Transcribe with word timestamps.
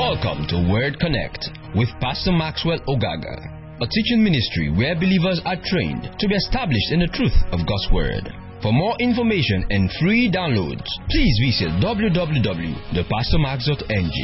Welcome 0.00 0.48
to 0.48 0.56
Word 0.72 0.96
Connect 0.98 1.44
with 1.76 1.92
Pastor 2.00 2.32
Maxwell 2.32 2.80
Ogaga, 2.88 3.36
a 3.82 3.86
teaching 3.86 4.24
ministry 4.24 4.70
where 4.72 4.94
believers 4.94 5.42
are 5.44 5.60
trained 5.62 6.08
to 6.18 6.26
be 6.26 6.34
established 6.36 6.90
in 6.92 7.00
the 7.00 7.08
truth 7.12 7.36
of 7.52 7.66
God's 7.68 7.86
Word. 7.92 8.32
For 8.62 8.72
more 8.72 8.96
information 8.98 9.66
and 9.68 9.90
free 10.00 10.30
downloads, 10.32 10.88
please 11.10 11.38
visit 11.44 11.68
www.thepastormax.ng. 11.84 14.16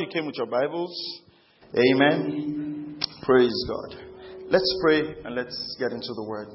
You 0.00 0.08
came 0.12 0.26
with 0.26 0.34
your 0.36 0.50
Bibles. 0.50 1.22
Amen. 1.78 2.98
Praise 3.22 3.54
God. 3.68 3.94
Let's 4.50 4.78
pray 4.82 5.14
and 5.24 5.36
let's 5.36 5.76
get 5.78 5.92
into 5.92 6.12
the 6.12 6.24
Word. 6.26 6.48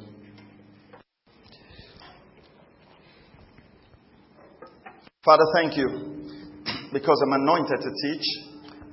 Father, 5.23 5.45
thank 5.53 5.77
you 5.77 5.85
because 6.91 7.21
I'm 7.21 7.45
anointed 7.45 7.77
to 7.77 7.91
teach. 7.93 8.25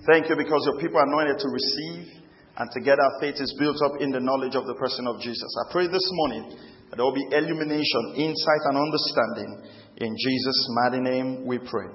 Thank 0.05 0.29
you 0.29 0.37
because 0.37 0.61
your 0.69 0.77
people 0.77 1.01
are 1.01 1.09
anointed 1.09 1.41
to 1.41 1.49
receive. 1.49 2.21
And 2.59 2.69
together 2.75 3.01
our 3.01 3.17
faith 3.21 3.41
is 3.41 3.57
built 3.59 3.81
up 3.81 3.97
in 4.01 4.11
the 4.11 4.21
knowledge 4.21 4.55
of 4.55 4.67
the 4.67 4.75
person 4.75 5.07
of 5.07 5.23
Jesus. 5.23 5.49
I 5.65 5.73
pray 5.73 5.87
this 5.89 6.05
morning 6.21 6.53
that 6.91 6.97
there 6.97 7.05
will 7.07 7.17
be 7.17 7.25
illumination, 7.33 8.21
insight, 8.21 8.63
and 8.69 8.77
understanding. 8.77 9.73
In 10.05 10.13
Jesus' 10.21 10.69
mighty 10.85 11.01
name 11.01 11.47
we 11.47 11.57
pray. 11.65 11.89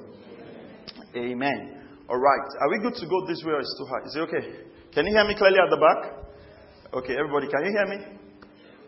Amen. 1.14 1.86
All 2.10 2.18
right. 2.18 2.48
Are 2.62 2.70
we 2.74 2.80
good 2.82 2.96
to 2.96 3.06
go 3.06 3.28
this 3.28 3.44
way 3.46 3.54
or 3.54 3.62
is 3.62 3.70
it 3.70 3.78
too 3.78 3.90
high? 3.92 4.02
Is 4.08 4.16
it 4.16 4.22
okay? 4.34 4.46
Can 4.98 5.06
you 5.06 5.14
hear 5.14 5.28
me 5.28 5.36
clearly 5.38 5.62
at 5.62 5.70
the 5.70 5.78
back? 5.78 6.02
Okay, 6.90 7.14
everybody, 7.14 7.46
can 7.54 7.66
you 7.66 7.72
hear 7.78 7.86
me? 7.86 8.00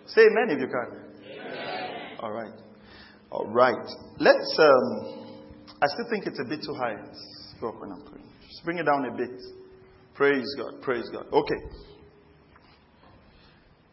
Say 0.08 0.22
amen 0.26 0.58
if 0.58 0.60
you 0.60 0.70
can. 0.74 0.90
Amen. 1.38 2.18
All 2.22 2.32
right. 2.32 2.54
All 3.30 3.46
right. 3.46 3.86
Let's 4.18 4.58
um, 4.58 5.25
I 5.82 5.88
still 5.88 6.10
think 6.10 6.26
it's 6.26 6.40
a 6.40 6.48
bit 6.48 6.62
too 6.64 6.74
high. 6.74 6.96
Go 7.60 7.70
up 7.70 7.82
when 7.82 7.92
I'm 7.92 8.02
praying. 8.02 8.30
Just 8.50 8.64
bring 8.64 8.78
it 8.78 8.84
down 8.84 9.06
a 9.06 9.16
bit. 9.16 9.42
Praise 10.14 10.46
God. 10.58 10.82
Praise 10.82 11.10
God. 11.12 11.26
Okay. 11.34 11.56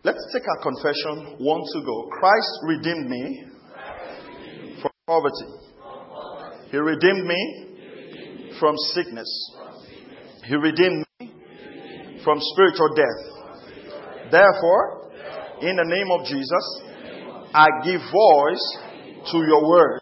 Let's 0.05 0.25
take 0.33 0.43
our 0.49 0.63
confession 0.63 1.37
one 1.39 1.61
to 1.75 1.81
go. 1.85 2.09
Christ 2.11 2.59
redeemed 2.67 3.09
me 3.09 3.45
from 4.81 4.91
poverty. 5.07 5.47
He 6.71 6.77
redeemed 6.77 7.27
me 7.27 8.55
from 8.59 8.77
sickness. 8.95 9.29
He 10.47 10.55
redeemed 10.55 11.05
me 11.21 11.33
from 12.25 12.39
spiritual 12.41 12.95
death. 12.95 14.31
Therefore, 14.31 15.11
in 15.61 15.77
the 15.77 15.85
name 15.85 16.11
of 16.11 16.27
Jesus, 16.27 16.83
I 17.55 17.67
give 17.85 18.01
voice 18.01 18.79
to 19.31 19.39
your 19.39 19.69
word. 19.69 20.01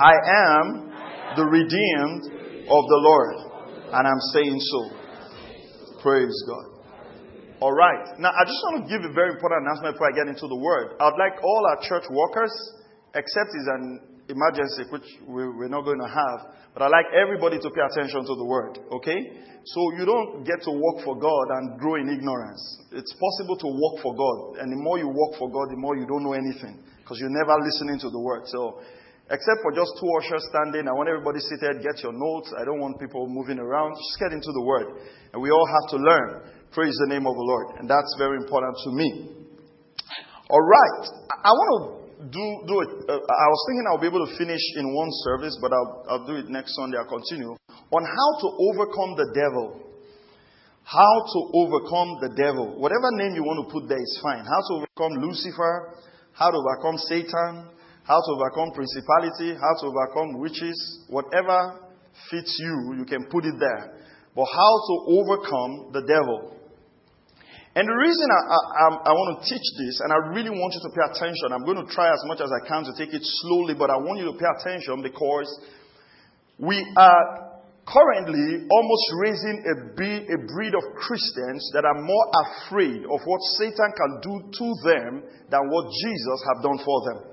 I 0.00 0.12
am 0.50 0.91
the 1.36 1.46
redeemed 1.46 2.66
of 2.68 2.82
the 2.88 3.00
Lord. 3.02 3.36
And 3.92 4.08
I'm 4.08 4.22
saying 4.32 4.58
so. 4.58 4.80
Praise 6.00 6.34
God. 6.48 6.66
All 7.60 7.72
right. 7.72 8.18
Now, 8.18 8.34
I 8.34 8.42
just 8.42 8.58
want 8.66 8.82
to 8.82 8.90
give 8.90 9.06
a 9.06 9.12
very 9.14 9.30
important 9.30 9.62
announcement 9.62 9.94
before 9.94 10.10
I 10.10 10.14
get 10.18 10.26
into 10.26 10.48
the 10.50 10.58
word. 10.58 10.98
I'd 10.98 11.14
like 11.14 11.38
all 11.44 11.62
our 11.70 11.78
church 11.86 12.08
workers, 12.10 12.50
except 13.14 13.54
it's 13.54 13.70
an 13.70 13.84
emergency, 14.26 14.82
which 14.90 15.06
we're 15.28 15.70
not 15.70 15.84
going 15.84 16.00
to 16.00 16.10
have, 16.10 16.38
but 16.74 16.82
I'd 16.82 16.90
like 16.90 17.06
everybody 17.14 17.62
to 17.62 17.68
pay 17.70 17.84
attention 17.84 18.24
to 18.26 18.34
the 18.34 18.46
word, 18.48 18.80
okay? 18.98 19.20
So 19.62 19.80
you 19.94 20.02
don't 20.02 20.42
get 20.42 20.58
to 20.66 20.72
work 20.72 21.04
for 21.04 21.14
God 21.14 21.46
and 21.58 21.78
grow 21.78 22.00
in 22.00 22.08
ignorance. 22.10 22.62
It's 22.90 23.14
possible 23.14 23.54
to 23.60 23.68
work 23.70 24.02
for 24.02 24.16
God, 24.16 24.62
and 24.62 24.72
the 24.72 24.80
more 24.82 24.98
you 24.98 25.06
work 25.06 25.38
for 25.38 25.46
God, 25.46 25.70
the 25.70 25.78
more 25.78 25.94
you 25.94 26.06
don't 26.06 26.24
know 26.24 26.34
anything, 26.34 26.82
because 26.98 27.20
you're 27.20 27.34
never 27.34 27.54
listening 27.62 28.00
to 28.02 28.10
the 28.10 28.18
word. 28.18 28.42
So 28.50 28.80
Except 29.32 29.64
for 29.64 29.72
just 29.72 29.96
two 29.96 30.12
ushers 30.20 30.44
standing, 30.52 30.84
I 30.84 30.92
want 30.92 31.08
everybody 31.08 31.40
seated, 31.40 31.80
get 31.80 32.04
your 32.04 32.12
notes. 32.12 32.52
I 32.52 32.68
don't 32.68 32.84
want 32.84 33.00
people 33.00 33.24
moving 33.32 33.56
around. 33.56 33.96
Just 33.96 34.20
get 34.20 34.28
into 34.28 34.52
the 34.52 34.60
Word. 34.60 35.00
And 35.32 35.40
we 35.40 35.48
all 35.48 35.64
have 35.64 35.86
to 35.96 35.98
learn. 36.04 36.28
Praise 36.68 36.92
the 37.00 37.08
name 37.08 37.24
of 37.24 37.32
the 37.32 37.46
Lord. 37.48 37.80
And 37.80 37.88
that's 37.88 38.12
very 38.20 38.36
important 38.36 38.76
to 38.84 38.90
me. 38.92 39.08
All 40.52 40.60
right. 40.60 41.04
I 41.32 41.48
want 41.48 41.70
to 41.72 42.28
do, 42.28 42.44
do 42.68 42.76
it. 42.84 42.90
Uh, 43.08 43.24
I 43.24 43.46
was 43.48 43.60
thinking 43.72 43.84
I'll 43.88 44.04
be 44.04 44.12
able 44.12 44.20
to 44.20 44.36
finish 44.36 44.60
in 44.76 44.92
one 44.92 45.08
service, 45.24 45.56
but 45.64 45.72
I'll, 45.72 45.92
I'll 46.12 46.26
do 46.28 46.36
it 46.36 46.52
next 46.52 46.76
Sunday. 46.76 47.00
I'll 47.00 47.08
continue. 47.08 47.56
On 47.56 48.02
how 48.04 48.30
to 48.36 48.48
overcome 48.68 49.16
the 49.16 49.32
devil. 49.32 49.80
How 50.84 51.14
to 51.24 51.40
overcome 51.56 52.20
the 52.20 52.36
devil. 52.36 52.76
Whatever 52.76 53.08
name 53.16 53.32
you 53.32 53.48
want 53.48 53.64
to 53.64 53.72
put 53.72 53.88
there 53.88 53.96
is 53.96 54.20
fine. 54.20 54.44
How 54.44 54.60
to 54.60 54.72
overcome 54.84 55.24
Lucifer. 55.24 55.96
How 56.36 56.52
to 56.52 56.58
overcome 56.60 57.00
Satan 57.08 57.72
how 58.04 58.18
to 58.18 58.30
overcome 58.34 58.74
principality, 58.74 59.54
how 59.54 59.74
to 59.80 59.86
overcome 59.86 60.40
witches, 60.40 61.06
whatever 61.08 61.78
fits 62.30 62.56
you, 62.58 62.98
you 62.98 63.04
can 63.04 63.26
put 63.30 63.44
it 63.44 63.54
there. 63.58 63.98
But 64.34 64.46
how 64.46 64.72
to 64.88 64.94
overcome 65.20 65.92
the 65.92 66.02
devil. 66.02 66.56
And 67.72 67.88
the 67.88 67.98
reason 68.04 68.26
I, 68.28 68.40
I, 68.44 68.86
I, 69.08 69.12
want 69.16 69.40
to 69.40 69.48
teach 69.48 69.64
this, 69.80 70.00
and 70.04 70.12
I 70.12 70.36
really 70.36 70.52
want 70.52 70.76
you 70.76 70.82
to 70.84 70.92
pay 70.92 71.04
attention, 71.08 71.56
I'm 71.56 71.64
going 71.64 71.80
to 71.80 71.88
try 71.88 72.12
as 72.12 72.20
much 72.28 72.44
as 72.44 72.52
I 72.52 72.60
can 72.68 72.84
to 72.84 72.92
take 73.00 73.16
it 73.16 73.24
slowly, 73.24 73.72
but 73.72 73.88
I 73.88 73.96
want 73.96 74.20
you 74.20 74.28
to 74.28 74.36
pay 74.36 74.44
attention 74.60 75.00
because 75.00 75.48
we 76.60 76.76
are 77.00 77.52
currently 77.88 78.68
almost 78.68 79.06
raising 79.24 79.56
a 79.64 79.74
a 79.88 80.38
breed 80.52 80.74
of 80.76 80.84
Christians 81.00 81.64
that 81.72 81.88
are 81.88 81.96
more 81.96 82.26
afraid 82.44 83.08
of 83.08 83.18
what 83.24 83.40
Satan 83.56 83.90
can 83.96 84.12
do 84.20 84.34
to 84.52 84.66
them 84.84 85.10
than 85.48 85.62
what 85.72 85.88
Jesus 86.04 86.38
have 86.52 86.60
done 86.60 86.78
for 86.84 86.98
them. 87.08 87.31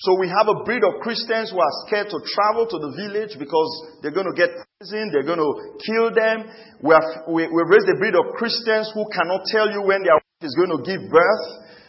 So 0.00 0.14
we 0.20 0.28
have 0.30 0.46
a 0.46 0.62
breed 0.62 0.84
of 0.86 1.02
Christians 1.02 1.50
who 1.50 1.58
are 1.58 1.74
scared 1.86 2.06
to 2.10 2.18
travel 2.22 2.70
to 2.70 2.78
the 2.78 2.94
village 2.94 3.34
because 3.34 3.70
they're 4.00 4.14
going 4.14 4.30
to 4.30 4.36
get 4.38 4.54
poisoned, 4.78 5.10
they're 5.10 5.26
going 5.26 5.42
to 5.42 5.52
kill 5.82 6.14
them. 6.14 6.46
We 6.82 6.94
have 6.94 7.26
we, 7.26 7.50
we 7.50 7.60
raised 7.66 7.90
a 7.90 7.98
breed 7.98 8.14
of 8.14 8.38
Christians 8.38 8.94
who 8.94 9.02
cannot 9.10 9.42
tell 9.50 9.66
you 9.66 9.82
when 9.82 10.06
their 10.06 10.14
wife 10.14 10.46
is 10.46 10.54
going 10.54 10.70
to 10.70 10.86
give 10.86 11.02
birth 11.10 11.46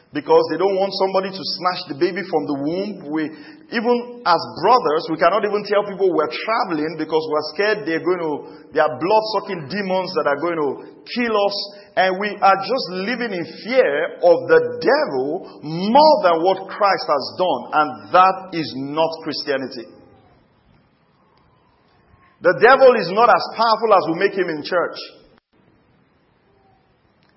because 0.09 0.42
they 0.50 0.58
don't 0.58 0.74
want 0.74 0.90
somebody 0.97 1.30
to 1.30 1.44
snatch 1.62 1.81
the 1.94 1.97
baby 2.02 2.25
from 2.25 2.50
the 2.50 2.58
womb. 2.58 3.14
We, 3.14 3.30
even 3.30 3.96
as 4.25 4.42
brothers, 4.66 5.06
we 5.06 5.22
cannot 5.22 5.46
even 5.46 5.62
tell 5.70 5.86
people 5.86 6.09
we're 6.09 6.34
traveling 6.34 6.97
because 6.97 7.22
we're 7.30 7.47
scared 7.53 7.86
they're 7.86 8.02
going 8.02 8.24
to, 8.25 8.34
there 8.74 8.90
are 8.90 8.97
blood 8.97 9.24
sucking 9.38 9.70
demons 9.70 10.09
that 10.18 10.25
are 10.25 10.42
going 10.42 10.58
to 10.58 10.70
kill 11.14 11.30
us 11.38 11.58
and 11.94 12.18
we 12.18 12.34
are 12.42 12.58
just 12.58 12.86
living 13.06 13.38
in 13.38 13.46
fear 13.62 14.18
of 14.25 14.38
the 14.50 14.62
devil 14.81 15.62
more 15.62 16.16
than 16.26 16.41
what 16.41 16.66
Christ 16.74 17.06
has 17.06 17.26
done. 17.38 17.62
And 17.70 17.90
that 18.09 18.38
is 18.58 18.70
not 18.81 19.14
Christianity. 19.22 19.94
The 22.41 22.58
devil 22.66 22.97
is 22.97 23.14
not 23.14 23.30
as 23.30 23.44
powerful 23.53 23.91
as 23.94 24.03
we 24.09 24.16
make 24.18 24.34
him 24.34 24.50
in 24.50 24.66
church. 24.66 24.97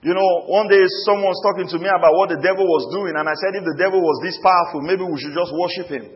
You 0.02 0.18
know, 0.18 0.50
one 0.50 0.66
day 0.66 0.82
someone 1.06 1.30
was 1.30 1.38
talking 1.46 1.70
to 1.70 1.78
me 1.78 1.86
about 1.86 2.18
what 2.18 2.26
the 2.34 2.42
devil 2.42 2.66
was 2.66 2.90
doing, 2.90 3.14
and 3.14 3.22
I 3.22 3.38
said, 3.38 3.54
if 3.54 3.62
the 3.62 3.78
devil 3.78 4.02
was 4.02 4.18
this 4.26 4.34
powerful, 4.42 4.82
maybe 4.82 5.06
we 5.06 5.14
should 5.22 5.30
just 5.30 5.54
worship 5.54 5.94
him. 5.94 6.06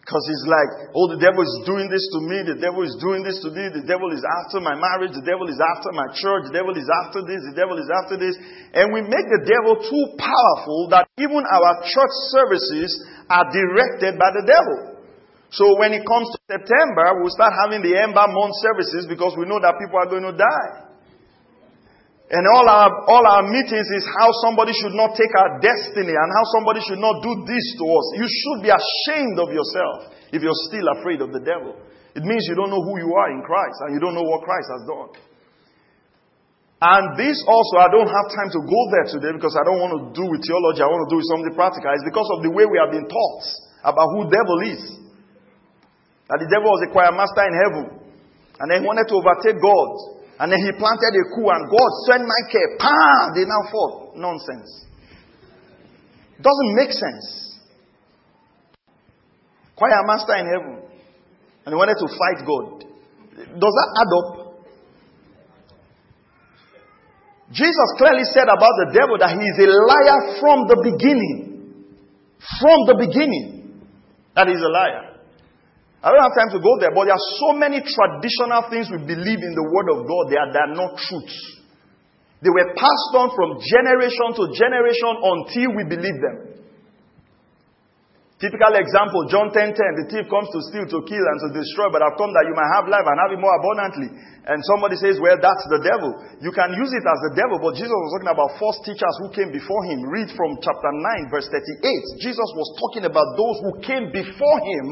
Because 0.00 0.24
he's 0.24 0.48
like, 0.48 0.90
oh, 0.96 1.06
the 1.12 1.20
devil 1.20 1.44
is 1.44 1.52
doing 1.68 1.86
this 1.86 2.02
to 2.16 2.18
me, 2.24 2.42
the 2.42 2.58
devil 2.58 2.82
is 2.82 2.96
doing 2.98 3.22
this 3.22 3.38
to 3.44 3.52
me, 3.52 3.70
the 3.70 3.84
devil 3.84 4.08
is 4.10 4.24
after 4.24 4.58
my 4.58 4.72
marriage, 4.72 5.12
the 5.14 5.22
devil 5.22 5.46
is 5.46 5.60
after 5.60 5.92
my 5.92 6.10
church, 6.16 6.48
the 6.48 6.56
devil 6.56 6.74
is 6.74 6.88
after 7.06 7.22
this, 7.22 7.38
the 7.46 7.54
devil 7.54 7.76
is 7.76 7.86
after 8.02 8.16
this. 8.18 8.34
And 8.74 8.90
we 8.90 9.04
make 9.04 9.28
the 9.30 9.44
devil 9.44 9.78
too 9.78 10.04
powerful 10.18 10.90
that 10.90 11.06
even 11.20 11.44
our 11.44 11.86
church 11.86 12.14
services 12.34 12.88
are 13.30 13.46
directed 13.52 14.18
by 14.18 14.32
the 14.32 14.42
devil. 14.48 14.96
So 15.54 15.76
when 15.76 15.92
it 15.92 16.02
comes 16.08 16.32
to 16.34 16.38
September, 16.50 17.20
we'll 17.20 17.36
start 17.36 17.52
having 17.62 17.84
the 17.84 17.94
Ember 17.94 18.26
Month 18.32 18.56
services 18.64 19.04
because 19.06 19.36
we 19.36 19.44
know 19.44 19.60
that 19.60 19.76
people 19.76 20.00
are 20.02 20.08
going 20.08 20.24
to 20.24 20.34
die. 20.34 20.91
And 22.32 22.48
all 22.48 22.64
our, 22.64 22.88
all 23.12 23.24
our 23.28 23.44
meetings 23.44 23.92
is 23.92 24.08
how 24.08 24.32
somebody 24.48 24.72
should 24.72 24.96
not 24.96 25.12
take 25.12 25.28
our 25.36 25.60
destiny 25.60 26.16
and 26.16 26.28
how 26.32 26.44
somebody 26.56 26.80
should 26.80 26.96
not 26.96 27.20
do 27.20 27.44
this 27.44 27.66
to 27.76 27.84
us. 27.92 28.06
You 28.16 28.24
should 28.24 28.60
be 28.64 28.72
ashamed 28.72 29.36
of 29.36 29.52
yourself 29.52 30.16
if 30.32 30.40
you're 30.40 30.62
still 30.72 30.88
afraid 30.96 31.20
of 31.20 31.28
the 31.28 31.44
devil. 31.44 31.76
It 32.16 32.24
means 32.24 32.48
you 32.48 32.56
don't 32.56 32.72
know 32.72 32.80
who 32.80 32.96
you 33.04 33.12
are 33.12 33.28
in 33.36 33.44
Christ 33.44 33.76
and 33.84 33.92
you 33.92 34.00
don't 34.00 34.16
know 34.16 34.24
what 34.24 34.48
Christ 34.48 34.64
has 34.72 34.82
done. 34.88 35.12
And 36.82 37.20
this 37.20 37.36
also, 37.44 37.84
I 37.84 37.92
don't 37.92 38.08
have 38.08 38.26
time 38.32 38.48
to 38.48 38.60
go 38.64 38.80
there 38.96 39.06
today 39.12 39.36
because 39.36 39.52
I 39.52 39.68
don't 39.68 39.78
want 39.78 39.92
to 39.92 40.02
do 40.16 40.24
with 40.24 40.40
theology. 40.40 40.80
I 40.80 40.88
want 40.88 41.04
to 41.04 41.12
do 41.12 41.20
with 41.20 41.28
something 41.28 41.52
practical. 41.52 41.92
It's 41.92 42.08
because 42.08 42.32
of 42.32 42.48
the 42.48 42.50
way 42.50 42.64
we 42.64 42.80
have 42.80 42.96
been 42.96 43.12
taught 43.12 43.44
about 43.84 44.08
who 44.16 44.26
the 44.26 44.32
devil 44.32 44.58
is. 44.72 44.82
That 46.32 46.40
the 46.40 46.48
devil 46.48 46.72
was 46.72 46.80
a 46.80 46.90
choir 46.90 47.12
master 47.12 47.44
in 47.44 47.54
heaven. 47.60 47.84
And 48.56 48.66
then 48.72 48.82
he 48.82 48.84
wanted 48.88 49.04
to 49.12 49.20
overtake 49.20 49.60
God. 49.60 50.21
And 50.42 50.50
then 50.50 50.58
he 50.58 50.72
planted 50.74 51.14
a 51.14 51.24
coup 51.38 51.46
and 51.54 51.70
God 51.70 51.90
sent 52.10 52.26
Michael. 52.26 52.74
Pah! 52.82 53.30
They 53.30 53.46
now 53.46 53.70
fall. 53.70 54.12
Nonsense. 54.16 54.86
Doesn't 56.42 56.74
make 56.74 56.90
sense. 56.90 57.60
Choir 59.76 60.02
master 60.04 60.34
in 60.34 60.46
heaven. 60.50 60.82
And 61.64 61.72
he 61.72 61.76
wanted 61.78 61.94
to 61.94 62.08
fight 62.10 62.42
God. 62.42 62.82
Does 63.54 63.74
that 63.78 63.90
add 64.02 64.10
up? 64.18 64.66
Jesus 67.52 67.88
clearly 67.98 68.24
said 68.34 68.50
about 68.50 68.74
the 68.82 68.90
devil 68.98 69.18
that 69.22 69.38
he 69.38 69.46
is 69.46 69.58
a 69.62 69.70
liar 69.70 70.40
from 70.40 70.66
the 70.66 70.90
beginning. 70.90 71.86
From 72.58 72.78
the 72.90 72.96
beginning. 72.98 73.78
that 74.34 74.48
he's 74.48 74.58
a 74.58 74.68
liar. 74.68 75.11
I 76.02 76.10
don't 76.10 76.18
have 76.18 76.34
time 76.34 76.50
to 76.50 76.60
go 76.60 76.72
there, 76.82 76.90
but 76.90 77.06
there 77.06 77.14
are 77.14 77.28
so 77.38 77.54
many 77.54 77.78
traditional 77.78 78.66
things 78.68 78.90
we 78.90 79.06
believe 79.06 79.38
in 79.38 79.54
the 79.54 79.66
Word 79.70 79.88
of 79.94 80.02
God 80.02 80.24
that 80.34 80.66
are 80.66 80.74
not 80.74 80.98
truths. 80.98 81.38
They 82.42 82.50
were 82.50 82.74
passed 82.74 83.12
on 83.14 83.30
from 83.38 83.62
generation 83.62 84.34
to 84.34 84.44
generation 84.50 85.14
until 85.22 85.68
we 85.78 85.86
believe 85.86 86.18
them. 86.18 86.51
Typical 88.42 88.74
example, 88.74 89.22
John 89.30 89.54
10 89.54 89.70
10, 89.70 90.02
the 90.02 90.06
thief 90.10 90.26
comes 90.26 90.50
to 90.50 90.58
steal, 90.66 90.82
to 90.82 90.98
kill, 91.06 91.22
and 91.22 91.38
to 91.46 91.48
destroy, 91.54 91.94
but 91.94 92.02
I've 92.02 92.18
come 92.18 92.34
that 92.34 92.42
you 92.42 92.58
might 92.58 92.74
have 92.74 92.90
life 92.90 93.06
and 93.06 93.14
have 93.22 93.30
it 93.30 93.38
more 93.38 93.54
abundantly. 93.54 94.10
And 94.50 94.58
somebody 94.66 94.98
says, 94.98 95.22
well, 95.22 95.38
that's 95.38 95.62
the 95.70 95.78
devil. 95.78 96.10
You 96.42 96.50
can 96.50 96.74
use 96.74 96.90
it 96.90 97.06
as 97.06 97.20
the 97.30 97.38
devil, 97.38 97.62
but 97.62 97.78
Jesus 97.78 97.94
was 97.94 98.18
talking 98.18 98.34
about 98.34 98.58
false 98.58 98.82
teachers 98.82 99.14
who 99.22 99.30
came 99.30 99.54
before 99.54 99.86
him. 99.86 100.02
Read 100.10 100.26
from 100.34 100.58
chapter 100.58 100.90
9, 100.90 101.30
verse 101.30 101.46
38. 101.54 102.18
Jesus 102.18 102.50
was 102.58 102.66
talking 102.82 103.06
about 103.06 103.38
those 103.38 103.62
who 103.62 103.72
came 103.78 104.10
before 104.10 104.58
him 104.58 104.86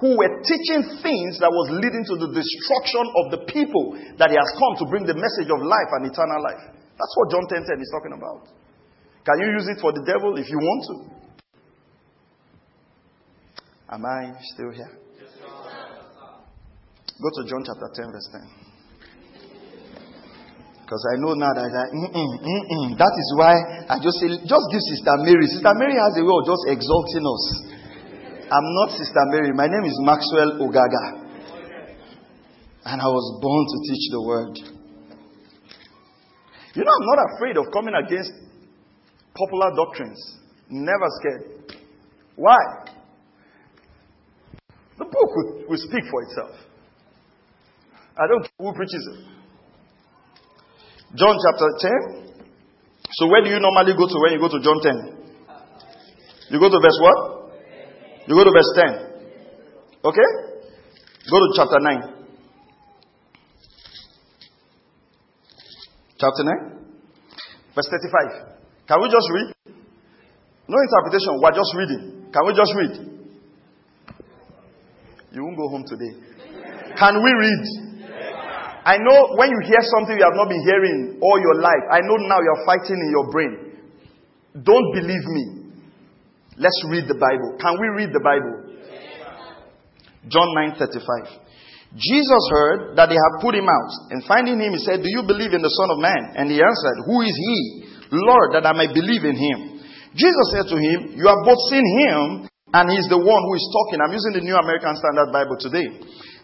who 0.00 0.16
were 0.16 0.40
teaching 0.40 0.88
things 1.04 1.36
that 1.44 1.52
was 1.52 1.76
leading 1.76 2.08
to 2.08 2.16
the 2.16 2.32
destruction 2.32 3.04
of 3.20 3.36
the 3.36 3.44
people 3.52 4.00
that 4.16 4.32
he 4.32 4.36
has 4.40 4.48
come 4.56 4.80
to 4.80 4.88
bring 4.88 5.04
the 5.04 5.12
message 5.12 5.52
of 5.52 5.60
life 5.60 5.90
and 6.00 6.08
eternal 6.08 6.40
life. 6.40 6.72
That's 6.72 7.14
what 7.20 7.28
John 7.28 7.44
10 7.52 7.68
10 7.68 7.84
is 7.84 7.92
talking 7.92 8.16
about. 8.16 8.48
Can 9.28 9.36
you 9.44 9.60
use 9.60 9.68
it 9.68 9.84
for 9.84 9.92
the 9.92 10.08
devil 10.08 10.40
if 10.40 10.48
you 10.48 10.56
want 10.56 10.80
to? 10.88 11.23
Am 13.94 14.02
I 14.04 14.34
still 14.42 14.72
here? 14.74 14.90
Go 17.14 17.28
to 17.30 17.42
John 17.46 17.62
chapter 17.62 17.86
10, 17.94 18.10
verse 18.10 18.26
10. 18.26 18.42
Because 20.82 21.02
I 21.14 21.22
know 21.22 21.38
now 21.38 21.54
that 21.54 21.70
I, 21.70 21.86
mm-mm, 21.94 22.30
mm-mm. 22.42 22.98
that 22.98 23.14
is 23.14 23.28
why 23.38 23.54
I 23.86 24.02
just 24.02 24.18
say, 24.18 24.34
just 24.34 24.66
give 24.74 24.82
Sister 24.82 25.14
Mary. 25.22 25.46
Sister 25.46 25.70
Mary 25.78 25.94
has 25.94 26.10
a 26.18 26.26
way 26.26 26.34
of 26.34 26.42
just 26.42 26.64
exalting 26.74 27.22
us. 27.22 27.44
I'm 28.50 28.66
not 28.82 28.98
Sister 28.98 29.24
Mary. 29.30 29.54
My 29.54 29.70
name 29.70 29.86
is 29.86 29.94
Maxwell 30.02 30.58
Ogaga. 30.58 31.22
And 32.90 32.98
I 32.98 33.06
was 33.06 33.26
born 33.38 33.62
to 33.62 33.76
teach 33.86 34.04
the 34.10 34.22
word. 34.26 34.54
You 36.74 36.82
know, 36.82 36.90
I'm 36.90 37.06
not 37.14 37.20
afraid 37.38 37.56
of 37.62 37.70
coming 37.70 37.94
against 37.94 38.34
popular 39.38 39.70
doctrines. 39.78 40.18
Never 40.68 41.06
scared. 41.22 41.78
Why? 42.34 42.58
The 44.98 45.04
book 45.04 45.30
will, 45.34 45.64
will 45.68 45.78
speak 45.78 46.04
for 46.10 46.22
itself. 46.22 46.54
I 48.16 48.26
don't 48.28 48.42
care 48.42 48.62
who 48.62 48.72
preaches 48.74 49.08
it. 49.10 49.34
John 51.16 51.34
chapter 51.42 51.68
10. 52.24 52.34
So 53.10 53.26
where 53.28 53.42
do 53.42 53.50
you 53.50 53.58
normally 53.58 53.94
go 53.94 54.06
to 54.06 54.16
when 54.22 54.32
you 54.32 54.40
go 54.40 54.48
to 54.48 54.60
John 54.62 54.78
10? 54.82 55.14
You 56.50 56.58
go 56.58 56.68
to 56.70 56.78
verse 56.78 56.98
what? 57.02 57.18
You 58.26 58.34
go 58.34 58.44
to 58.44 58.50
verse 58.50 58.70
10. 58.74 59.14
Okay? 60.04 60.28
Go 61.30 61.38
to 61.38 61.48
chapter 61.56 61.78
9. 61.80 62.14
Chapter 66.18 66.44
9. 66.44 66.84
Verse 67.74 67.88
35. 67.90 68.54
Can 68.86 69.00
we 69.02 69.08
just 69.10 69.28
read? 69.34 69.74
No 70.68 70.76
interpretation. 70.78 71.40
We're 71.42 71.52
just 71.52 71.74
reading. 71.76 72.30
Can 72.32 72.42
we 72.46 72.54
just 72.54 72.72
read? 72.74 73.13
You 75.34 75.42
won't 75.42 75.58
go 75.58 75.68
home 75.68 75.82
today. 75.82 76.14
Can 76.94 77.14
we 77.18 77.30
read? 77.34 77.62
I 78.86 79.02
know 79.02 79.34
when 79.34 79.50
you 79.50 79.60
hear 79.66 79.82
something 79.82 80.14
you 80.14 80.22
have 80.22 80.38
not 80.38 80.46
been 80.46 80.62
hearing 80.62 81.18
all 81.18 81.40
your 81.42 81.58
life, 81.58 81.84
I 81.90 81.98
know 82.06 82.14
now 82.22 82.38
you're 82.38 82.62
fighting 82.62 83.00
in 83.02 83.10
your 83.10 83.26
brain. 83.34 83.52
Don't 84.54 84.88
believe 84.94 85.26
me. 85.26 85.44
Let's 86.56 86.78
read 86.86 87.10
the 87.10 87.18
Bible. 87.18 87.58
Can 87.58 87.74
we 87.82 87.88
read 87.98 88.14
the 88.14 88.22
Bible? 88.22 88.78
John 90.30 90.54
9:35. 90.78 91.42
Jesus 91.98 92.42
heard 92.50 92.96
that 92.96 93.10
they 93.10 93.18
had 93.18 93.34
put 93.42 93.54
him 93.54 93.66
out, 93.66 93.90
and 94.10 94.22
finding 94.26 94.58
him, 94.58 94.72
he 94.74 94.82
said, 94.82 95.02
Do 95.02 95.10
you 95.10 95.22
believe 95.26 95.54
in 95.54 95.62
the 95.62 95.70
Son 95.70 95.90
of 95.90 95.98
Man? 95.98 96.34
And 96.34 96.50
he 96.50 96.58
answered, 96.58 96.98
Who 97.06 97.22
is 97.22 97.34
he? 97.34 97.86
Lord, 98.10 98.54
that 98.54 98.66
I 98.66 98.74
may 98.74 98.90
believe 98.90 99.22
in 99.22 99.34
him. 99.34 99.78
Jesus 100.14 100.46
said 100.54 100.66
to 100.70 100.78
him, 100.78 101.14
You 101.14 101.26
have 101.26 101.42
both 101.46 101.62
seen 101.70 101.86
him, 102.02 102.50
and 102.74 102.90
he's 102.90 103.06
the 103.06 103.22
one 103.22 103.42
who 103.46 103.54
is 103.54 103.66
talking. 103.70 104.02
I'm 104.02 104.10
using 104.10 104.34
the 104.34 104.42
New 104.42 104.58
American 104.58 104.98
Standard 104.98 105.30
Bible 105.30 105.54
today. 105.62 105.86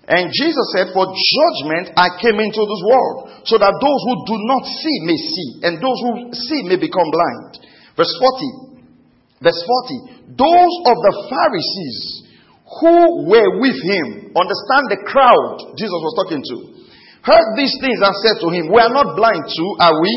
And 0.06 0.30
Jesus 0.30 0.66
said, 0.78 0.94
For 0.94 1.10
judgment 1.10 1.90
I 1.98 2.14
came 2.22 2.38
into 2.38 2.62
this 2.62 2.82
world, 2.86 3.34
so 3.50 3.58
that 3.58 3.74
those 3.74 4.00
who 4.06 4.14
do 4.30 4.36
not 4.46 4.62
see 4.62 4.96
may 5.10 5.18
see, 5.18 5.50
and 5.66 5.82
those 5.82 5.98
who 6.06 6.12
see 6.30 6.70
may 6.70 6.78
become 6.78 7.10
blind. 7.10 7.66
Verse 7.98 8.14
40. 8.14 9.42
Verse 9.42 9.58
40. 9.58 10.38
Those 10.38 10.74
of 10.86 10.96
the 11.02 11.14
Pharisees 11.26 11.98
who 12.78 13.26
were 13.26 13.50
with 13.58 13.78
him, 13.82 14.30
understand 14.30 14.86
the 14.86 15.02
crowd 15.10 15.74
Jesus 15.74 15.98
was 15.98 16.14
talking 16.14 16.46
to, 16.46 16.56
heard 17.26 17.48
these 17.58 17.74
things 17.82 17.98
and 17.98 18.14
said 18.22 18.38
to 18.38 18.54
him, 18.54 18.70
We 18.70 18.78
are 18.78 18.94
not 18.94 19.18
blind 19.18 19.50
too, 19.50 19.70
are 19.82 19.98
we? 19.98 20.14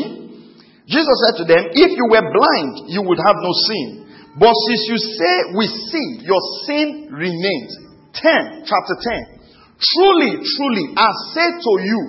Jesus 0.86 1.16
said 1.26 1.42
to 1.42 1.44
them, 1.50 1.74
If 1.74 1.90
you 1.90 2.06
were 2.06 2.22
blind, 2.22 2.86
you 2.86 3.02
would 3.02 3.18
have 3.18 3.38
no 3.42 3.50
sin. 3.66 4.03
But 4.34 4.54
since 4.66 4.82
you 4.90 4.98
say 4.98 5.34
we 5.54 5.66
see, 5.66 6.26
your 6.26 6.42
sin 6.66 7.08
remains. 7.14 7.72
10, 8.14 8.66
chapter 8.66 8.96
10. 8.98 9.34
Truly, 9.78 10.32
truly, 10.42 10.84
I 10.96 11.08
say 11.34 11.48
to 11.54 11.72
you, 11.82 12.00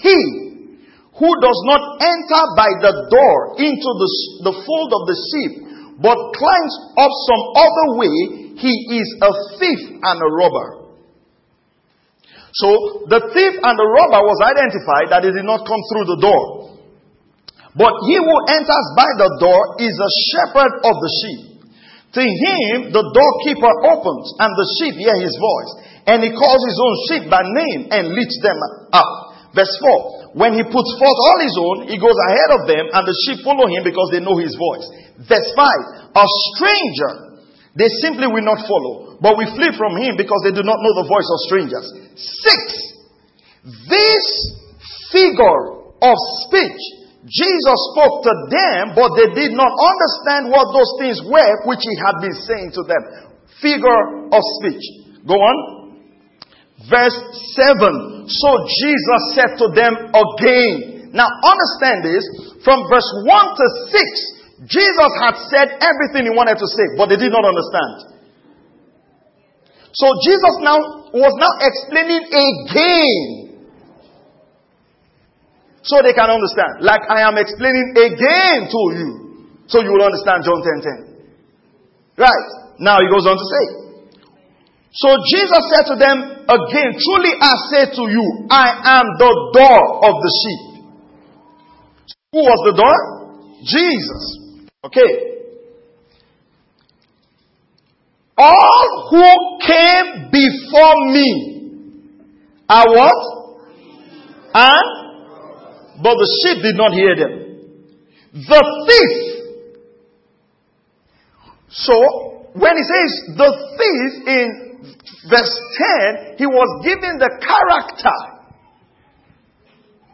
he 0.00 0.18
who 1.12 1.30
does 1.40 1.60
not 1.68 1.82
enter 2.00 2.42
by 2.56 2.70
the 2.80 2.94
door 3.12 3.60
into 3.60 3.90
the, 4.00 4.08
the 4.48 4.54
fold 4.64 4.90
of 4.96 5.02
the 5.08 5.16
sheep, 5.16 5.52
but 6.00 6.16
climbs 6.34 6.74
up 6.96 7.12
some 7.28 7.42
other 7.52 7.86
way, 8.00 8.16
he 8.56 8.74
is 8.96 9.08
a 9.20 9.32
thief 9.60 9.80
and 10.02 10.16
a 10.18 10.30
robber. 10.32 10.82
So 12.52 12.68
the 13.08 13.20
thief 13.32 13.54
and 13.60 13.76
the 13.76 13.88
robber 13.96 14.20
was 14.24 14.40
identified 14.44 15.08
that 15.08 15.24
he 15.24 15.32
did 15.32 15.44
not 15.48 15.64
come 15.64 15.80
through 15.92 16.16
the 16.16 16.20
door. 16.20 16.44
But 17.76 17.92
he 18.04 18.16
who 18.20 18.36
enters 18.52 18.86
by 18.92 19.08
the 19.16 19.30
door 19.40 19.80
is 19.80 19.96
a 19.96 20.10
shepherd 20.32 20.72
of 20.84 20.94
the 20.96 21.10
sheep. 21.22 21.51
To 22.12 22.20
him, 22.20 22.92
the 22.92 23.04
doorkeeper 23.08 23.72
opens, 23.88 24.26
and 24.36 24.52
the 24.52 24.66
sheep 24.76 25.00
hear 25.00 25.16
his 25.16 25.32
voice. 25.32 25.72
And 26.04 26.20
he 26.20 26.28
calls 26.28 26.60
his 26.60 26.76
own 26.76 26.94
sheep 27.08 27.24
by 27.32 27.40
name 27.40 27.88
and 27.88 28.12
leads 28.12 28.36
them 28.44 28.58
up. 28.92 29.32
Verse 29.56 29.72
4. 29.80 30.36
When 30.36 30.52
he 30.56 30.64
puts 30.64 30.90
forth 31.00 31.18
all 31.24 31.38
his 31.40 31.56
own, 31.56 31.76
he 31.88 31.96
goes 31.96 32.16
ahead 32.28 32.50
of 32.56 32.68
them, 32.68 32.84
and 32.92 33.04
the 33.08 33.16
sheep 33.24 33.40
follow 33.44 33.64
him 33.64 33.84
because 33.84 34.08
they 34.12 34.20
know 34.20 34.36
his 34.36 34.52
voice. 34.56 34.84
Verse 35.24 35.48
5. 35.56 36.12
A 36.12 36.26
stranger, 36.52 37.12
they 37.80 37.88
simply 38.04 38.28
will 38.28 38.44
not 38.44 38.60
follow, 38.68 39.16
but 39.16 39.40
we 39.40 39.48
flee 39.56 39.72
from 39.76 39.96
him 39.96 40.16
because 40.20 40.40
they 40.44 40.52
do 40.52 40.64
not 40.64 40.80
know 40.84 40.92
the 41.00 41.08
voice 41.08 41.28
of 41.32 41.38
strangers. 41.48 41.86
6. 42.12 43.88
This 43.88 44.24
figure 45.12 45.80
of 46.00 46.16
speech 46.44 46.80
Jesus 47.22 47.78
spoke 47.94 48.26
to 48.26 48.34
them, 48.50 48.98
but 48.98 49.14
they 49.14 49.30
did 49.30 49.54
not 49.54 49.70
understand 49.70 50.50
what 50.50 50.74
those 50.74 50.90
things 50.98 51.22
were 51.22 51.52
which 51.70 51.82
he 51.86 51.94
had 51.94 52.18
been 52.18 52.34
saying 52.34 52.74
to 52.74 52.82
them. 52.82 53.02
Figure 53.62 54.26
of 54.34 54.42
speech. 54.58 54.82
Go 55.22 55.38
on. 55.38 55.56
Verse 56.90 57.14
7. 57.54 58.26
So 58.26 58.50
Jesus 58.66 59.22
said 59.38 59.54
to 59.62 59.70
them 59.70 60.10
again. 60.10 61.14
Now 61.14 61.30
understand 61.30 62.02
this. 62.02 62.26
From 62.66 62.82
verse 62.90 63.06
1 63.22 63.30
to 63.30 63.66
6, 63.94 64.66
Jesus 64.66 65.12
had 65.22 65.38
said 65.46 65.78
everything 65.78 66.26
he 66.26 66.34
wanted 66.34 66.58
to 66.58 66.66
say, 66.66 66.86
but 66.98 67.06
they 67.06 67.18
did 67.22 67.30
not 67.30 67.46
understand. 67.46 68.18
So 69.94 70.10
Jesus 70.26 70.54
now 70.64 70.78
was 71.14 71.34
now 71.38 71.52
explaining 71.62 72.24
again 72.26 73.41
so 75.82 75.98
they 76.02 76.14
can 76.14 76.30
understand. 76.30 76.82
Like 76.82 77.02
I 77.10 77.26
am 77.26 77.38
explaining 77.38 77.94
again 77.94 78.70
to 78.70 78.80
you. 78.94 79.10
So 79.66 79.82
you 79.82 79.90
will 79.90 80.06
understand 80.06 80.46
John 80.46 80.62
10 80.62 80.82
10. 82.18 82.18
Right. 82.18 82.46
Now 82.78 82.98
he 83.02 83.08
goes 83.10 83.26
on 83.26 83.34
to 83.34 83.46
say. 83.46 83.64
So 84.94 85.08
Jesus 85.26 85.62
said 85.72 85.84
to 85.90 85.96
them 85.96 86.18
again, 86.46 86.90
Truly 86.94 87.32
I 87.40 87.52
say 87.72 87.84
to 87.96 88.04
you, 88.10 88.46
I 88.50 89.00
am 89.00 89.06
the 89.18 89.32
door 89.54 89.82
of 90.06 90.14
the 90.22 90.32
sheep. 90.42 90.62
Who 92.32 92.40
was 92.40 92.60
the 92.70 92.74
door? 92.76 92.98
Jesus. 93.64 94.22
Okay. 94.84 95.32
All 98.36 99.08
who 99.10 99.58
came 99.66 100.30
before 100.30 101.12
me 101.12 101.28
are 102.68 102.88
what? 102.88 103.20
And 104.54 105.01
but 106.02 106.14
the 106.18 106.28
sheep 106.42 106.62
did 106.62 106.76
not 106.76 106.92
hear 106.92 107.14
them. 107.14 107.32
The 108.34 108.62
thief. 108.88 109.14
So, 111.70 111.94
when 112.54 112.76
he 112.76 112.84
says 112.84 113.10
the 113.38 113.50
thief 113.78 114.12
in 114.26 114.46
verse 115.30 115.54
10, 116.26 116.36
he 116.38 116.46
was 116.46 116.68
given 116.84 117.16
the 117.18 117.30
character 117.40 118.18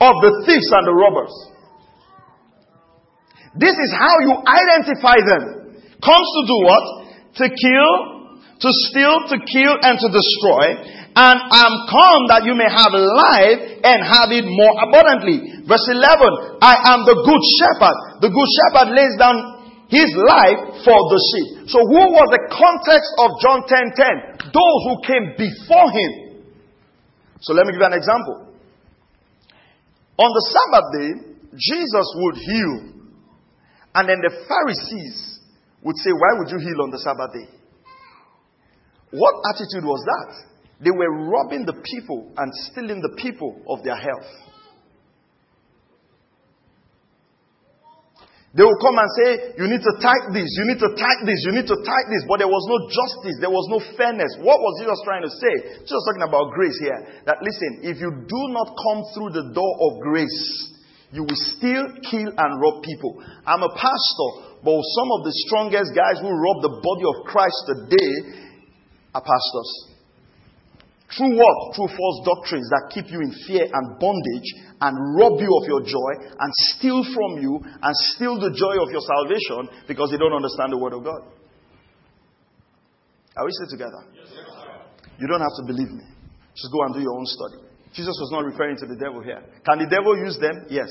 of 0.01 0.15
the 0.23 0.33
thieves 0.47 0.71
and 0.71 0.87
the 0.87 0.95
robbers. 0.95 1.35
This 3.59 3.75
is 3.75 3.91
how 3.91 4.15
you 4.23 4.35
identify 4.47 5.19
them. 5.19 5.83
Comes 5.99 6.29
to 6.39 6.43
do 6.47 6.59
what? 6.63 6.85
To 7.43 7.47
kill, 7.51 7.93
to 8.61 8.71
steal, 8.87 9.19
to 9.35 9.37
kill, 9.43 9.75
and 9.83 9.99
to 9.99 10.09
destroy. 10.15 10.79
And 11.19 11.37
I'm 11.51 11.75
come 11.91 12.23
that 12.31 12.47
you 12.47 12.55
may 12.55 12.71
have 12.71 12.95
life 12.95 13.83
and 13.83 13.99
have 14.07 14.31
it 14.31 14.47
more 14.47 14.79
abundantly. 14.79 15.58
Verse 15.69 15.85
11, 15.85 16.65
I 16.65 16.97
am 16.97 17.05
the 17.05 17.13
good 17.13 17.43
shepherd. 17.61 17.97
The 18.25 18.33
good 18.33 18.51
shepherd 18.57 18.89
lays 18.97 19.13
down 19.21 19.37
his 19.93 20.09
life 20.17 20.81
for 20.81 20.97
the 20.97 21.21
sheep. 21.29 21.49
So 21.69 21.85
who 21.85 22.03
was 22.09 22.29
the 22.33 22.45
context 22.49 23.11
of 23.21 23.29
John 23.45 23.69
10:10? 23.69 24.41
10, 24.41 24.49
10? 24.49 24.53
Those 24.53 24.81
who 24.89 24.95
came 25.05 25.25
before 25.37 25.89
him. 25.93 26.13
So 27.45 27.53
let 27.53 27.69
me 27.69 27.77
give 27.77 27.85
you 27.85 27.93
an 27.93 28.01
example. 28.01 28.49
On 30.17 30.31
the 30.33 30.45
Sabbath 30.57 30.87
day, 30.97 31.11
Jesus 31.53 32.07
would 32.17 32.37
heal. 32.37 32.75
And 33.95 34.09
then 34.09 34.25
the 34.25 34.33
Pharisees 34.49 35.41
would 35.85 35.97
say, 35.97 36.11
Why 36.13 36.41
would 36.41 36.49
you 36.49 36.59
heal 36.65 36.81
on 36.81 36.91
the 36.91 36.99
Sabbath 36.99 37.33
day? 37.33 37.49
What 39.11 39.35
attitude 39.53 39.85
was 39.85 40.01
that? 40.05 40.85
They 40.85 40.91
were 40.91 41.29
robbing 41.29 41.65
the 41.67 41.77
people 41.85 42.33
and 42.37 42.53
stealing 42.73 43.01
the 43.01 43.17
people 43.21 43.63
of 43.69 43.83
their 43.85 43.97
health. 43.97 44.48
They 48.57 48.65
will 48.65 48.81
come 48.81 48.97
and 48.97 49.11
say, 49.21 49.29
You 49.61 49.69
need 49.69 49.85
to 49.85 49.95
type 50.01 50.33
this, 50.33 50.49
you 50.57 50.65
need 50.73 50.81
to 50.81 50.91
type 50.97 51.21
this, 51.29 51.41
you 51.45 51.53
need 51.53 51.69
to 51.69 51.79
type 51.85 52.07
this. 52.09 52.25
But 52.25 52.41
there 52.41 52.49
was 52.49 52.65
no 52.65 52.89
justice, 52.89 53.37
there 53.45 53.53
was 53.53 53.69
no 53.69 53.79
fairness. 53.93 54.41
What 54.41 54.57
was 54.57 54.73
Jesus 54.81 54.97
trying 55.05 55.25
to 55.29 55.33
say? 55.33 55.55
Just 55.85 56.03
talking 56.09 56.25
about 56.25 56.57
grace 56.57 56.77
here. 56.81 56.97
That 57.29 57.45
listen, 57.45 57.85
if 57.85 58.01
you 58.01 58.09
do 58.09 58.43
not 58.57 58.73
come 58.73 59.05
through 59.13 59.37
the 59.37 59.53
door 59.53 59.73
of 59.85 60.01
grace, 60.01 60.73
you 61.13 61.29
will 61.29 61.41
still 61.61 61.93
kill, 62.09 62.29
and 62.33 62.51
rob 62.61 62.85
people. 62.85 63.21
I'm 63.45 63.65
a 63.65 63.73
pastor, 63.73 64.31
but 64.65 64.81
some 64.97 65.09
of 65.21 65.29
the 65.29 65.35
strongest 65.49 65.93
guys 65.93 66.21
who 66.21 66.33
rob 66.33 66.65
the 66.65 66.81
body 66.81 67.05
of 67.05 67.29
Christ 67.29 67.61
today 67.69 68.49
are 69.13 69.25
pastors. 69.25 69.71
Through 71.17 71.37
what? 71.37 71.77
Through 71.77 71.89
false 71.89 72.19
doctrines 72.25 72.69
that 72.69 72.93
keep 72.93 73.09
you 73.09 73.21
in 73.25 73.33
fear 73.49 73.65
and 73.65 73.97
bondage 73.97 74.49
and 74.81 74.95
rob 75.17 75.41
you 75.41 75.51
of 75.63 75.65
your 75.67 75.83
joy 75.83 76.13
and 76.39 76.51
steal 76.75 77.03
from 77.15 77.43
you 77.43 77.61
and 77.63 77.93
steal 78.15 78.39
the 78.39 78.55
joy 78.55 78.79
of 78.83 78.91
your 78.91 79.03
salvation 79.03 79.69
because 79.87 80.11
they 80.11 80.19
don't 80.19 80.35
understand 80.35 80.73
the 80.73 80.79
Word 80.79 80.95
of 80.95 81.05
God. 81.05 81.23
Are 83.37 83.45
we 83.45 83.53
still 83.53 83.71
together? 83.71 84.03
Yes, 84.15 84.35
you 85.19 85.27
don't 85.27 85.41
have 85.43 85.55
to 85.63 85.65
believe 85.67 85.91
me. 85.91 86.05
Just 86.55 86.73
go 86.73 86.83
and 86.87 86.95
do 86.95 87.01
your 87.01 87.15
own 87.15 87.27
study. 87.27 87.63
Jesus 87.95 88.15
was 88.19 88.31
not 88.33 88.45
referring 88.45 88.77
to 88.79 88.87
the 88.87 88.97
devil 88.97 89.23
here. 89.23 89.43
Can 89.65 89.79
the 89.79 89.87
devil 89.87 90.17
use 90.19 90.39
them? 90.39 90.67
Yes. 90.71 90.91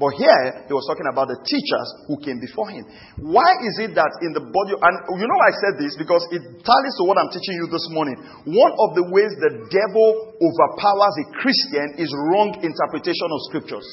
But 0.00 0.16
here, 0.16 0.64
he 0.64 0.72
was 0.72 0.88
talking 0.88 1.04
about 1.12 1.28
the 1.28 1.36
teachers 1.44 1.88
who 2.08 2.16
came 2.24 2.40
before 2.40 2.72
him. 2.72 2.88
Why 3.20 3.52
is 3.60 3.84
it 3.84 3.92
that 3.92 4.08
in 4.24 4.32
the 4.32 4.40
body, 4.40 4.72
and 4.72 4.94
you 5.20 5.28
know 5.28 5.40
I 5.44 5.52
said 5.60 5.76
this 5.76 5.92
because 6.00 6.24
it 6.32 6.40
tallies 6.64 6.96
to 6.96 7.04
what 7.04 7.20
I'm 7.20 7.28
teaching 7.28 7.60
you 7.60 7.68
this 7.68 7.84
morning. 7.92 8.16
One 8.48 8.72
of 8.80 8.96
the 8.96 9.04
ways 9.12 9.28
the 9.36 9.68
devil 9.68 10.08
overpowers 10.40 11.14
a 11.20 11.26
Christian 11.36 12.00
is 12.00 12.08
wrong 12.32 12.56
interpretation 12.64 13.28
of 13.28 13.40
scriptures. 13.52 13.84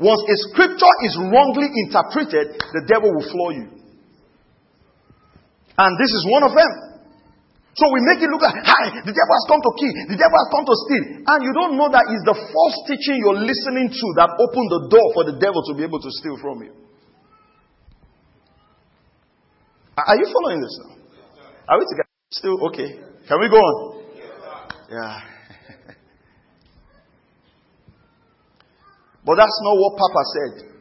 Once 0.00 0.24
a 0.24 0.36
scripture 0.48 0.94
is 1.04 1.12
wrongly 1.28 1.68
interpreted, 1.84 2.56
the 2.56 2.88
devil 2.88 3.12
will 3.12 3.28
floor 3.28 3.52
you. 3.52 3.68
And 5.76 5.92
this 6.00 6.12
is 6.16 6.22
one 6.32 6.48
of 6.48 6.56
them. 6.56 6.89
So 7.78 7.86
we 7.94 8.02
make 8.02 8.18
it 8.18 8.26
look 8.26 8.42
like, 8.42 8.66
hi, 8.66 8.98
the 9.06 9.14
devil 9.14 9.34
has 9.38 9.46
come 9.46 9.62
to 9.62 9.72
kill, 9.78 9.94
the 10.10 10.18
devil 10.18 10.34
has 10.34 10.50
come 10.50 10.66
to 10.66 10.74
steal. 10.74 11.04
And 11.22 11.38
you 11.46 11.52
don't 11.54 11.78
know 11.78 11.86
that 11.86 12.02
it's 12.10 12.26
the 12.26 12.34
false 12.34 12.76
teaching 12.90 13.22
you're 13.22 13.38
listening 13.46 13.94
to 13.94 14.06
that 14.18 14.34
opened 14.42 14.68
the 14.74 14.82
door 14.90 15.06
for 15.14 15.22
the 15.22 15.38
devil 15.38 15.62
to 15.70 15.78
be 15.78 15.86
able 15.86 16.02
to 16.02 16.10
steal 16.18 16.34
from 16.42 16.66
you. 16.66 16.74
Are 19.94 20.18
you 20.18 20.26
following 20.34 20.58
this 20.58 20.74
now? 20.82 20.98
Are 21.70 21.78
we 21.78 21.86
together? 21.86 22.10
Still 22.34 22.58
okay. 22.74 22.98
Can 23.28 23.38
we 23.38 23.46
go 23.46 23.62
on? 23.62 24.02
Yeah. 24.90 25.20
but 29.26 29.36
that's 29.38 29.58
not 29.62 29.74
what 29.78 29.94
Papa 29.94 30.22
said. 30.34 30.74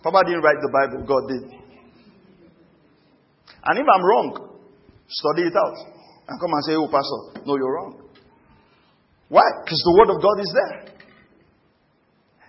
Papa 0.00 0.24
didn't 0.24 0.40
write 0.40 0.60
the 0.64 0.72
Bible, 0.72 1.04
God 1.04 1.28
did. 1.28 1.44
And 3.64 3.78
if 3.78 3.84
I'm 3.84 4.04
wrong, 4.04 4.58
study 5.08 5.42
it 5.42 5.56
out 5.56 5.91
and 6.32 6.40
come 6.40 6.52
and 6.56 6.64
say, 6.64 6.74
Oh, 6.74 6.88
Pastor, 6.88 7.44
no, 7.44 7.60
you're 7.60 7.76
wrong. 7.76 8.00
Why? 9.28 9.44
Because 9.64 9.80
the 9.84 9.94
Word 10.00 10.10
of 10.16 10.18
God 10.24 10.36
is 10.40 10.52
there. 10.52 10.92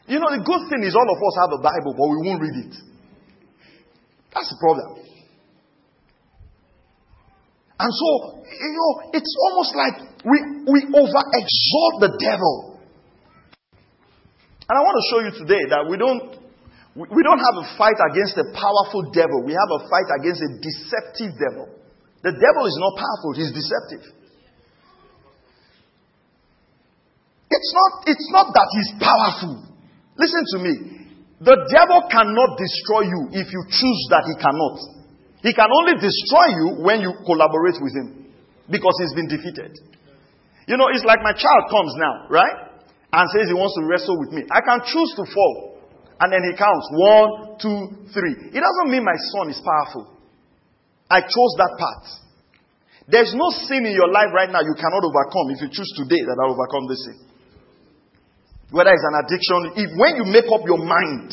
You 0.08 0.20
know, 0.20 0.32
the 0.32 0.44
good 0.44 0.64
thing 0.72 0.84
is 0.84 0.96
all 0.96 1.08
of 1.08 1.20
us 1.20 1.36
have 1.44 1.52
a 1.56 1.62
Bible, 1.64 1.96
but 1.96 2.08
we 2.12 2.18
won't 2.28 2.42
read 2.44 2.58
it. 2.68 2.76
That's 4.36 4.50
the 4.52 4.60
problem. 4.60 5.00
And 7.80 7.92
so, 7.92 8.08
you 8.44 8.72
know, 8.76 8.92
it's 9.16 9.34
almost 9.48 9.72
like 9.76 9.96
we, 10.24 10.38
we 10.68 10.80
overexalt 10.92 11.96
the 12.04 12.12
devil. 12.20 12.80
And 14.68 14.76
I 14.76 14.82
want 14.84 14.96
to 14.96 15.06
show 15.12 15.20
you 15.24 15.32
today 15.44 15.64
that 15.72 15.88
we 15.88 15.96
don't, 16.00 16.40
we 16.96 17.22
don't 17.24 17.40
have 17.40 17.58
a 17.64 17.68
fight 17.76 18.00
against 18.12 18.40
a 18.40 18.48
powerful 18.56 19.12
devil. 19.12 19.44
We 19.44 19.52
have 19.52 19.72
a 19.72 19.82
fight 19.88 20.08
against 20.20 20.44
a 20.44 20.52
deceptive 20.60 21.36
devil. 21.40 21.83
The 22.24 22.32
devil 22.32 22.64
is 22.64 22.78
not 22.80 22.96
powerful, 22.96 23.36
he's 23.36 23.52
deceptive. 23.52 24.04
It's 27.52 27.72
not, 27.76 27.92
it's 28.08 28.30
not 28.32 28.48
that 28.56 28.68
he's 28.74 28.92
powerful. 28.98 29.54
Listen 30.18 30.44
to 30.56 30.58
me. 30.64 30.74
The 31.44 31.60
devil 31.68 32.08
cannot 32.08 32.56
destroy 32.56 33.04
you 33.12 33.22
if 33.36 33.52
you 33.52 33.62
choose 33.68 34.02
that 34.10 34.24
he 34.24 34.36
cannot. 34.40 34.80
He 35.44 35.52
can 35.52 35.68
only 35.68 36.00
destroy 36.00 36.48
you 36.56 36.68
when 36.80 37.04
you 37.04 37.12
collaborate 37.28 37.76
with 37.84 37.92
him 37.92 38.32
because 38.72 38.96
he's 39.04 39.14
been 39.14 39.28
defeated. 39.28 39.76
You 40.72 40.80
know, 40.80 40.88
it's 40.88 41.04
like 41.04 41.20
my 41.20 41.36
child 41.36 41.68
comes 41.68 41.92
now, 42.00 42.32
right? 42.32 42.72
And 43.12 43.28
says 43.36 43.52
he 43.52 43.54
wants 43.54 43.76
to 43.76 43.84
wrestle 43.84 44.16
with 44.24 44.32
me. 44.32 44.48
I 44.48 44.64
can 44.64 44.80
choose 44.88 45.12
to 45.20 45.28
fall. 45.28 45.84
And 46.24 46.32
then 46.32 46.40
he 46.48 46.56
counts 46.56 46.88
one, 46.96 47.60
two, 47.60 48.08
three. 48.16 48.56
It 48.56 48.62
doesn't 48.64 48.88
mean 48.88 49.04
my 49.04 49.20
son 49.36 49.52
is 49.52 49.60
powerful. 49.60 50.13
I 51.14 51.22
chose 51.22 51.54
that 51.62 51.74
path. 51.78 52.06
There's 53.06 53.38
no 53.38 53.54
sin 53.70 53.86
in 53.86 53.94
your 53.94 54.10
life 54.10 54.34
right 54.34 54.50
now 54.50 54.66
you 54.66 54.74
cannot 54.74 55.06
overcome 55.06 55.54
if 55.54 55.62
you 55.62 55.70
choose 55.70 55.94
today 55.94 56.26
that 56.26 56.38
I'll 56.42 56.58
overcome 56.58 56.90
this 56.90 57.06
sin. 57.06 57.18
Whether 58.74 58.90
it's 58.98 59.06
an 59.06 59.18
addiction, 59.22 59.60
if 59.78 59.90
when 59.94 60.18
you 60.18 60.26
make 60.26 60.50
up 60.50 60.66
your 60.66 60.82
mind, 60.82 61.30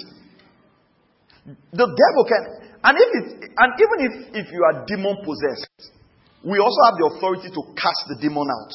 the 1.72 1.88
devil 1.88 2.22
can, 2.28 2.42
and 2.84 2.94
if 3.00 3.10
it, 3.16 3.26
and 3.56 3.70
even 3.80 3.98
if, 4.04 4.12
if 4.44 4.46
you 4.52 4.60
are 4.68 4.84
demon 4.84 5.24
possessed, 5.24 5.96
we 6.44 6.60
also 6.60 6.80
have 6.92 7.00
the 7.00 7.06
authority 7.16 7.48
to 7.48 7.62
cast 7.72 8.04
the 8.12 8.20
demon 8.20 8.44
out. 8.44 8.72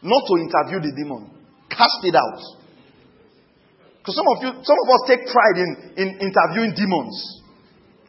Not 0.00 0.24
to 0.24 0.34
interview 0.40 0.80
the 0.80 0.92
demon. 0.96 1.36
Cast 1.68 2.00
it 2.04 2.16
out. 2.16 2.40
Because 4.00 4.16
some 4.16 4.28
of 4.32 4.36
you, 4.40 4.50
some 4.64 4.78
of 4.80 4.88
us 4.88 5.00
take 5.04 5.28
pride 5.28 5.56
in, 5.60 5.70
in 6.00 6.08
interviewing 6.24 6.72
demons. 6.72 7.12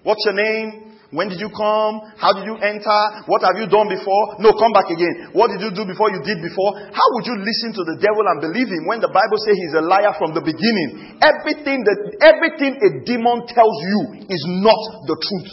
What's 0.03 0.23
your 0.23 0.35
name? 0.39 0.94
When 1.15 1.31
did 1.31 1.39
you 1.39 1.47
come? 1.47 2.03
How 2.19 2.35
did 2.35 2.43
you 2.43 2.59
enter? 2.59 2.99
What 3.31 3.39
have 3.47 3.55
you 3.55 3.71
done 3.71 3.87
before? 3.87 4.35
No, 4.43 4.51
come 4.59 4.75
back 4.75 4.91
again. 4.91 5.31
What 5.31 5.47
did 5.47 5.63
you 5.63 5.71
do 5.71 5.87
before 5.87 6.11
you 6.11 6.19
did 6.19 6.43
before? 6.43 6.75
How 6.91 7.07
would 7.15 7.25
you 7.25 7.39
listen 7.39 7.71
to 7.79 7.83
the 7.87 7.95
devil 8.03 8.27
and 8.27 8.43
believe 8.43 8.67
him 8.67 8.83
when 8.91 8.99
the 8.99 9.07
Bible 9.07 9.39
says 9.39 9.55
he's 9.55 9.79
a 9.79 9.85
liar 9.87 10.11
from 10.19 10.35
the 10.35 10.43
beginning? 10.43 11.15
Everything 11.23 11.87
that 11.87 11.99
everything 12.19 12.75
a 12.83 12.89
demon 13.07 13.47
tells 13.47 13.77
you 13.79 14.27
is 14.27 14.43
not 14.59 14.81
the 15.07 15.15
truth. 15.15 15.51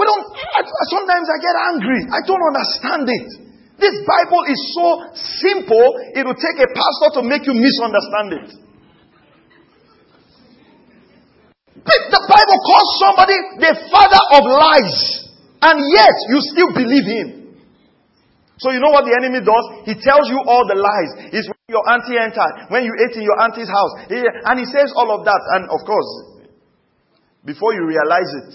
We 0.00 0.08
don't 0.08 0.24
sometimes 0.88 1.28
I 1.28 1.36
get 1.44 1.56
angry. 1.76 2.00
I 2.08 2.24
don't 2.24 2.40
understand 2.40 3.04
it. 3.04 3.28
This 3.80 3.96
Bible 4.04 4.44
is 4.48 4.60
so 4.76 4.88
simple, 5.40 5.86
it 6.12 6.24
will 6.24 6.36
take 6.36 6.60
a 6.60 6.68
pastor 6.68 7.20
to 7.20 7.22
make 7.24 7.48
you 7.48 7.56
misunderstand 7.56 8.28
it. 8.32 8.69
The 11.74 12.22
Bible 12.26 12.58
calls 12.66 12.90
somebody 12.98 13.36
the 13.62 13.72
father 13.88 14.22
of 14.36 14.42
lies, 14.46 14.98
and 15.62 15.76
yet 15.94 16.16
you 16.28 16.38
still 16.42 16.70
believe 16.74 17.06
him. 17.06 17.28
So 18.58 18.70
you 18.70 18.80
know 18.80 18.92
what 18.92 19.08
the 19.08 19.16
enemy 19.16 19.40
does? 19.40 19.88
He 19.88 19.96
tells 19.96 20.28
you 20.28 20.36
all 20.44 20.68
the 20.68 20.76
lies. 20.76 21.32
It's 21.32 21.48
when 21.48 21.68
your 21.72 21.80
auntie 21.88 22.20
entered, 22.20 22.68
when 22.68 22.84
you 22.84 22.92
ate 23.00 23.16
in 23.16 23.24
your 23.24 23.40
auntie's 23.40 23.72
house, 23.72 24.04
and 24.10 24.56
he 24.60 24.66
says 24.68 24.92
all 24.94 25.16
of 25.16 25.24
that. 25.24 25.40
And 25.56 25.64
of 25.72 25.80
course, 25.88 26.44
before 27.44 27.72
you 27.72 27.88
realize 27.88 28.28
it, 28.44 28.52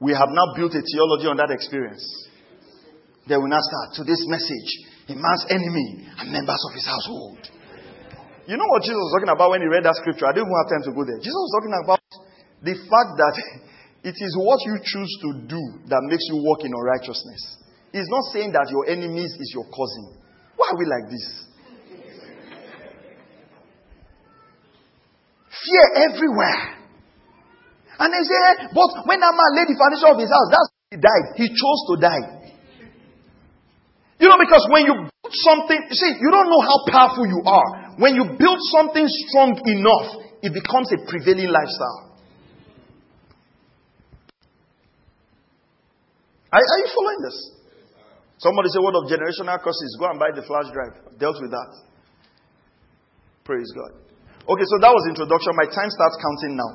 we 0.00 0.10
have 0.10 0.30
now 0.34 0.58
built 0.58 0.74
a 0.74 0.82
theology 0.82 1.30
on 1.30 1.38
that 1.38 1.54
experience. 1.54 2.02
Then 3.28 3.44
we 3.44 3.50
now 3.50 3.62
start 3.62 3.94
to 4.00 4.02
this 4.02 4.26
message: 4.26 4.70
a 5.06 5.14
man's 5.14 5.46
enemy 5.50 6.08
and 6.18 6.32
members 6.32 6.58
of 6.66 6.74
his 6.74 6.86
household. 6.86 7.38
You 8.48 8.56
know 8.56 8.64
what 8.72 8.80
Jesus 8.80 8.96
was 8.96 9.12
talking 9.12 9.28
about 9.28 9.52
when 9.52 9.60
he 9.60 9.68
read 9.68 9.84
that 9.84 10.00
scripture? 10.00 10.24
I 10.24 10.32
didn't 10.32 10.48
even 10.48 10.56
have 10.56 10.72
time 10.72 10.84
to 10.88 10.92
go 10.96 11.04
there. 11.04 11.20
Jesus 11.20 11.36
was 11.36 11.52
talking 11.52 11.74
about 11.84 12.00
the 12.64 12.74
fact 12.88 13.12
that 13.20 13.36
it 14.08 14.16
is 14.16 14.32
what 14.40 14.64
you 14.64 14.80
choose 14.80 15.12
to 15.20 15.28
do 15.44 15.60
that 15.92 16.00
makes 16.08 16.24
you 16.32 16.40
walk 16.40 16.64
in 16.64 16.72
unrighteousness. 16.72 17.60
He's 17.92 18.08
not 18.08 18.24
saying 18.32 18.56
that 18.56 18.72
your 18.72 18.88
enemies 18.88 19.36
is 19.36 19.52
your 19.52 19.68
cousin. 19.68 20.16
Why 20.56 20.72
are 20.72 20.80
we 20.80 20.88
like 20.88 21.12
this? 21.12 21.26
Fear 25.52 25.84
everywhere. 26.08 26.88
And 28.00 28.08
they 28.08 28.22
say, 28.24 28.38
eh, 28.48 28.56
but 28.72 28.88
when 29.04 29.20
that 29.20 29.34
man 29.36 29.50
laid 29.60 29.68
the 29.68 29.76
foundation 29.76 30.08
of 30.08 30.16
his 30.16 30.32
house, 30.32 30.48
that's 30.48 30.68
he 30.88 30.96
died. 30.96 31.36
He 31.36 31.52
chose 31.52 31.80
to 31.92 31.94
die. 32.00 32.24
You 34.16 34.32
know, 34.32 34.40
because 34.40 34.64
when 34.72 34.88
you 34.88 34.94
build 35.04 35.34
something, 35.36 35.80
you 35.84 35.96
see, 36.00 36.16
you 36.16 36.30
don't 36.32 36.48
know 36.48 36.64
how 36.64 36.78
powerful 36.88 37.28
you 37.28 37.44
are. 37.44 37.87
When 37.98 38.14
you 38.14 38.38
build 38.38 38.58
something 38.78 39.02
strong 39.26 39.58
enough, 39.58 40.22
it 40.38 40.54
becomes 40.54 40.86
a 40.94 41.02
prevailing 41.10 41.50
lifestyle. 41.50 42.14
Are, 46.54 46.62
are 46.62 46.78
you 46.78 46.88
following 46.94 47.20
this? 47.26 47.38
Somebody 48.38 48.70
say, 48.70 48.78
What 48.78 48.94
of 48.94 49.10
generational 49.10 49.58
curses? 49.58 49.98
Go 49.98 50.14
and 50.14 50.18
buy 50.22 50.30
the 50.30 50.46
flash 50.46 50.70
drive. 50.70 50.94
I've 51.10 51.18
dealt 51.18 51.42
with 51.42 51.50
that. 51.50 51.70
Praise 53.42 53.66
God. 53.74 53.90
Okay, 54.46 54.66
so 54.70 54.76
that 54.78 54.94
was 54.94 55.04
introduction. 55.10 55.58
My 55.58 55.66
time 55.66 55.90
starts 55.90 56.16
counting 56.22 56.54
now. 56.54 56.70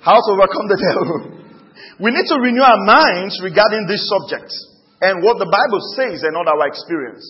How 0.00 0.16
to 0.16 0.28
overcome 0.32 0.66
the 0.72 0.80
devil. 0.88 1.16
we 2.00 2.16
need 2.16 2.26
to 2.32 2.40
renew 2.40 2.64
our 2.64 2.80
minds 2.88 3.36
regarding 3.44 3.84
this 3.84 4.00
subject 4.08 4.48
and 5.04 5.20
what 5.20 5.36
the 5.36 5.52
Bible 5.52 5.84
says 6.00 6.24
and 6.24 6.32
not 6.32 6.48
our 6.48 6.64
experience. 6.64 7.22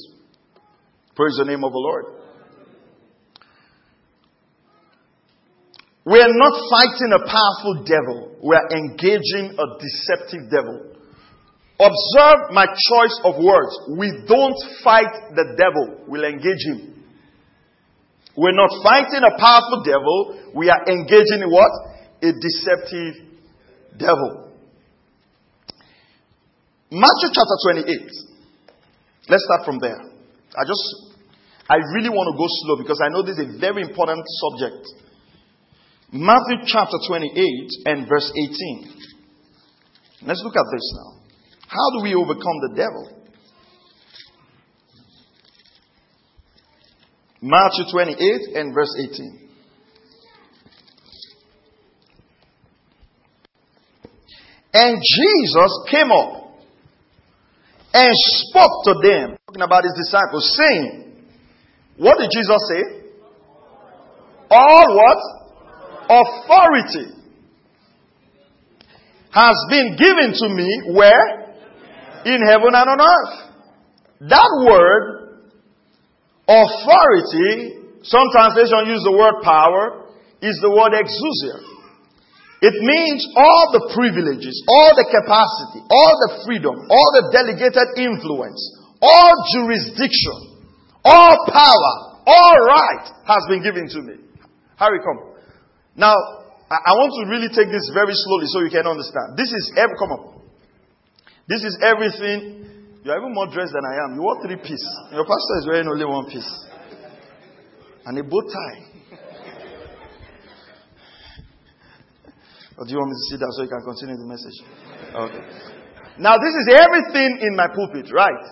Praise 1.19 1.35
the 1.43 1.45
name 1.45 1.67
of 1.67 1.75
the 1.75 1.83
Lord. 1.83 2.22
We 6.04 6.18
are 6.18 6.35
not 6.35 6.54
fighting 6.71 7.14
a 7.14 7.23
powerful 7.23 7.85
devil. 7.87 8.37
We 8.42 8.56
are 8.56 8.68
engaging 8.75 9.54
a 9.54 9.66
deceptive 9.78 10.50
devil. 10.50 10.92
Observe 11.78 12.50
my 12.50 12.66
choice 12.66 13.16
of 13.25 13.42
words. 13.42 13.75
We 13.97 14.11
don't 14.26 14.59
fight 14.82 15.35
the 15.35 15.54
devil. 15.56 16.04
We'll 16.09 16.25
engage 16.25 16.62
him. 16.66 17.04
We're 18.37 18.56
not 18.56 18.71
fighting 18.82 19.23
a 19.23 19.38
powerful 19.38 19.82
devil. 19.85 20.52
We 20.54 20.71
are 20.71 20.82
engaging 20.87 21.42
in 21.42 21.50
what? 21.50 21.71
A 22.23 22.32
deceptive 22.32 23.14
devil. 23.99 24.50
Matthew 26.90 27.30
chapter 27.32 27.56
28. 27.87 28.11
Let's 29.28 29.44
start 29.47 29.64
from 29.64 29.78
there. 29.78 29.97
I 29.97 30.62
just, 30.66 30.85
I 31.68 31.76
really 31.94 32.11
want 32.11 32.28
to 32.28 32.37
go 32.37 32.47
slow 32.66 32.76
because 32.82 33.00
I 33.00 33.09
know 33.09 33.23
this 33.23 33.38
is 33.38 33.56
a 33.56 33.59
very 33.59 33.82
important 33.82 34.23
subject. 34.26 34.87
Matthew 36.14 36.66
chapter 36.66 36.99
28 37.09 37.71
and 37.87 38.07
verse 38.07 38.31
18. 38.37 38.92
Let's 40.26 40.42
look 40.45 40.54
at 40.54 40.66
this 40.71 40.95
now. 40.95 41.23
How 41.66 41.97
do 41.97 42.02
we 42.02 42.14
overcome 42.14 42.61
the 42.69 42.75
devil? 42.76 43.19
Matthew 47.40 47.85
28 47.90 48.57
and 48.57 48.75
verse 48.75 48.95
18. 49.00 49.49
And 54.75 54.99
Jesus 55.02 55.85
came 55.90 56.12
up 56.12 56.59
and 57.95 58.12
spoke 58.12 58.85
to 58.85 58.95
them, 59.02 59.38
talking 59.47 59.62
about 59.62 59.85
his 59.85 59.95
disciples, 60.04 60.59
saying, 60.59 61.25
What 61.97 62.19
did 62.19 62.28
Jesus 62.31 62.69
say? 62.69 62.83
All 64.50 64.95
what? 64.95 65.42
Authority 66.12 67.09
has 69.33 69.57
been 69.71 69.97
given 69.97 70.37
to 70.37 70.49
me 70.52 70.92
where? 70.92 71.40
In 72.25 72.40
heaven 72.45 72.76
and 72.76 72.88
on 72.92 73.00
earth. 73.00 73.35
That 74.28 74.50
word, 74.69 75.49
authority, 76.47 77.81
some 78.04 78.28
translations 78.31 78.92
use 78.92 79.02
the 79.02 79.16
word 79.16 79.42
power, 79.42 80.12
is 80.42 80.59
the 80.61 80.71
word 80.71 80.92
exousia. 80.92 81.73
It 82.62 82.75
means 82.78 83.26
all 83.35 83.75
the 83.75 83.90
privileges, 83.90 84.54
all 84.69 84.95
the 84.95 85.09
capacity, 85.11 85.83
all 85.90 86.14
the 86.28 86.47
freedom, 86.47 86.78
all 86.78 87.08
the 87.19 87.34
delegated 87.34 87.89
influence, 87.99 88.60
all 89.02 89.34
jurisdiction, 89.50 90.63
all 91.02 91.34
power, 91.50 91.93
all 92.23 92.58
right 92.63 93.10
has 93.26 93.43
been 93.49 93.65
given 93.65 93.89
to 93.89 94.02
me. 94.02 94.15
Harry, 94.76 95.00
come. 95.02 95.31
Now, 95.97 96.15
I 96.73 96.97
want 96.97 97.13
to 97.21 97.28
really 97.28 97.52
take 97.52 97.69
this 97.69 97.93
very 97.93 98.17
slowly 98.17 98.49
so 98.49 98.65
you 98.65 98.73
can 98.73 98.89
understand. 98.89 99.37
This 99.37 99.52
is 99.52 99.76
every, 99.76 99.93
come 100.00 100.13
on. 100.17 100.41
This 101.45 101.61
is 101.69 101.76
everything. 101.85 102.65
You 103.05 103.13
are 103.13 103.21
even 103.21 103.35
more 103.37 103.45
dressed 103.52 103.76
than 103.76 103.85
I 103.85 104.09
am. 104.09 104.17
You 104.17 104.25
wear 104.25 104.41
three 104.41 104.57
piece. 104.57 104.87
Your 105.13 105.28
pastor 105.28 105.55
is 105.61 105.67
wearing 105.69 105.89
only 105.89 106.09
one 106.09 106.33
piece. 106.33 106.49
And 108.09 108.17
a 108.17 108.25
bow 108.25 108.41
tie. 108.41 108.81
or 112.81 112.89
do 112.89 112.91
you 112.91 112.99
want 112.99 113.13
me 113.13 113.17
to 113.21 113.26
sit 113.28 113.39
down 113.45 113.52
so 113.52 113.69
you 113.69 113.69
can 113.69 113.85
continue 113.85 114.17
the 114.17 114.25
message? 114.25 114.57
Okay. 115.13 115.45
Now, 116.17 116.41
this 116.41 116.55
is 116.57 116.67
everything 116.73 117.45
in 117.45 117.52
my 117.52 117.69
pulpit, 117.69 118.09
right? 118.17 118.45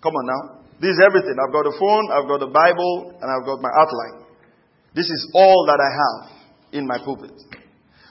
Come 0.00 0.16
on 0.16 0.24
now. 0.24 0.64
This 0.80 0.96
is 0.96 1.00
everything. 1.04 1.36
I've 1.36 1.52
got 1.52 1.68
a 1.68 1.76
phone, 1.76 2.08
I've 2.08 2.28
got 2.28 2.40
a 2.40 2.48
Bible, 2.48 3.20
and 3.20 3.26
I've 3.28 3.44
got 3.44 3.60
my 3.60 3.68
outline. 3.68 4.32
This 4.94 5.10
is 5.12 5.28
all 5.34 5.66
that 5.68 5.76
I 5.76 5.90
have 5.92 6.33
in 6.74 6.86
my 6.86 6.98
pulpit. 6.98 7.32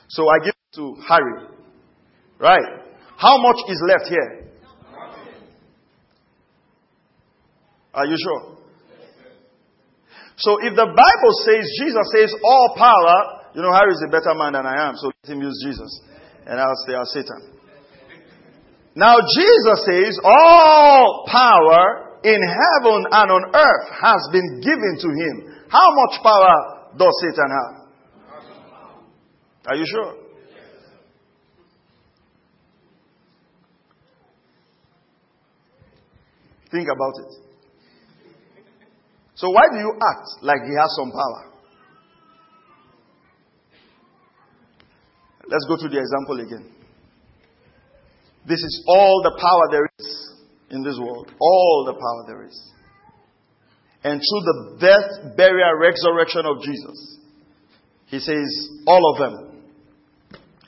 So 0.07 0.29
I 0.29 0.39
give 0.39 0.55
it 0.55 0.75
to 0.75 0.95
Harry. 1.07 1.47
Right? 2.39 2.65
How 3.17 3.37
much 3.37 3.57
is 3.67 3.81
left 3.87 4.09
here? 4.09 4.49
Are 7.93 8.07
you 8.07 8.17
sure? 8.17 8.57
So 10.37 10.57
if 10.63 10.73
the 10.73 10.89
Bible 10.89 11.33
says, 11.45 11.63
Jesus 11.77 12.07
says, 12.15 12.33
all 12.43 12.73
power, 12.75 13.51
you 13.53 13.61
know, 13.61 13.71
Harry 13.71 13.93
is 13.93 14.03
a 14.07 14.09
better 14.09 14.33
man 14.33 14.53
than 14.53 14.65
I 14.65 14.89
am, 14.89 14.95
so 14.97 15.11
let 15.13 15.29
him 15.29 15.41
use 15.41 15.61
Jesus. 15.63 16.01
And 16.47 16.59
I'll 16.59 16.79
say, 16.87 16.95
I'll 16.95 17.05
Satan. 17.05 17.53
Now 18.95 19.17
Jesus 19.21 19.85
says, 19.85 20.19
all 20.23 21.25
power 21.29 22.17
in 22.23 22.41
heaven 22.41 23.05
and 23.11 23.27
on 23.29 23.43
earth 23.53 23.87
has 24.01 24.21
been 24.31 24.61
given 24.61 24.97
to 25.01 25.09
him. 25.13 25.35
How 25.69 25.85
much 25.93 26.21
power 26.23 26.89
does 26.97 27.13
Satan 27.21 27.49
have? 27.49 27.82
Are 29.65 29.75
you 29.75 29.85
sure? 29.89 30.15
Think 36.71 36.87
about 36.93 37.13
it. 37.19 37.43
So, 39.35 39.49
why 39.49 39.63
do 39.71 39.77
you 39.77 39.93
act 39.93 40.43
like 40.43 40.61
he 40.63 40.73
has 40.79 40.89
some 40.97 41.11
power? 41.11 41.51
Let's 45.47 45.65
go 45.67 45.77
to 45.77 45.89
the 45.89 45.99
example 45.99 46.39
again. 46.39 46.73
This 48.47 48.59
is 48.59 48.83
all 48.87 49.21
the 49.23 49.39
power 49.39 49.67
there 49.71 49.89
is 49.99 50.33
in 50.71 50.83
this 50.83 50.97
world. 50.99 51.31
All 51.39 51.83
the 51.85 51.93
power 51.93 52.23
there 52.27 52.47
is. 52.47 52.71
And 54.03 54.19
through 54.19 54.41
the 54.41 54.77
death, 54.81 55.37
burial, 55.37 55.75
resurrection 55.79 56.45
of 56.45 56.61
Jesus, 56.61 57.17
he 58.07 58.19
says, 58.19 58.69
all 58.85 59.13
of 59.13 59.19
them 59.19 59.52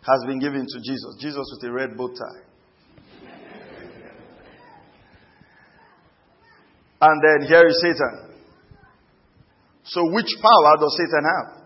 has 0.06 0.24
been 0.28 0.40
given 0.40 0.66
to 0.68 0.80
Jesus. 0.80 1.18
Jesus 1.20 1.46
with 1.54 1.70
a 1.70 1.74
red 1.74 1.98
bow 1.98 2.10
tie. 2.10 2.46
And 7.02 7.22
then 7.22 7.48
here 7.48 7.68
is 7.68 7.82
Satan. 7.82 8.36
So, 9.84 10.02
which 10.12 10.30
power 10.42 10.78
does 10.80 10.98
Satan 10.98 11.24
have? 11.26 11.66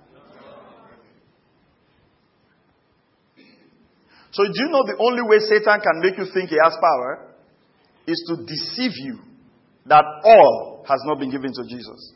So, 4.32 4.44
do 4.44 4.54
you 4.54 4.70
know 4.70 4.84
the 4.86 4.98
only 5.00 5.22
way 5.24 5.40
Satan 5.40 5.80
can 5.82 6.02
make 6.02 6.18
you 6.18 6.26
think 6.34 6.50
he 6.50 6.58
has 6.62 6.76
power 6.80 7.34
is 8.08 8.24
to 8.30 8.46
deceive 8.46 8.92
you 8.98 9.20
that 9.86 10.04
all 10.24 10.86
has 10.88 11.00
not 11.06 11.20
been 11.20 11.32
given 11.32 11.52
to 11.54 11.64
Jesus? 11.64 12.14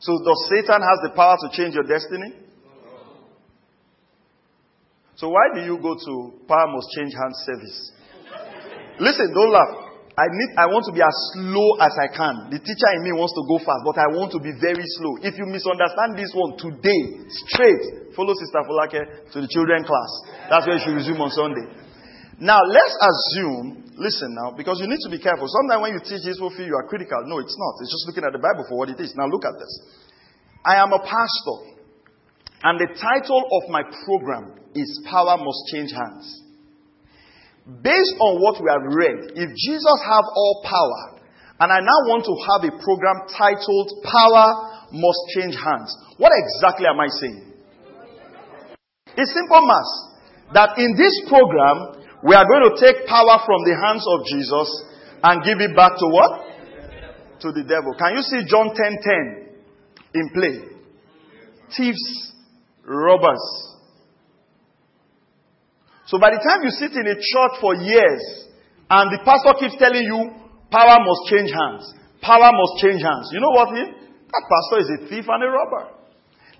So, 0.00 0.12
does 0.24 0.48
Satan 0.50 0.82
has 0.82 0.98
the 1.02 1.12
power 1.16 1.36
to 1.40 1.56
change 1.56 1.74
your 1.74 1.84
destiny? 1.84 2.43
So 5.16 5.30
why 5.30 5.54
do 5.54 5.60
you 5.62 5.78
go 5.78 5.94
to 5.94 6.12
Power 6.46 6.66
Must 6.74 6.88
Change 6.98 7.14
Hands 7.14 7.38
service? 7.46 7.78
Listen, 8.98 9.30
don't 9.34 9.52
laugh. 9.54 9.84
I 10.14 10.30
need, 10.30 10.50
I 10.54 10.66
want 10.70 10.86
to 10.86 10.94
be 10.94 11.02
as 11.02 11.16
slow 11.34 11.74
as 11.82 11.90
I 11.98 12.06
can. 12.06 12.46
The 12.46 12.62
teacher 12.62 12.90
in 12.94 13.02
me 13.02 13.10
wants 13.18 13.34
to 13.34 13.42
go 13.50 13.58
fast, 13.58 13.82
but 13.82 13.98
I 13.98 14.06
want 14.14 14.30
to 14.30 14.38
be 14.38 14.54
very 14.62 14.86
slow. 15.02 15.18
If 15.26 15.34
you 15.34 15.46
misunderstand 15.50 16.14
this 16.14 16.30
one 16.30 16.54
today, 16.54 17.26
straight, 17.50 18.14
follow 18.14 18.30
Sister 18.38 18.62
Folake 18.62 19.02
to 19.34 19.42
the 19.42 19.50
children 19.50 19.82
class. 19.82 20.10
That's 20.46 20.70
where 20.70 20.78
she 20.78 20.94
resume 20.94 21.18
on 21.18 21.34
Sunday. 21.34 21.66
Now, 22.38 22.62
let's 22.62 22.94
assume, 22.94 23.90
listen 23.98 24.38
now, 24.38 24.54
because 24.54 24.78
you 24.78 24.86
need 24.86 25.02
to 25.02 25.10
be 25.10 25.18
careful. 25.18 25.50
Sometimes 25.50 25.82
when 25.82 25.92
you 25.98 26.02
teach 26.06 26.22
this, 26.22 26.38
will 26.38 26.54
feel 26.54 26.70
you 26.70 26.78
are 26.78 26.86
critical. 26.86 27.18
No, 27.26 27.42
it's 27.42 27.58
not. 27.58 27.74
It's 27.82 27.90
just 27.90 28.06
looking 28.06 28.22
at 28.22 28.30
the 28.30 28.42
Bible 28.42 28.62
for 28.70 28.78
what 28.78 28.94
it 28.94 28.98
is. 29.02 29.18
Now 29.18 29.26
look 29.26 29.42
at 29.42 29.58
this. 29.58 29.74
I 30.62 30.78
am 30.78 30.94
a 30.94 31.02
pastor. 31.02 31.73
And 32.64 32.80
the 32.80 32.88
title 32.96 33.44
of 33.60 33.68
my 33.68 33.84
program 34.08 34.56
is 34.74 34.88
Power 35.04 35.36
Must 35.36 35.62
Change 35.68 35.92
Hands. 35.92 36.24
Based 37.84 38.16
on 38.20 38.40
what 38.40 38.56
we 38.56 38.72
have 38.72 38.88
read, 38.88 39.36
if 39.36 39.48
Jesus 39.52 39.98
have 40.08 40.24
all 40.24 40.64
power, 40.64 41.20
and 41.60 41.68
I 41.68 41.80
now 41.84 42.00
want 42.08 42.24
to 42.24 42.34
have 42.40 42.64
a 42.64 42.72
program 42.80 43.28
titled 43.28 43.88
Power 44.00 44.46
Must 44.96 45.22
Change 45.36 45.60
Hands, 45.60 45.92
what 46.16 46.32
exactly 46.32 46.88
am 46.88 47.00
I 47.04 47.08
saying? 47.20 47.52
It's 49.12 49.32
simple 49.36 49.60
math. 49.68 50.56
that 50.56 50.78
in 50.78 50.96
this 50.96 51.12
program, 51.28 52.00
we 52.24 52.34
are 52.34 52.48
going 52.48 52.64
to 52.72 52.80
take 52.80 53.04
power 53.04 53.44
from 53.44 53.60
the 53.68 53.76
hands 53.76 54.04
of 54.08 54.24
Jesus 54.24 54.68
and 55.22 55.44
give 55.44 55.60
it 55.60 55.76
back 55.76 55.92
to 56.00 56.06
what? 56.08 56.32
To 57.44 57.52
the 57.52 57.64
devil. 57.64 57.92
Can 57.96 58.16
you 58.16 58.22
see 58.24 58.44
John 58.48 58.72
10:10 58.72 59.52
in 60.14 60.26
play? 60.32 60.56
Thieves, 61.76 62.33
robbers. 62.86 63.44
So 66.06 66.20
by 66.20 66.30
the 66.30 66.40
time 66.40 66.62
you 66.62 66.70
sit 66.70 66.92
in 66.92 67.06
a 67.08 67.16
church 67.16 67.54
for 67.60 67.74
years 67.74 68.22
and 68.90 69.08
the 69.08 69.24
pastor 69.24 69.56
keeps 69.56 69.80
telling 69.80 70.04
you 70.04 70.30
power 70.68 71.00
must 71.00 71.22
change 71.32 71.48
hands, 71.48 71.84
power 72.20 72.52
must 72.52 72.74
change 72.84 73.00
hands. 73.00 73.32
You 73.32 73.40
know 73.40 73.52
what? 73.56 73.72
He, 73.72 73.82
that 73.82 74.44
pastor 74.44 74.78
is 74.84 74.88
a 74.92 74.98
thief 75.08 75.24
and 75.24 75.40
a 75.42 75.48
robber. 75.48 75.96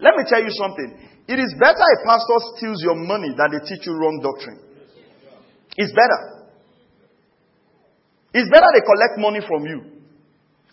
Let 0.00 0.16
me 0.16 0.24
tell 0.26 0.40
you 0.40 0.50
something. 0.56 0.96
It 1.28 1.38
is 1.38 1.54
better 1.60 1.80
a 1.80 1.98
pastor 2.08 2.38
steals 2.56 2.80
your 2.82 2.96
money 2.96 3.32
than 3.36 3.52
they 3.52 3.62
teach 3.68 3.84
you 3.86 3.92
wrong 3.96 4.20
doctrine. 4.20 4.60
It's 5.76 5.92
better. 5.92 6.48
It's 8.32 8.50
better 8.50 8.66
they 8.72 8.84
collect 8.84 9.14
money 9.18 9.40
from 9.46 9.64
you. 9.64 9.80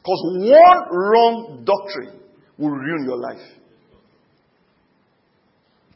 Because 0.01 0.21
one 0.49 0.81
wrong 0.89 1.63
doctrine 1.63 2.19
will 2.57 2.71
ruin 2.71 3.05
your 3.05 3.17
life. 3.17 3.61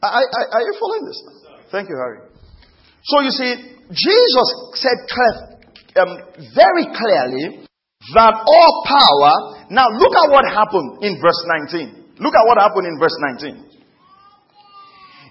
Are, 0.02 0.12
are, 0.12 0.46
are 0.52 0.62
you 0.62 0.74
following 0.78 1.04
this? 1.06 1.18
Thank 1.72 1.88
you, 1.88 1.96
Harry. 1.96 2.20
So 3.04 3.20
you 3.20 3.30
see, 3.30 3.52
Jesus 3.90 4.48
said 4.74 4.98
um, 6.02 6.18
very 6.54 6.86
clearly 6.90 7.66
that 8.14 8.34
all 8.34 8.72
power. 8.86 9.32
Now 9.70 9.86
look 9.88 10.14
at 10.14 10.30
what 10.30 10.44
happened 10.46 11.02
in 11.02 11.18
verse 11.22 11.42
19. 11.70 12.18
Look 12.18 12.34
at 12.34 12.44
what 12.46 12.58
happened 12.58 12.86
in 12.86 12.98
verse 12.98 13.16
19. 13.40 13.66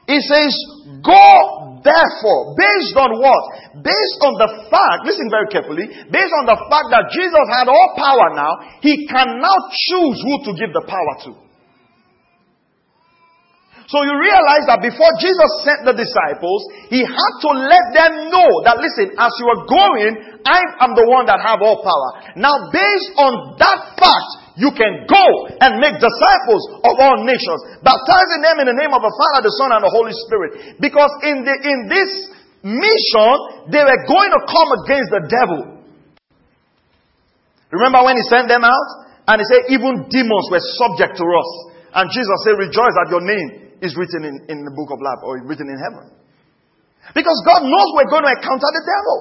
He 0.08 0.20
says, 0.22 0.54
Go 1.02 1.82
therefore, 1.82 2.54
based 2.58 2.98
on 2.98 3.10
what? 3.18 3.44
Based 3.82 4.20
on 4.22 4.34
the 4.38 4.50
fact, 4.70 5.06
listen 5.06 5.30
very 5.34 5.50
carefully, 5.50 5.86
based 6.14 6.34
on 6.42 6.46
the 6.46 6.58
fact 6.70 6.88
that 6.94 7.10
Jesus 7.10 7.46
had 7.50 7.66
all 7.66 7.90
power 7.98 8.34
now, 8.38 8.54
he 8.82 9.08
can 9.10 9.42
now 9.42 9.58
choose 9.90 10.18
who 10.22 10.34
to 10.46 10.52
give 10.54 10.74
the 10.74 10.86
power 10.86 11.14
to. 11.26 11.45
So 13.86 14.02
you 14.02 14.18
realize 14.18 14.66
that 14.66 14.82
before 14.82 15.14
Jesus 15.22 15.52
sent 15.62 15.86
the 15.86 15.94
disciples, 15.94 16.62
he 16.90 17.06
had 17.06 17.34
to 17.46 17.52
let 17.54 17.86
them 17.94 18.34
know 18.34 18.50
that 18.66 18.82
listen, 18.82 19.14
as 19.14 19.30
you 19.38 19.46
are 19.46 19.62
going, 19.70 20.42
I 20.42 20.82
am 20.82 20.98
the 20.98 21.06
one 21.06 21.30
that 21.30 21.38
have 21.38 21.62
all 21.62 21.86
power. 21.86 22.34
Now 22.34 22.74
based 22.74 23.14
on 23.22 23.62
that 23.62 23.94
fact, 23.94 24.30
you 24.58 24.74
can 24.74 25.06
go 25.06 25.26
and 25.62 25.78
make 25.78 26.02
disciples 26.02 26.64
of 26.82 26.98
all 26.98 27.30
nations, 27.30 27.62
baptizing 27.86 28.42
them 28.42 28.58
in 28.66 28.74
the 28.74 28.78
name 28.78 28.90
of 28.90 29.06
the 29.06 29.14
Father, 29.14 29.46
the 29.46 29.54
Son, 29.54 29.70
and 29.70 29.86
the 29.86 29.94
Holy 29.94 30.16
Spirit. 30.26 30.82
Because 30.82 31.14
in 31.22 31.46
the, 31.46 31.54
in 31.54 31.80
this 31.86 32.10
mission, 32.66 33.34
they 33.70 33.86
were 33.86 34.02
going 34.10 34.32
to 34.34 34.42
come 34.50 34.70
against 34.82 35.14
the 35.14 35.24
devil. 35.30 35.62
Remember 37.70 38.02
when 38.02 38.18
he 38.18 38.26
sent 38.34 38.50
them 38.50 38.66
out? 38.66 38.90
And 39.30 39.42
he 39.42 39.46
said, 39.46 39.70
even 39.78 40.10
demons 40.10 40.48
were 40.50 40.64
subject 40.82 41.22
to 41.22 41.26
us. 41.26 41.50
And 41.94 42.10
Jesus 42.10 42.38
said, 42.50 42.58
rejoice 42.58 42.96
at 43.06 43.14
your 43.14 43.22
name 43.22 43.65
is 43.86 43.94
written 43.94 44.26
in, 44.26 44.36
in 44.50 44.66
the 44.66 44.74
book 44.74 44.90
of 44.90 45.00
life 45.00 45.22
or 45.22 45.38
written 45.46 45.70
in 45.70 45.78
heaven. 45.78 46.10
Because 47.14 47.38
God 47.46 47.62
knows 47.70 47.88
we're 47.94 48.10
going 48.10 48.26
to 48.26 48.34
encounter 48.34 48.70
the 48.74 48.84
devil. 48.84 49.18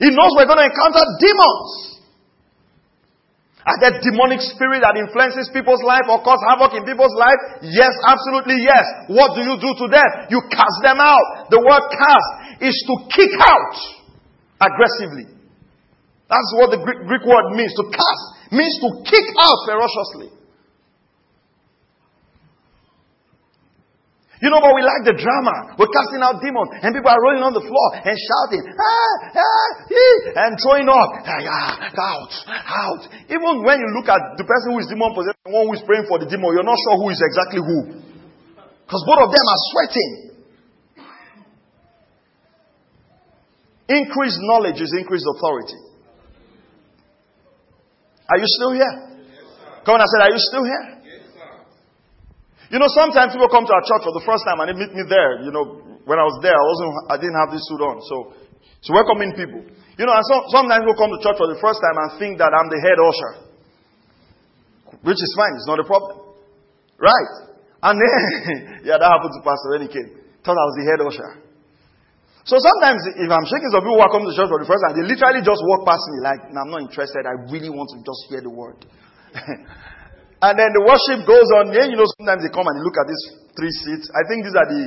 He 0.00 0.08
knows 0.08 0.32
we're 0.36 0.48
going 0.48 0.64
to 0.64 0.68
encounter 0.72 1.04
demons. 1.20 1.96
Are 3.66 3.78
there 3.82 3.98
demonic 3.98 4.38
spirit 4.38 4.86
that 4.86 4.94
influences 4.94 5.50
people's 5.50 5.82
life 5.82 6.06
or 6.06 6.22
cause 6.22 6.38
havoc 6.46 6.78
in 6.78 6.86
people's 6.86 7.12
life? 7.18 7.66
Yes, 7.66 7.90
absolutely 8.06 8.62
yes. 8.62 9.10
What 9.10 9.34
do 9.34 9.42
you 9.42 9.58
do 9.58 9.70
to 9.74 9.86
them? 9.90 10.08
You 10.30 10.38
cast 10.48 10.78
them 10.86 11.02
out. 11.02 11.50
The 11.50 11.58
word 11.58 11.84
cast 11.90 12.62
is 12.62 12.76
to 12.86 12.94
kick 13.10 13.34
out 13.42 13.74
aggressively. 14.62 15.34
That's 16.30 16.50
what 16.62 16.78
the 16.78 16.78
Greek, 16.78 17.10
Greek 17.10 17.24
word 17.26 17.58
means. 17.58 17.74
To 17.74 17.90
cast 17.90 18.24
means 18.54 18.74
to 18.86 18.88
kick 19.02 19.26
out 19.34 19.58
ferociously. 19.66 20.30
You 24.46 24.54
know, 24.54 24.62
but 24.62 24.78
we 24.78 24.86
like 24.86 25.02
the 25.02 25.18
drama. 25.18 25.74
We're 25.74 25.90
casting 25.90 26.22
out 26.22 26.38
demons, 26.38 26.70
and 26.78 26.94
people 26.94 27.10
are 27.10 27.18
rolling 27.18 27.42
on 27.42 27.50
the 27.50 27.66
floor 27.66 27.88
and 27.98 28.14
shouting, 28.14 28.62
ah, 28.62 29.42
ah, 29.42 29.70
and 30.46 30.54
throwing 30.62 30.86
up, 30.86 31.10
ah, 31.26 31.90
out, 31.90 32.30
out. 32.54 33.02
Even 33.26 33.66
when 33.66 33.82
you 33.82 33.90
look 33.98 34.06
at 34.06 34.38
the 34.38 34.46
person 34.46 34.70
who 34.70 34.78
is 34.78 34.86
demon 34.86 35.18
possessed, 35.18 35.34
the 35.42 35.50
one 35.50 35.66
who 35.66 35.74
is 35.74 35.82
praying 35.82 36.06
for 36.06 36.22
the 36.22 36.30
demon, 36.30 36.54
you're 36.54 36.62
not 36.62 36.78
sure 36.78 36.94
who 36.94 37.10
is 37.10 37.18
exactly 37.18 37.58
who. 37.58 37.98
Because 38.86 39.02
both 39.02 39.26
of 39.26 39.34
them 39.34 39.46
are 39.50 39.62
sweating. 39.74 40.10
Increased 43.98 44.38
knowledge 44.46 44.78
is 44.78 44.94
increased 44.94 45.26
authority. 45.26 45.74
Are 48.30 48.38
you 48.38 48.46
still 48.46 48.78
here? 48.78 48.94
Come 49.82 49.98
on, 49.98 50.00
I 50.02 50.06
said, 50.06 50.22
are 50.22 50.30
you 50.30 50.38
still 50.38 50.62
here? 50.62 50.95
You 52.70 52.82
know, 52.82 52.90
sometimes 52.90 53.30
people 53.30 53.46
come 53.46 53.62
to 53.62 53.74
our 53.74 53.84
church 53.86 54.02
for 54.02 54.14
the 54.16 54.24
first 54.26 54.42
time 54.42 54.58
and 54.58 54.66
they 54.70 54.76
meet 54.76 54.90
me 54.90 55.06
there. 55.06 55.42
You 55.46 55.54
know, 55.54 55.98
when 56.02 56.18
I 56.18 56.26
was 56.26 56.38
there, 56.42 56.54
I 56.54 56.66
wasn't, 56.66 56.90
I 57.10 57.16
didn't 57.18 57.38
have 57.38 57.50
this 57.54 57.62
suit 57.70 57.78
on. 57.78 58.02
So, 58.02 58.16
so 58.82 58.90
welcoming 58.90 59.34
people. 59.38 59.62
You 59.98 60.04
know, 60.04 60.14
and 60.14 60.26
so, 60.26 60.50
sometimes 60.50 60.82
people 60.82 60.98
come 60.98 61.14
to 61.14 61.20
church 61.22 61.38
for 61.38 61.46
the 61.46 61.58
first 61.62 61.78
time 61.78 61.94
and 61.94 62.08
think 62.18 62.32
that 62.42 62.50
I'm 62.50 62.66
the 62.66 62.80
head 62.82 62.98
usher. 62.98 63.32
Which 65.06 65.18
is 65.18 65.32
fine, 65.38 65.54
it's 65.54 65.70
not 65.70 65.78
a 65.78 65.86
problem. 65.86 66.34
Right? 66.98 67.30
And 67.86 67.94
then, 67.94 68.18
yeah, 68.88 68.98
that 68.98 69.06
happened 69.06 69.34
to 69.38 69.42
Pastor 69.46 69.70
when 69.78 69.86
he 69.86 69.90
came. 69.90 70.10
Thought 70.42 70.58
I 70.58 70.66
was 70.66 70.76
the 70.78 70.86
head 70.90 71.00
usher. 71.06 71.30
So 72.46 72.54
sometimes 72.62 73.02
if 73.18 73.26
I'm 73.26 73.46
shaking 73.46 73.70
some 73.74 73.82
people 73.82 73.98
who 73.98 74.06
coming 74.06 74.30
to 74.30 74.34
church 74.38 74.46
for 74.46 74.62
the 74.62 74.70
first 74.70 74.82
time, 74.86 74.94
they 74.94 75.02
literally 75.02 75.42
just 75.42 75.58
walk 75.66 75.82
past 75.82 76.06
me 76.14 76.22
like, 76.22 76.46
I'm 76.50 76.70
not 76.70 76.82
interested. 76.86 77.26
I 77.26 77.34
really 77.50 77.70
want 77.70 77.90
to 77.94 77.98
just 78.06 78.22
hear 78.30 78.42
the 78.42 78.54
word. 78.54 78.86
And 80.46 80.54
then 80.54 80.70
the 80.78 80.84
worship 80.86 81.26
goes 81.26 81.50
on. 81.58 81.74
Then 81.74 81.90
you 81.90 81.98
know 81.98 82.06
sometimes 82.22 82.46
they 82.46 82.54
come 82.54 82.70
and 82.70 82.78
look 82.86 82.94
at 82.94 83.10
these 83.10 83.50
three 83.58 83.74
seats. 83.82 84.06
I 84.14 84.22
think 84.30 84.46
these 84.46 84.54
are 84.54 84.68
the 84.70 84.82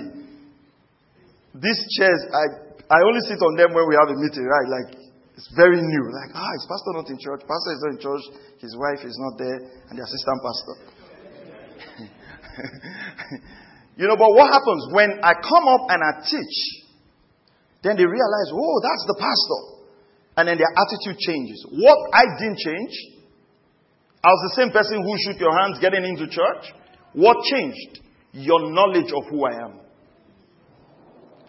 these 1.59 1.79
chairs. 1.99 2.21
I 2.31 2.79
I 2.87 3.03
only 3.03 3.19
sit 3.27 3.43
on 3.43 3.59
them 3.59 3.75
when 3.75 3.83
we 3.91 3.99
have 3.99 4.07
a 4.07 4.15
meeting, 4.15 4.47
right? 4.47 4.69
Like 4.71 4.95
it's 5.35 5.51
very 5.59 5.83
new. 5.83 6.05
Like 6.15 6.31
ah, 6.31 6.47
is 6.55 6.63
pastor 6.63 6.95
not 6.95 7.11
in 7.11 7.19
church? 7.19 7.43
Pastor 7.43 7.75
is 7.75 7.81
not 7.83 7.91
in 7.91 7.99
church. 7.99 8.23
His 8.63 8.71
wife 8.79 9.03
is 9.03 9.19
not 9.19 9.35
there, 9.35 9.59
and 9.91 9.99
the 9.99 10.03
assistant 10.07 10.39
pastor. 10.39 10.75
you 13.99 14.07
know, 14.07 14.15
but 14.15 14.31
what 14.31 14.55
happens 14.55 14.95
when 14.95 15.19
I 15.19 15.35
come 15.43 15.67
up 15.67 15.91
and 15.91 15.99
I 15.99 16.23
teach? 16.23 16.87
Then 17.83 17.99
they 17.99 18.07
realize, 18.07 18.49
oh, 18.55 18.79
that's 18.79 19.03
the 19.11 19.17
pastor, 19.19 19.61
and 20.39 20.47
then 20.47 20.55
their 20.55 20.71
attitude 20.71 21.19
changes. 21.19 21.67
What 21.67 21.99
I 22.15 22.23
didn't 22.39 22.63
change 22.63 23.18
I 24.19 24.27
was 24.27 24.41
the 24.51 24.55
same 24.59 24.71
person 24.75 24.99
who 24.99 25.13
shook 25.23 25.39
your 25.39 25.55
hands 25.55 25.79
getting 25.79 26.03
into 26.03 26.27
church. 26.27 26.75
What 27.15 27.39
changed? 27.47 28.03
Your 28.35 28.67
knowledge 28.69 29.09
of 29.15 29.23
who 29.31 29.47
I 29.47 29.53
am. 29.63 29.73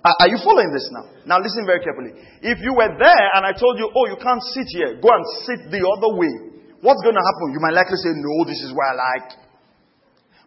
Are 0.01 0.31
you 0.33 0.41
following 0.41 0.73
this 0.73 0.89
now? 0.95 1.05
Now 1.29 1.39
listen 1.45 1.69
very 1.69 1.85
carefully. 1.85 2.17
If 2.41 2.63
you 2.65 2.73
were 2.73 2.89
there 2.89 3.27
and 3.37 3.45
I 3.45 3.53
told 3.53 3.77
you, 3.77 3.91
oh, 3.91 4.07
you 4.09 4.17
can't 4.17 4.41
sit 4.57 4.65
here, 4.73 4.97
go 4.97 5.13
and 5.13 5.25
sit 5.45 5.61
the 5.69 5.83
other 5.85 6.17
way. 6.17 6.33
What's 6.81 7.05
going 7.05 7.19
to 7.19 7.21
happen? 7.21 7.53
You 7.53 7.61
might 7.61 7.77
likely 7.77 8.01
say, 8.01 8.17
no, 8.17 8.49
this 8.49 8.65
is 8.65 8.73
what 8.73 8.87
I 8.87 8.95
like. 8.97 9.29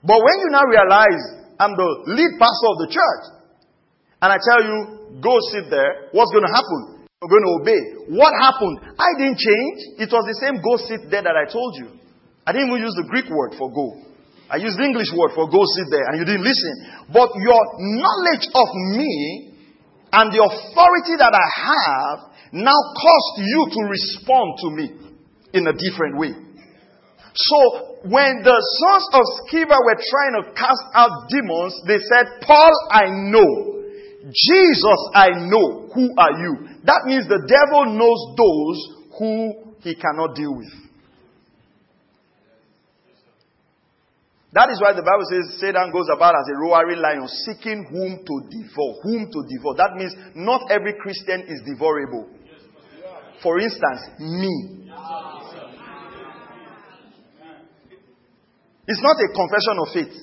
But 0.02 0.18
when 0.18 0.36
you 0.42 0.50
now 0.50 0.66
realize 0.66 1.22
I'm 1.62 1.78
the 1.78 1.90
lead 2.18 2.34
pastor 2.42 2.68
of 2.74 2.78
the 2.82 2.90
church, 2.90 3.24
and 4.26 4.34
I 4.34 4.40
tell 4.42 4.62
you, 4.66 4.78
go 5.22 5.38
sit 5.54 5.70
there, 5.70 6.10
what's 6.16 6.34
going 6.34 6.48
to 6.48 6.54
happen? 6.56 7.06
You're 7.22 7.30
going 7.30 7.46
to 7.46 7.54
obey. 7.62 7.82
What 8.18 8.34
happened? 8.42 8.98
I 8.98 9.10
didn't 9.22 9.38
change. 9.38 10.02
It 10.02 10.10
was 10.10 10.26
the 10.26 10.38
same 10.42 10.64
go 10.66 10.82
sit 10.82 11.14
there 11.14 11.22
that 11.22 11.38
I 11.38 11.46
told 11.46 11.78
you. 11.78 12.03
I 12.46 12.52
didn't 12.52 12.70
even 12.70 12.84
use 12.84 12.96
the 13.00 13.08
Greek 13.08 13.32
word 13.32 13.56
for 13.58 13.72
go. 13.72 14.04
I 14.52 14.58
used 14.60 14.78
the 14.78 14.84
English 14.84 15.10
word 15.16 15.32
for 15.34 15.48
go 15.48 15.64
sit 15.64 15.88
there 15.90 16.06
and 16.12 16.20
you 16.20 16.26
didn't 16.28 16.44
listen. 16.44 16.74
But 17.10 17.32
your 17.40 17.62
knowledge 17.80 18.46
of 18.52 18.68
me 19.00 19.56
and 20.12 20.30
the 20.30 20.44
authority 20.44 21.16
that 21.18 21.34
I 21.34 21.48
have 21.58 22.18
now 22.52 22.78
caused 22.94 23.36
you 23.42 23.62
to 23.72 23.82
respond 23.90 24.48
to 24.62 24.68
me 24.70 24.86
in 25.58 25.66
a 25.66 25.74
different 25.74 26.20
way. 26.20 26.36
So 27.34 27.58
when 28.06 28.44
the 28.46 28.54
sons 28.54 29.06
of 29.16 29.24
Sceva 29.50 29.74
were 29.74 29.98
trying 29.98 30.36
to 30.38 30.54
cast 30.54 30.86
out 30.94 31.30
demons, 31.30 31.74
they 31.88 31.98
said, 31.98 32.46
Paul, 32.46 32.70
I 32.92 33.10
know. 33.10 33.82
Jesus, 34.30 35.00
I 35.16 35.30
know. 35.50 35.90
Who 35.96 36.14
are 36.18 36.36
you? 36.38 36.78
That 36.84 37.02
means 37.06 37.28
the 37.28 37.42
devil 37.48 37.96
knows 37.96 38.22
those 38.38 38.78
who 39.18 39.74
he 39.82 39.96
cannot 39.96 40.36
deal 40.36 40.56
with. 40.56 40.83
That 44.54 44.70
is 44.70 44.78
why 44.78 44.94
the 44.94 45.02
Bible 45.02 45.26
says 45.34 45.58
Satan 45.58 45.90
goes 45.90 46.06
about 46.14 46.38
as 46.38 46.46
a 46.54 46.58
roaring 46.62 47.02
lion, 47.02 47.26
seeking 47.42 47.90
whom 47.90 48.22
to 48.22 48.36
devour. 48.54 49.02
Whom 49.02 49.26
to 49.26 49.40
devour. 49.50 49.74
That 49.82 49.98
means 49.98 50.14
not 50.38 50.70
every 50.70 50.94
Christian 50.94 51.50
is 51.50 51.58
devourable. 51.66 52.30
For 53.42 53.58
instance, 53.58 54.14
me. 54.22 54.86
It's 58.86 59.02
not 59.02 59.18
a 59.18 59.28
confession 59.34 59.76
of 59.82 59.88
faith. 59.90 60.16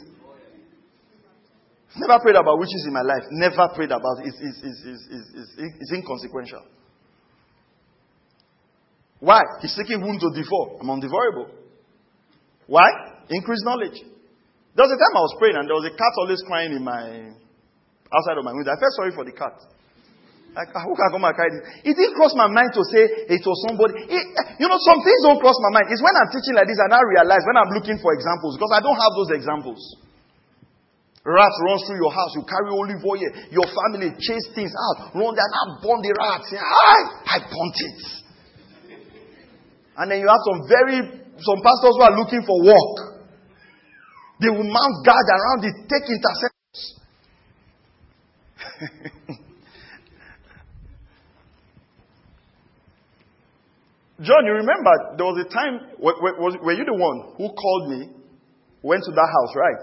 Never 1.97 2.23
prayed 2.23 2.37
about 2.37 2.59
witches 2.59 2.85
in 2.87 2.95
my 2.95 3.03
life. 3.03 3.27
Never 3.33 3.67
prayed 3.75 3.91
about 3.91 4.23
it. 4.23 4.31
It's, 4.31 4.39
it's, 4.39 4.63
it's, 4.63 5.09
it's, 5.11 5.51
it's, 5.59 5.93
inconsequential. 5.93 6.63
Why? 9.19 9.43
He's 9.61 9.75
seeking 9.75 10.01
whom 10.01 10.21
to 10.21 10.31
devour. 10.31 10.79
I'm 10.81 10.87
undevourable. 10.87 11.51
Why? 12.69 12.87
Increase 13.29 13.63
knowledge. 13.65 13.99
There 14.75 14.87
was 14.87 14.93
a 14.95 15.01
time 15.01 15.15
I 15.19 15.23
was 15.27 15.35
praying 15.39 15.59
and 15.59 15.67
there 15.67 15.79
was 15.79 15.89
a 15.91 15.95
cat 15.95 16.15
always 16.23 16.43
crying 16.47 16.73
in 16.73 16.83
my 16.87 17.35
outside 18.11 18.39
of 18.39 18.45
my 18.47 18.55
window. 18.55 18.71
I 18.71 18.79
felt 18.79 18.95
sorry 18.95 19.13
for 19.15 19.27
the 19.27 19.35
cat. 19.35 19.59
Like, 20.51 20.75
ah, 20.75 20.83
who 20.83 20.99
can 20.99 21.15
come 21.15 21.23
and 21.23 21.35
this? 21.35 21.63
It 21.87 21.95
didn't 21.95 22.19
cross 22.19 22.35
my 22.35 22.51
mind 22.51 22.75
to 22.75 22.83
say 22.91 23.07
it 23.07 23.43
was 23.47 23.59
somebody. 23.71 24.03
It, 24.03 24.25
you 24.59 24.67
know, 24.67 24.79
some 24.83 24.99
things 25.07 25.23
don't 25.23 25.39
cross 25.39 25.55
my 25.63 25.79
mind. 25.79 25.95
It's 25.95 26.03
when 26.03 26.11
I'm 26.19 26.27
teaching 26.35 26.59
like 26.59 26.67
this 26.67 26.79
and 26.83 26.91
I 26.91 26.99
realize 27.07 27.43
when 27.47 27.55
I'm 27.55 27.71
looking 27.71 28.03
for 28.03 28.11
examples 28.11 28.59
because 28.59 28.75
I 28.75 28.83
don't 28.83 28.99
have 28.99 29.15
those 29.15 29.31
examples. 29.31 29.79
Rats 31.23 31.55
runs 31.63 31.87
through 31.87 32.03
your 32.03 32.11
house. 32.11 32.35
You 32.35 32.43
carry 32.49 32.67
olive 32.73 33.03
oil. 33.07 33.31
Your 33.55 33.69
family 33.71 34.11
chase 34.19 34.47
things 34.51 34.75
out. 34.75 35.15
Run 35.15 35.39
there 35.39 35.47
and 35.47 35.71
burn 35.87 36.03
the 36.03 36.19
rats. 36.19 36.51
I, 36.51 36.99
I 37.31 37.37
burnt 37.47 37.79
it. 37.79 38.01
And 40.03 40.07
then 40.11 40.19
you 40.19 40.27
have 40.27 40.43
some 40.51 40.67
very, 40.67 40.99
some 41.39 41.61
pastors 41.63 41.95
who 41.95 42.03
are 42.03 42.17
looking 42.19 42.43
for 42.43 42.59
work. 42.65 43.10
They 44.41 44.49
will 44.49 44.65
mount 44.65 45.05
guard 45.05 45.27
around 45.29 45.65
it, 45.65 45.75
take 45.89 46.09
intercessors. 46.09 46.97
John, 54.23 54.45
you 54.45 54.53
remember 54.53 55.17
there 55.17 55.27
was 55.27 55.45
a 55.45 55.49
time, 55.49 55.81
were 56.01 56.73
you 56.73 56.85
the 56.85 56.93
one 56.93 57.33
who 57.37 57.49
called 57.53 57.91
me, 57.91 58.09
went 58.83 59.05
to 59.05 59.13
that 59.13 59.29
house, 59.29 59.55
right? 59.57 59.77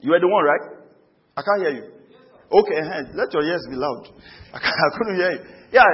You 0.00 0.10
were 0.12 0.20
the 0.20 0.28
one, 0.28 0.44
right? 0.44 0.60
I 1.36 1.42
can't 1.42 1.60
hear 1.60 1.72
you. 1.72 1.92
Okay, 2.52 2.76
eh, 2.76 3.02
let 3.14 3.32
your 3.32 3.42
ears 3.42 3.66
be 3.68 3.76
loud. 3.76 4.08
I, 4.52 4.58
I 4.58 4.88
couldn't 4.96 5.16
hear 5.16 5.32
you. 5.32 5.40
Yeah, 5.72 5.84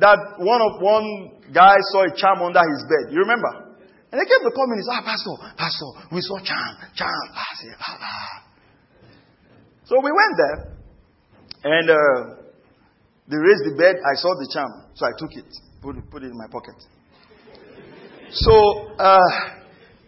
that 0.00 0.18
one 0.38 0.60
of 0.62 0.80
one 0.80 1.32
guy 1.52 1.76
saw 1.92 2.04
a 2.04 2.14
charm 2.16 2.40
under 2.42 2.60
his 2.60 2.84
bed. 2.88 3.12
You 3.12 3.20
remember? 3.20 3.71
And 4.12 4.20
they 4.20 4.28
came 4.28 4.44
to 4.44 4.52
call 4.52 4.68
me 4.68 4.76
and 4.76 4.84
Ah, 4.92 5.00
Pastor, 5.00 5.34
Pastor, 5.56 5.90
we 6.12 6.20
saw 6.20 6.36
charm, 6.44 6.76
charm. 6.94 7.26
I 7.32 7.52
said, 7.56 7.76
ah, 7.80 7.96
ah. 7.96 8.44
So 9.88 9.96
we 10.04 10.12
went 10.12 10.34
there, 10.36 10.58
and 11.64 11.86
uh, 11.90 12.44
they 13.26 13.40
raised 13.40 13.64
the 13.64 13.74
bed. 13.76 13.96
I 13.96 14.14
saw 14.20 14.36
the 14.36 14.48
charm, 14.52 14.92
so 14.94 15.06
I 15.06 15.12
took 15.16 15.32
it 15.32 15.48
put 15.82 15.96
it, 15.96 16.08
put 16.10 16.22
it 16.22 16.30
in 16.30 16.38
my 16.38 16.46
pocket. 16.46 16.78
So 18.30 18.94
uh, 18.96 19.18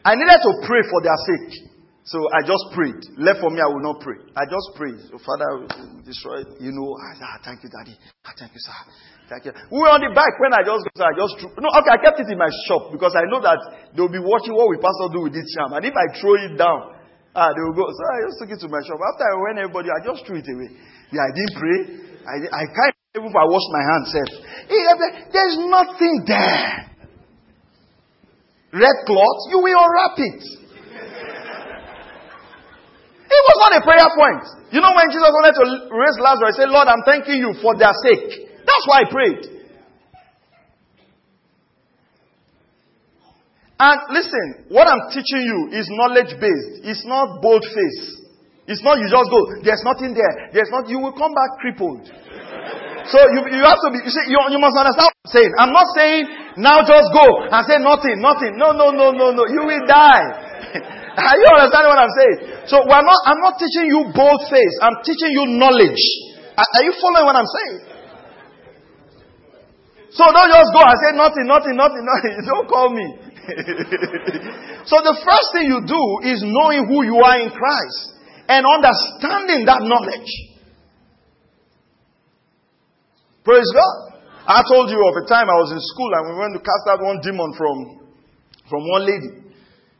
I 0.05 0.15
needed 0.15 0.41
to 0.41 0.53
pray 0.65 0.81
for 0.89 1.03
their 1.03 1.19
sake. 1.27 1.74
So 2.05 2.21
I 2.37 2.45
just 2.45 2.69
prayed. 2.77 3.01
Left 3.17 3.41
for 3.41 3.49
me, 3.49 3.65
I 3.65 3.69
will 3.73 3.81
not 3.81 4.05
pray. 4.05 4.21
I 4.37 4.45
just 4.45 4.77
prayed. 4.77 5.01
So 5.09 5.17
Father, 5.25 5.65
destroy. 6.05 6.45
You 6.61 6.77
know, 6.77 6.93
ah, 7.01 7.41
thank 7.41 7.65
you, 7.65 7.73
Daddy. 7.73 7.97
Ah, 8.29 8.37
thank 8.37 8.53
you, 8.53 8.61
sir. 8.61 8.77
Thank 9.33 9.49
you. 9.49 9.53
We 9.73 9.81
were 9.81 9.89
on 9.89 10.05
the 10.05 10.13
bike 10.13 10.37
when 10.37 10.53
I 10.53 10.61
just, 10.61 10.85
I 11.01 11.17
just 11.17 11.41
threw. 11.41 11.49
No, 11.65 11.73
okay, 11.81 11.97
I 11.97 11.99
kept 12.05 12.21
it 12.21 12.29
in 12.29 12.37
my 12.37 12.53
shop 12.69 12.93
because 12.93 13.17
I 13.17 13.25
know 13.33 13.41
that 13.41 13.57
they'll 13.97 14.13
be 14.13 14.21
watching 14.21 14.53
what 14.53 14.69
we 14.69 14.77
pastor 14.77 15.17
do 15.17 15.25
with 15.25 15.33
this 15.33 15.49
charm. 15.57 15.73
And 15.73 15.81
if 15.81 15.97
I 15.97 16.07
throw 16.21 16.37
it 16.37 16.61
down, 16.61 16.93
ah, 17.33 17.49
they 17.57 17.63
will 17.65 17.73
go. 17.73 17.89
So 17.89 18.03
I 18.05 18.17
just 18.29 18.37
took 18.37 18.53
it 18.53 18.61
to 18.61 18.69
my 18.69 18.85
shop. 18.85 19.01
After 19.01 19.25
I 19.25 19.35
went, 19.41 19.57
everybody, 19.65 19.89
I 19.89 20.05
just 20.05 20.29
threw 20.29 20.45
it 20.45 20.49
away. 20.49 20.77
Yeah, 21.09 21.25
I 21.25 21.33
didn't 21.33 21.57
pray. 21.57 21.79
I, 22.29 22.37
I 22.53 22.65
can't 22.69 22.95
even 23.17 23.31
if 23.31 23.37
I 23.37 23.47
wash 23.47 23.65
my 23.71 23.85
hands, 23.95 24.11
there's 25.31 25.57
nothing 25.71 26.25
there. 26.27 26.91
Red 28.75 28.97
cloth, 29.07 29.41
you 29.55 29.63
will 29.63 29.79
unwrap 29.79 30.19
it. 30.19 30.64
Was 33.45 33.59
not 33.61 33.73
a 33.77 33.83
prayer 33.85 34.09
point. 34.17 34.45
You 34.73 34.81
know 34.81 34.97
when 34.97 35.13
Jesus 35.13 35.29
wanted 35.29 35.55
to 35.61 35.65
raise 35.93 36.17
Lazarus, 36.17 36.57
he 36.57 36.65
said, 36.65 36.73
Lord, 36.73 36.89
I'm 36.89 37.05
thanking 37.05 37.45
you 37.45 37.53
for 37.61 37.77
their 37.77 37.93
sake. 38.01 38.49
That's 38.65 38.85
why 38.89 39.05
I 39.05 39.07
prayed. 39.13 39.43
And 43.75 43.99
listen, 44.17 44.73
what 44.73 44.89
I'm 44.89 45.13
teaching 45.13 45.45
you 45.45 45.77
is 45.77 45.85
knowledge 45.93 46.33
based. 46.41 46.89
It's 46.89 47.05
not 47.05 47.45
bold 47.45 47.69
face. 47.69 48.25
It's 48.65 48.81
not 48.81 48.97
you 48.97 49.13
just 49.13 49.29
go, 49.29 49.41
there's 49.61 49.85
nothing 49.85 50.17
there. 50.17 50.49
There's 50.57 50.73
not, 50.73 50.89
you 50.89 50.97
will 50.97 51.13
come 51.13 51.37
back 51.37 51.61
crippled. 51.61 52.09
So 53.13 53.19
you, 53.21 53.61
you 53.61 53.65
have 53.69 53.77
to 53.85 53.89
be, 53.93 54.01
you 54.01 54.09
see, 54.09 54.33
you, 54.33 54.41
you 54.57 54.57
must 54.57 54.73
understand 54.73 55.13
what 55.13 55.21
I'm 55.29 55.33
saying. 55.37 55.53
I'm 55.61 55.75
not 55.77 55.89
saying 55.93 56.23
now 56.57 56.81
just 56.81 57.13
go 57.13 57.45
and 57.45 57.63
say 57.69 57.77
nothing, 57.77 58.25
nothing. 58.25 58.57
No, 58.57 58.73
no, 58.73 58.89
no, 58.89 59.13
no, 59.13 59.37
no. 59.37 59.45
You 59.53 59.69
will 59.69 59.85
die. 59.85 60.44
Are 61.15 61.37
you 61.41 61.47
understanding 61.47 61.91
what 61.95 62.01
I'm 62.03 62.15
saying? 62.19 62.37
So 62.67 62.77
we're 62.83 63.07
not, 63.07 63.21
I'm 63.31 63.39
not 63.39 63.55
teaching 63.59 63.87
you 63.87 64.11
bold 64.11 64.41
face. 64.51 64.75
I'm 64.83 64.99
teaching 65.07 65.31
you 65.31 65.47
knowledge. 65.55 66.03
Are, 66.59 66.67
are 66.67 66.85
you 66.85 66.95
following 66.99 67.27
what 67.27 67.37
I'm 67.39 67.51
saying? 67.51 67.95
So 70.15 70.23
don't 70.31 70.51
just 70.51 70.71
go 70.71 70.79
and 70.79 70.99
say 71.03 71.11
nothing, 71.19 71.47
nothing, 71.51 71.75
nothing, 71.75 72.05
nothing. 72.07 72.35
Don't 72.47 72.69
call 72.71 72.95
me. 72.95 73.03
so 74.87 75.03
the 75.03 75.19
first 75.27 75.49
thing 75.51 75.67
you 75.67 75.83
do 75.83 76.03
is 76.23 76.39
knowing 76.47 76.87
who 76.87 77.03
you 77.03 77.19
are 77.19 77.43
in 77.43 77.51
Christ 77.51 78.15
and 78.47 78.63
understanding 78.63 79.67
that 79.67 79.83
knowledge. 79.83 80.31
Praise 83.43 83.67
God. 83.75 84.23
I 84.47 84.63
told 84.71 84.89
you 84.95 85.03
of 85.03 85.15
a 85.19 85.27
time 85.27 85.51
I 85.51 85.59
was 85.59 85.75
in 85.75 85.83
school 85.83 86.11
and 86.15 86.23
we 86.31 86.35
went 86.39 86.55
to 86.55 86.63
cast 86.63 86.85
out 86.95 87.03
one 87.03 87.19
demon 87.19 87.51
from, 87.59 87.77
from 88.71 88.87
one 88.87 89.03
lady. 89.03 89.44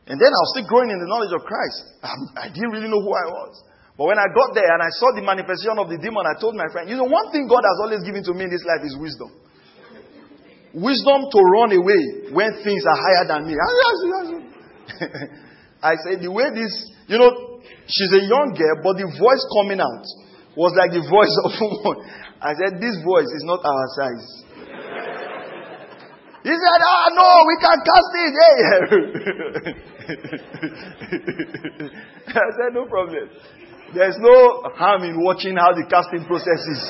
And 0.05 0.21
then 0.21 0.29
I 0.29 0.39
was 0.45 0.49
still 0.53 0.69
growing 0.69 0.93
in 0.93 1.01
the 1.01 1.09
knowledge 1.09 1.33
of 1.33 1.41
Christ. 1.41 1.97
I, 2.05 2.13
I 2.45 2.47
didn't 2.53 2.69
really 2.69 2.89
know 2.89 3.01
who 3.01 3.09
I 3.09 3.25
was. 3.25 3.53
But 3.97 4.11
when 4.11 4.19
I 4.19 4.27
got 4.29 4.53
there 4.53 4.69
and 4.69 4.83
I 4.83 4.91
saw 5.01 5.15
the 5.15 5.23
manifestation 5.23 5.79
of 5.79 5.87
the 5.89 5.97
demon, 5.97 6.27
I 6.27 6.35
told 6.37 6.53
my 6.53 6.67
friend, 6.69 6.85
you 6.91 6.99
know, 6.99 7.09
one 7.09 7.31
thing 7.31 7.47
God 7.47 7.63
has 7.63 7.77
always 7.81 8.03
given 8.03 8.21
to 8.27 8.33
me 8.35 8.45
in 8.45 8.51
this 8.51 8.61
life 8.67 8.83
is 8.85 8.93
wisdom. 8.99 9.31
Wisdom 10.75 11.31
to 11.31 11.39
run 11.39 11.71
away 11.71 12.35
when 12.35 12.51
things 12.61 12.83
are 12.83 12.99
higher 12.99 13.25
than 13.31 13.47
me. 13.47 13.55
I 15.79 15.95
said, 16.05 16.19
the 16.19 16.29
way 16.29 16.51
this, 16.51 16.73
you 17.07 17.17
know, 17.17 17.63
she's 17.87 18.11
a 18.13 18.23
young 18.27 18.51
girl, 18.51 18.75
but 18.83 18.99
the 18.99 19.07
voice 19.07 19.43
coming 19.63 19.79
out 19.79 20.05
was 20.59 20.75
like 20.75 20.91
the 20.91 21.03
voice 21.07 21.35
of 21.47 21.51
woman. 21.59 22.03
I 22.39 22.55
said, 22.55 22.79
This 22.79 22.95
voice 23.03 23.27
is 23.31 23.43
not 23.43 23.63
our 23.63 23.85
size. 23.95 24.44
He 26.45 26.53
said, 26.53 26.77
Oh, 26.77 27.09
no, 27.17 27.25
we 27.49 27.57
can 27.57 27.81
cast 27.81 28.13
it. 28.21 28.37
Yeah, 32.25 32.37
I 32.45 32.49
said, 32.53 32.77
No 32.77 32.85
problem. 32.85 33.33
There's 33.97 34.21
no 34.21 34.61
harm 34.77 35.09
in 35.09 35.17
watching 35.25 35.57
how 35.57 35.73
the 35.73 35.89
casting 35.89 36.21
process 36.29 36.61
is. 36.69 36.81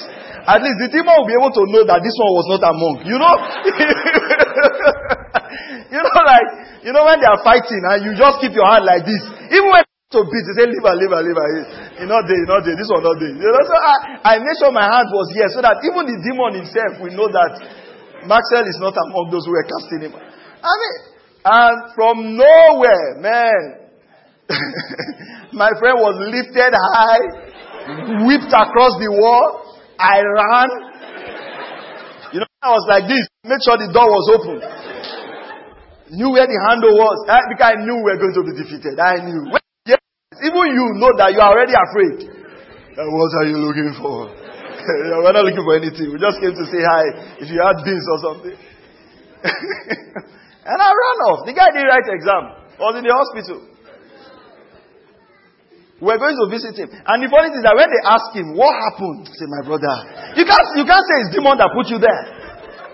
At 0.44 0.60
least 0.60 0.76
the 0.84 0.91
demon 0.91 1.15
will 1.15 1.32
be 1.32 1.39
able 1.39 1.56
to 1.56 1.63
know 1.72 1.88
that 1.88 2.04
this 2.04 2.20
one 2.20 2.36
was 2.36 2.52
not 2.52 2.68
a 2.68 2.76
monk. 2.76 3.08
You 3.08 3.15
know? 3.15 3.32
you 5.96 6.04
know, 6.04 6.20
like, 6.20 6.84
you 6.84 6.91
know, 6.91 7.08
when 7.08 7.24
they 7.24 7.30
are 7.32 7.39
fighting 7.39 7.80
and 7.80 8.04
you 8.04 8.12
just 8.12 8.44
keep 8.44 8.52
your 8.52 8.68
hand 8.68 8.84
like 8.84 9.08
this. 9.08 9.24
Even 9.56 9.72
when 9.72 9.88
to 10.12 10.20
beat. 10.28 10.46
He 10.52 10.54
said, 10.56 10.70
Leave 10.72 10.84
her, 10.84 10.96
leave 10.96 11.13
her, 11.15 11.24
leave 11.24 11.39
her. 11.39 11.50
You're 12.00 12.12
not 12.12 12.24
there, 12.28 12.39
you're 12.39 12.52
not 12.52 12.63
there. 12.63 12.76
This 12.76 12.89
one 12.91 13.04
not 13.04 13.20
there. 13.20 13.36
You 13.36 13.52
know, 13.52 13.63
so 13.63 13.76
I, 13.76 14.36
I 14.36 14.39
made 14.39 14.58
sure 14.60 14.72
my 14.72 14.88
hand 14.88 15.08
was 15.12 15.28
here 15.32 15.48
so 15.52 15.62
that 15.63 15.80
even 15.84 16.08
the 16.08 16.18
demon 16.24 16.56
himself 16.60 17.00
will 17.00 17.15
know 17.15 17.28
that 17.32 17.52
Maxwell 18.28 18.66
is 18.68 18.78
not 18.82 18.94
among 18.98 19.30
those 19.32 19.46
who 19.46 19.54
were 19.54 19.66
casting 19.66 20.10
him. 20.10 20.14
I 20.14 20.74
mean, 20.82 20.96
and 21.46 21.78
from 21.94 22.16
nowhere, 22.38 23.22
man, 23.22 23.86
my 25.54 25.70
friend 25.78 25.98
was 26.02 26.18
lifted 26.26 26.74
high, 26.74 27.26
whipped 28.26 28.50
across 28.50 28.94
the 28.98 29.10
wall. 29.14 29.78
I 29.98 30.22
ran. 30.26 30.70
You 32.34 32.40
know, 32.42 32.50
I 32.62 32.70
was 32.74 32.86
like 32.90 33.06
this. 33.06 33.22
Make 33.46 33.62
sure 33.62 33.78
the 33.78 33.94
door 33.94 34.10
was 34.10 34.26
open. 34.34 34.58
Knew 36.18 36.34
where 36.34 36.46
the 36.50 36.60
handle 36.70 36.98
was. 36.98 37.18
I, 37.30 37.42
because 37.50 37.74
I 37.74 37.76
knew 37.82 37.98
we 38.02 38.10
were 38.10 38.22
going 38.22 38.36
to 38.38 38.44
be 38.46 38.54
defeated. 38.58 38.98
I 38.98 39.22
knew. 39.26 39.50
Yes, 39.86 40.02
Even 40.42 40.66
you 40.74 40.86
know 40.98 41.14
that 41.18 41.34
you 41.34 41.42
are 41.42 41.54
already 41.54 41.74
afraid. 41.74 42.30
What 42.98 43.32
are 43.38 43.48
you 43.50 43.58
looking 43.58 43.94
for? 44.02 44.45
We're 45.21 45.34
not 45.34 45.45
looking 45.45 45.65
for 45.65 45.76
anything. 45.76 46.13
We 46.13 46.17
just 46.21 46.38
came 46.38 46.54
to 46.54 46.65
say 46.69 46.82
hi 46.86 47.04
if 47.41 47.48
you 47.50 47.60
had 47.62 47.82
this 47.82 48.04
or 48.06 48.17
something. 48.21 48.56
and 50.69 50.78
I 50.82 50.89
ran 50.89 51.17
off. 51.30 51.45
The 51.45 51.54
guy 51.54 51.69
didn't 51.74 51.89
write 51.89 52.08
exam. 52.10 52.43
I 52.78 52.82
was 52.82 52.95
in 52.98 53.06
the 53.06 53.13
hospital. 53.13 53.60
We're 56.04 56.19
going 56.19 56.36
to 56.36 56.48
visit 56.52 56.76
him. 56.76 56.91
And 56.91 57.17
the 57.24 57.32
funny 57.32 57.56
thing 57.56 57.63
is 57.63 57.65
that 57.65 57.78
when 57.78 57.88
they 57.88 58.04
ask 58.04 58.28
him, 58.36 58.52
what 58.60 58.76
happened? 58.76 59.32
Say, 59.32 59.48
my 59.48 59.63
brother. 59.63 59.95
You 60.36 60.43
can't, 60.43 60.67
you 60.76 60.84
can't 60.84 61.06
say 61.08 61.15
it's 61.24 61.32
demon 61.39 61.56
that 61.56 61.71
put 61.71 61.88
you 61.88 62.04
there. 62.04 62.24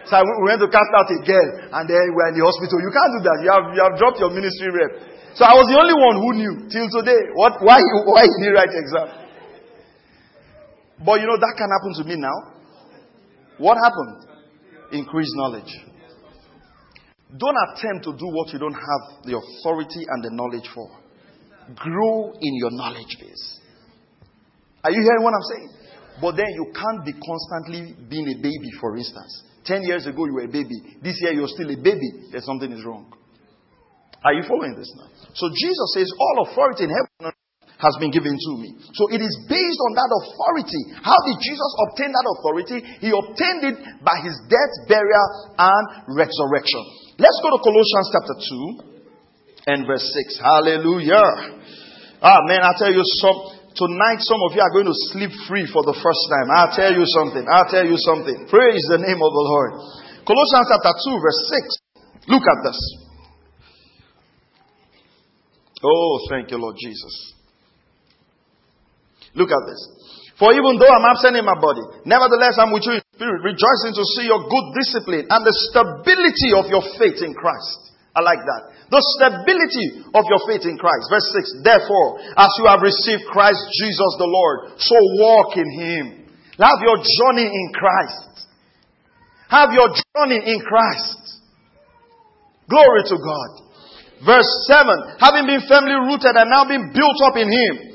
So 0.05 0.21
we 0.21 0.53
went 0.53 0.61
to 0.61 0.69
cast 0.69 0.91
out 0.93 1.09
a 1.09 1.19
girl 1.25 1.49
and 1.81 1.83
then 1.89 2.03
we're 2.13 2.29
in 2.29 2.35
the 2.37 2.45
hospital. 2.45 2.77
You 2.77 2.93
can't 2.93 3.11
do 3.17 3.21
that. 3.25 3.37
You 3.41 3.49
have, 3.49 3.65
you 3.73 3.81
have 3.81 3.95
dropped 3.97 4.21
your 4.21 4.29
ministry 4.29 4.69
rep. 4.69 4.91
So 5.33 5.47
I 5.47 5.55
was 5.55 5.65
the 5.71 5.79
only 5.79 5.95
one 5.95 6.15
who 6.19 6.29
knew 6.35 6.53
till 6.67 6.87
today 6.91 7.21
what, 7.33 7.57
why, 7.63 7.79
why 8.05 8.27
he 8.27 8.35
didn't 8.43 8.53
write 8.53 8.75
exam. 8.75 9.20
But 11.05 11.19
you 11.19 11.27
know, 11.27 11.37
that 11.37 11.53
can 11.57 11.69
happen 11.69 11.93
to 11.97 12.03
me 12.03 12.15
now. 12.17 12.37
What 13.57 13.77
happened? 13.77 14.41
Increased 14.91 15.33
knowledge. 15.35 15.71
Don't 17.37 17.55
attempt 17.71 18.03
to 18.05 18.11
do 18.11 18.27
what 18.27 18.51
you 18.51 18.59
don't 18.59 18.75
have 18.75 19.23
the 19.23 19.37
authority 19.37 20.03
and 20.07 20.23
the 20.23 20.31
knowledge 20.31 20.67
for. 20.75 20.89
Grow 21.75 22.33
in 22.33 22.53
your 22.55 22.71
knowledge 22.71 23.15
base. 23.19 23.59
Are 24.83 24.91
you 24.91 25.01
hearing 25.01 25.23
what 25.23 25.33
I'm 25.33 25.47
saying? 25.55 25.69
But 26.21 26.35
then 26.35 26.49
you 26.53 26.73
can't 26.73 27.05
be 27.05 27.13
constantly 27.13 27.95
being 28.09 28.27
a 28.27 28.37
baby, 28.41 28.69
for 28.81 28.97
instance. 28.97 29.43
Ten 29.63 29.83
years 29.83 30.05
ago 30.07 30.25
you 30.25 30.33
were 30.33 30.49
a 30.49 30.51
baby. 30.51 30.97
This 31.01 31.21
year 31.21 31.33
you're 31.33 31.47
still 31.47 31.69
a 31.69 31.77
baby. 31.77 32.29
There's 32.31 32.45
something 32.45 32.71
is 32.71 32.83
wrong. 32.83 33.13
Are 34.23 34.33
you 34.33 34.43
following 34.47 34.75
this 34.75 34.91
now? 34.97 35.09
So 35.33 35.49
Jesus 35.49 35.87
says, 35.93 36.11
All 36.19 36.47
authority 36.49 36.83
in 36.85 36.89
heaven 36.89 37.10
has 37.81 37.97
been 37.97 38.13
given 38.13 38.37
to 38.37 38.51
me. 38.61 38.77
So 38.93 39.09
it 39.09 39.25
is 39.25 39.33
based 39.49 39.81
on 39.89 39.91
that 39.97 40.11
authority. 40.13 41.01
How 41.01 41.17
did 41.25 41.41
Jesus 41.41 41.71
obtain 41.89 42.13
that 42.13 42.27
authority? 42.37 42.77
He 43.01 43.09
obtained 43.09 43.63
it 43.73 43.77
by 44.05 44.21
his 44.21 44.37
death, 44.45 44.73
burial, 44.85 45.27
and 45.57 46.13
resurrection. 46.13 46.81
Let's 47.17 47.41
go 47.41 47.49
to 47.57 47.59
Colossians 47.65 48.07
chapter 48.13 48.35
2 49.65 49.73
and 49.73 49.79
verse 49.89 50.05
6. 50.05 50.37
Hallelujah. 50.37 51.25
Ah, 52.21 52.37
Amen. 52.45 52.61
I 52.61 52.71
tell 52.77 52.93
you 52.93 53.01
some. 53.19 53.57
Tonight, 53.71 54.19
some 54.19 54.37
of 54.45 54.51
you 54.51 54.59
are 54.59 54.73
going 54.75 54.85
to 54.85 54.97
sleep 55.15 55.31
free 55.47 55.63
for 55.63 55.79
the 55.87 55.95
first 55.95 56.23
time. 56.27 56.51
I'll 56.51 56.75
tell 56.75 56.91
you 56.91 57.07
something. 57.07 57.47
I'll 57.47 57.71
tell 57.71 57.87
you 57.87 57.95
something. 58.03 58.51
Praise 58.51 58.83
the 58.91 58.99
name 58.99 59.15
of 59.15 59.31
the 59.31 59.45
Lord. 59.47 59.71
Colossians 60.27 60.67
chapter 60.67 60.91
2, 60.91 61.23
verse 61.23 61.41
6. 62.27 62.27
Look 62.27 62.43
at 62.43 62.59
this. 62.67 62.79
Oh, 65.83 66.19
thank 66.29 66.51
you, 66.51 66.57
Lord 66.57 66.75
Jesus. 66.83 67.40
Look 69.35 69.51
at 69.51 69.63
this. 69.67 69.81
For 70.41 70.49
even 70.57 70.81
though 70.81 70.89
I'm 70.89 71.05
absent 71.05 71.37
in 71.37 71.45
my 71.45 71.53
body, 71.53 71.85
nevertheless 72.01 72.57
I'm 72.57 72.73
with 72.73 72.81
you 72.89 72.97
in 72.97 73.03
spirit, 73.13 73.45
rejoicing 73.45 73.93
to 73.93 74.03
see 74.17 74.25
your 74.25 74.41
good 74.41 74.67
discipline 74.73 75.29
and 75.29 75.41
the 75.45 75.53
stability 75.69 76.57
of 76.57 76.65
your 76.73 76.81
faith 76.97 77.21
in 77.21 77.37
Christ. 77.37 77.93
I 78.17 78.25
like 78.25 78.41
that. 78.41 78.61
The 78.89 78.99
stability 79.15 80.03
of 80.11 80.25
your 80.25 80.41
faith 80.49 80.65
in 80.65 80.81
Christ. 80.81 81.13
Verse 81.13 81.29
6. 81.31 81.63
Therefore, 81.63 82.19
as 82.35 82.51
you 82.59 82.65
have 82.67 82.81
received 82.81 83.29
Christ 83.29 83.61
Jesus 83.79 84.11
the 84.17 84.27
Lord, 84.27 84.81
so 84.81 84.97
walk 85.21 85.55
in 85.55 85.69
Him. 85.77 86.05
Have 86.57 86.81
your 86.83 86.99
journey 86.99 87.47
in 87.47 87.67
Christ. 87.71 88.49
Have 89.47 89.71
your 89.71 89.93
journey 89.93 90.41
in 90.43 90.59
Christ. 90.59 91.21
Glory 92.65 93.05
to 93.13 93.15
God. 93.15 93.49
Verse 94.25 94.49
7. 94.67 95.21
Having 95.21 95.45
been 95.47 95.63
firmly 95.69 95.95
rooted 96.09 96.33
and 96.33 96.49
now 96.49 96.65
being 96.65 96.91
built 96.91 97.19
up 97.29 97.37
in 97.37 97.47
Him 97.47 97.90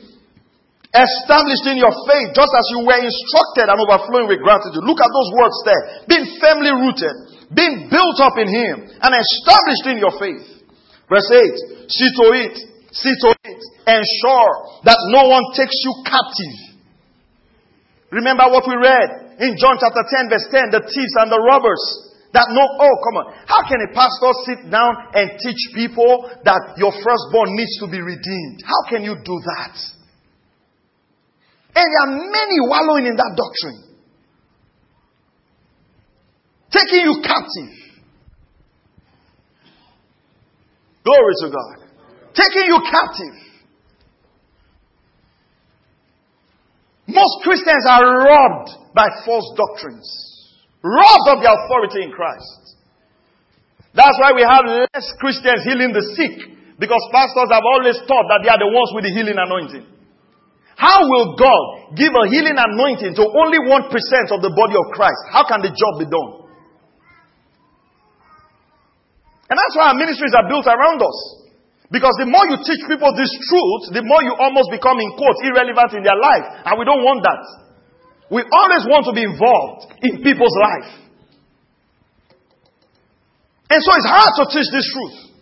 established 0.94 1.66
in 1.66 1.80
your 1.80 1.92
faith, 2.06 2.34
just 2.36 2.52
as 2.52 2.66
you 2.74 2.86
were 2.86 3.00
instructed 3.00 3.66
and 3.70 3.78
overflowing 3.78 4.30
with 4.30 4.42
gratitude. 4.42 4.82
Look 4.82 5.00
at 5.02 5.10
those 5.10 5.30
words 5.34 5.58
there. 5.66 5.82
Being 6.06 6.26
firmly 6.38 6.72
rooted, 6.74 7.16
being 7.50 7.90
built 7.90 8.18
up 8.22 8.38
in 8.38 8.48
Him, 8.50 8.76
and 8.86 9.12
established 9.14 9.86
in 9.90 9.96
your 9.98 10.14
faith. 10.18 10.46
Verse 11.10 11.30
8. 11.30 11.90
See 11.90 12.10
to 12.10 12.26
it, 12.34 12.54
see 12.90 13.14
to 13.14 13.28
it, 13.46 13.60
ensure 13.86 14.52
that 14.82 14.98
no 15.14 15.30
one 15.30 15.54
takes 15.54 15.78
you 15.86 15.92
captive. 16.02 16.78
Remember 18.10 18.50
what 18.50 18.66
we 18.66 18.74
read 18.74 19.38
in 19.38 19.54
John 19.58 19.78
chapter 19.78 20.02
10, 20.02 20.30
verse 20.30 20.46
10 20.50 20.70
the 20.74 20.82
thieves 20.86 21.14
and 21.18 21.30
the 21.30 21.42
robbers. 21.42 22.06
That 22.34 22.52
no, 22.52 22.60
oh, 22.60 22.94
come 23.00 23.16
on. 23.22 23.26
How 23.48 23.64
can 23.64 23.80
a 23.80 23.90
pastor 23.94 24.32
sit 24.44 24.60
down 24.68 24.92
and 25.14 25.40
teach 25.40 25.62
people 25.72 26.28
that 26.44 26.76
your 26.76 26.92
firstborn 26.92 27.54
needs 27.56 27.80
to 27.80 27.86
be 27.88 28.02
redeemed? 28.02 28.60
How 28.66 28.90
can 28.90 29.06
you 29.06 29.16
do 29.16 29.36
that? 29.56 29.95
And 31.76 31.84
there 31.84 32.02
are 32.08 32.12
many 32.32 32.56
wallowing 32.64 33.04
in 33.04 33.16
that 33.16 33.36
doctrine. 33.36 33.84
Taking 36.72 37.04
you 37.04 37.20
captive. 37.20 37.72
Glory 41.04 41.34
to 41.44 41.48
God. 41.52 41.76
Taking 42.32 42.72
you 42.72 42.80
captive. 42.80 43.36
Most 47.08 47.44
Christians 47.44 47.84
are 47.88 48.24
robbed 48.24 48.70
by 48.94 49.08
false 49.26 49.52
doctrines. 49.54 50.08
Robbed 50.82 51.28
of 51.28 51.42
their 51.42 51.52
authority 51.52 52.04
in 52.04 52.10
Christ. 52.10 52.76
That's 53.92 54.16
why 54.18 54.32
we 54.32 54.42
have 54.42 54.64
less 54.64 55.12
Christians 55.20 55.60
healing 55.62 55.92
the 55.92 56.02
sick. 56.16 56.56
Because 56.78 57.00
pastors 57.12 57.52
have 57.52 57.64
always 57.64 57.96
thought 58.08 58.24
that 58.32 58.40
they 58.42 58.48
are 58.48 58.58
the 58.58 58.72
ones 58.72 58.92
with 58.94 59.04
the 59.04 59.12
healing 59.12 59.36
anointing. 59.36 59.95
How 60.76 61.08
will 61.08 61.40
God 61.40 61.96
give 61.96 62.12
a 62.12 62.28
healing 62.28 62.60
anointing 62.60 63.16
to 63.16 63.24
only 63.24 63.60
1% 63.64 63.88
of 64.28 64.44
the 64.44 64.52
body 64.52 64.76
of 64.76 64.92
Christ? 64.92 65.16
How 65.32 65.48
can 65.48 65.64
the 65.64 65.72
job 65.72 65.92
be 65.96 66.04
done? 66.04 66.46
And 69.48 69.56
that's 69.56 69.74
why 69.78 69.88
our 69.88 69.96
ministries 69.96 70.36
are 70.36 70.44
built 70.44 70.68
around 70.68 71.00
us. 71.00 71.18
Because 71.88 72.12
the 72.20 72.28
more 72.28 72.44
you 72.50 72.60
teach 72.60 72.82
people 72.84 73.08
this 73.16 73.30
truth, 73.46 73.94
the 73.94 74.04
more 74.04 74.20
you 74.20 74.34
almost 74.36 74.68
become, 74.74 74.98
in 75.00 75.16
quotes, 75.16 75.40
irrelevant 75.48 75.96
in 75.96 76.02
their 76.02 76.18
life. 76.18 76.44
And 76.66 76.74
we 76.76 76.84
don't 76.84 77.06
want 77.06 77.24
that. 77.24 77.42
We 78.28 78.42
always 78.42 78.84
want 78.90 79.06
to 79.06 79.14
be 79.14 79.22
involved 79.22 79.96
in 80.02 80.20
people's 80.20 80.56
life. 80.58 80.90
And 83.70 83.80
so 83.80 83.90
it's 83.96 84.10
hard 84.10 84.32
to 84.34 84.44
teach 84.50 84.68
this 84.74 84.86
truth. 84.92 85.35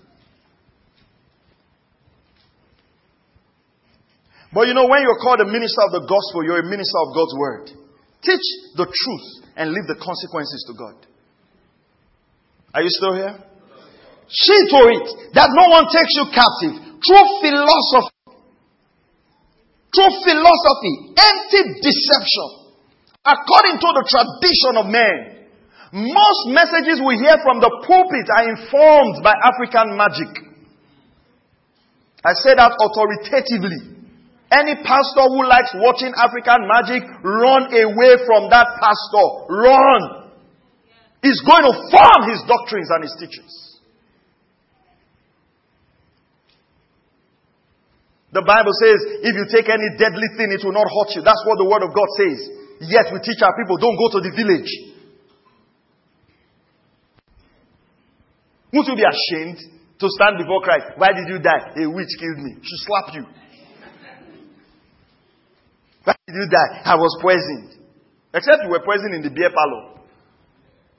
But 4.54 4.70
you 4.70 4.74
know, 4.78 4.86
when 4.86 5.02
you're 5.02 5.18
called 5.18 5.42
a 5.42 5.50
minister 5.50 5.82
of 5.82 5.90
the 5.98 6.06
gospel, 6.06 6.46
you're 6.46 6.62
a 6.62 6.70
minister 6.70 6.94
of 7.02 7.10
God's 7.10 7.34
word. 7.34 7.64
Teach 8.22 8.46
the 8.78 8.86
truth 8.86 9.26
and 9.58 9.74
leave 9.74 9.90
the 9.90 9.98
consequences 9.98 10.62
to 10.70 10.78
God. 10.78 10.96
Are 12.70 12.82
you 12.86 12.88
still 12.94 13.18
here? 13.18 13.34
See 14.30 14.62
to 14.70 14.80
it 14.94 15.06
that 15.34 15.50
no 15.50 15.66
one 15.74 15.90
takes 15.90 16.14
you 16.14 16.30
captive 16.30 16.74
through 17.02 17.26
philosophy. 17.42 18.14
Through 19.90 20.14
philosophy, 20.22 20.94
empty 21.18 21.62
deception, 21.82 22.48
according 23.26 23.78
to 23.82 23.88
the 23.90 24.04
tradition 24.06 24.72
of 24.78 24.86
men. 24.86 25.50
Most 25.94 26.42
messages 26.50 26.98
we 27.02 27.18
hear 27.18 27.38
from 27.42 27.62
the 27.62 27.70
pulpit 27.86 28.26
are 28.26 28.46
informed 28.54 29.22
by 29.22 29.34
African 29.34 29.94
magic. 29.94 30.30
I 32.26 32.34
say 32.42 32.54
that 32.54 32.74
authoritatively. 32.74 33.93
Any 34.54 34.78
pastor 34.86 35.26
who 35.34 35.42
likes 35.42 35.74
watching 35.74 36.14
African 36.14 36.70
magic, 36.70 37.02
run 37.26 37.74
away 37.74 38.12
from 38.22 38.46
that 38.54 38.70
pastor. 38.78 39.26
Run. 39.50 40.30
He's 41.26 41.42
going 41.42 41.66
to 41.66 41.74
form 41.90 42.20
his 42.30 42.38
doctrines 42.46 42.86
and 42.94 43.02
his 43.02 43.16
teachings. 43.18 43.50
The 48.30 48.42
Bible 48.46 48.74
says, 48.78 48.98
if 49.26 49.34
you 49.34 49.46
take 49.50 49.66
any 49.66 49.94
deadly 49.98 50.28
thing, 50.38 50.54
it 50.54 50.62
will 50.62 50.74
not 50.74 50.86
hurt 50.86 51.14
you. 51.18 51.22
That's 51.22 51.42
what 51.46 51.58
the 51.58 51.66
Word 51.66 51.82
of 51.82 51.90
God 51.90 52.10
says. 52.18 52.38
Yet 52.86 53.10
we 53.10 53.18
teach 53.22 53.42
our 53.42 53.54
people, 53.58 53.78
don't 53.78 53.98
go 53.98 54.18
to 54.18 54.20
the 54.22 54.34
village. 54.34 54.70
Won't 58.74 58.86
you 58.90 58.98
be 58.98 59.06
ashamed 59.06 59.58
to 59.98 60.06
stand 60.18 60.38
before 60.38 60.62
Christ? 60.62 60.98
Why 60.98 61.14
did 61.14 61.30
you 61.30 61.38
die? 61.38 61.78
A 61.78 61.90
witch 61.90 62.10
killed 62.18 62.42
me. 62.42 62.58
She 62.62 62.76
slapped 62.86 63.14
you. 63.14 63.24
Why 66.04 66.14
did 66.28 66.36
you 66.36 66.48
die? 66.48 66.84
I 66.84 66.96
was 66.96 67.16
poisoned. 67.20 67.80
Except 68.32 68.64
you 68.64 68.70
were 68.70 68.84
poisoned 68.84 69.16
in 69.16 69.22
the 69.24 69.32
beer 69.32 69.50
parlor. 69.50 70.04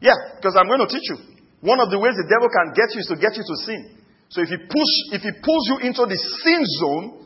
Yeah, 0.01 0.17
because 0.37 0.57
I'm 0.57 0.67
going 0.67 0.83
to 0.83 0.91
teach 0.91 1.05
you. 1.13 1.17
One 1.63 1.81
of 1.81 1.89
the 1.89 1.97
ways 1.97 2.13
the 2.13 2.29
devil 2.29 2.49
can 2.51 2.77
get 2.77 2.93
you 2.93 3.01
is 3.01 3.09
to 3.09 3.17
get 3.17 3.33
you 3.33 3.45
to 3.45 3.55
sin. 3.65 3.81
So 4.29 4.41
if 4.41 4.49
he 4.49 4.57
push, 4.57 4.91
if 5.13 5.21
he 5.21 5.31
pulls 5.41 5.65
you 5.71 5.77
into 5.85 6.03
the 6.05 6.17
sin 6.17 6.61
zone, 6.81 7.25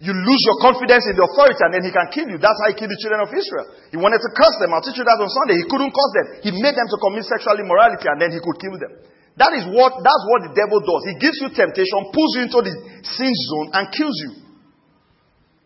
you 0.00 0.16
lose 0.16 0.42
your 0.48 0.56
confidence 0.64 1.04
in 1.12 1.14
the 1.16 1.24
authority 1.28 1.60
and 1.60 1.72
then 1.76 1.84
he 1.84 1.92
can 1.92 2.08
kill 2.08 2.24
you. 2.32 2.40
That's 2.40 2.56
how 2.56 2.72
he 2.72 2.76
killed 2.80 2.88
the 2.88 3.00
children 3.04 3.20
of 3.20 3.28
Israel. 3.36 3.68
He 3.92 4.00
wanted 4.00 4.24
to 4.24 4.30
curse 4.32 4.56
them. 4.56 4.72
I'll 4.72 4.80
teach 4.80 4.96
you 4.96 5.04
that 5.04 5.20
on 5.20 5.28
Sunday. 5.28 5.60
He 5.60 5.68
couldn't 5.68 5.92
curse 5.92 6.12
them. 6.16 6.26
He 6.40 6.50
made 6.56 6.72
them 6.72 6.88
to 6.88 6.96
commit 6.96 7.28
sexual 7.28 7.60
immorality 7.60 8.08
and 8.08 8.16
then 8.16 8.32
he 8.32 8.40
could 8.40 8.56
kill 8.56 8.80
them. 8.80 8.96
That 9.36 9.52
is 9.60 9.68
what, 9.68 10.00
that's 10.00 10.24
what 10.32 10.48
the 10.48 10.52
devil 10.56 10.80
does. 10.80 11.02
He 11.04 11.20
gives 11.20 11.36
you 11.44 11.52
temptation, 11.52 12.00
pulls 12.16 12.32
you 12.32 12.48
into 12.48 12.60
the 12.64 12.72
sin 13.12 13.28
zone 13.28 13.68
and 13.76 13.84
kills 13.92 14.16
you. 14.24 14.49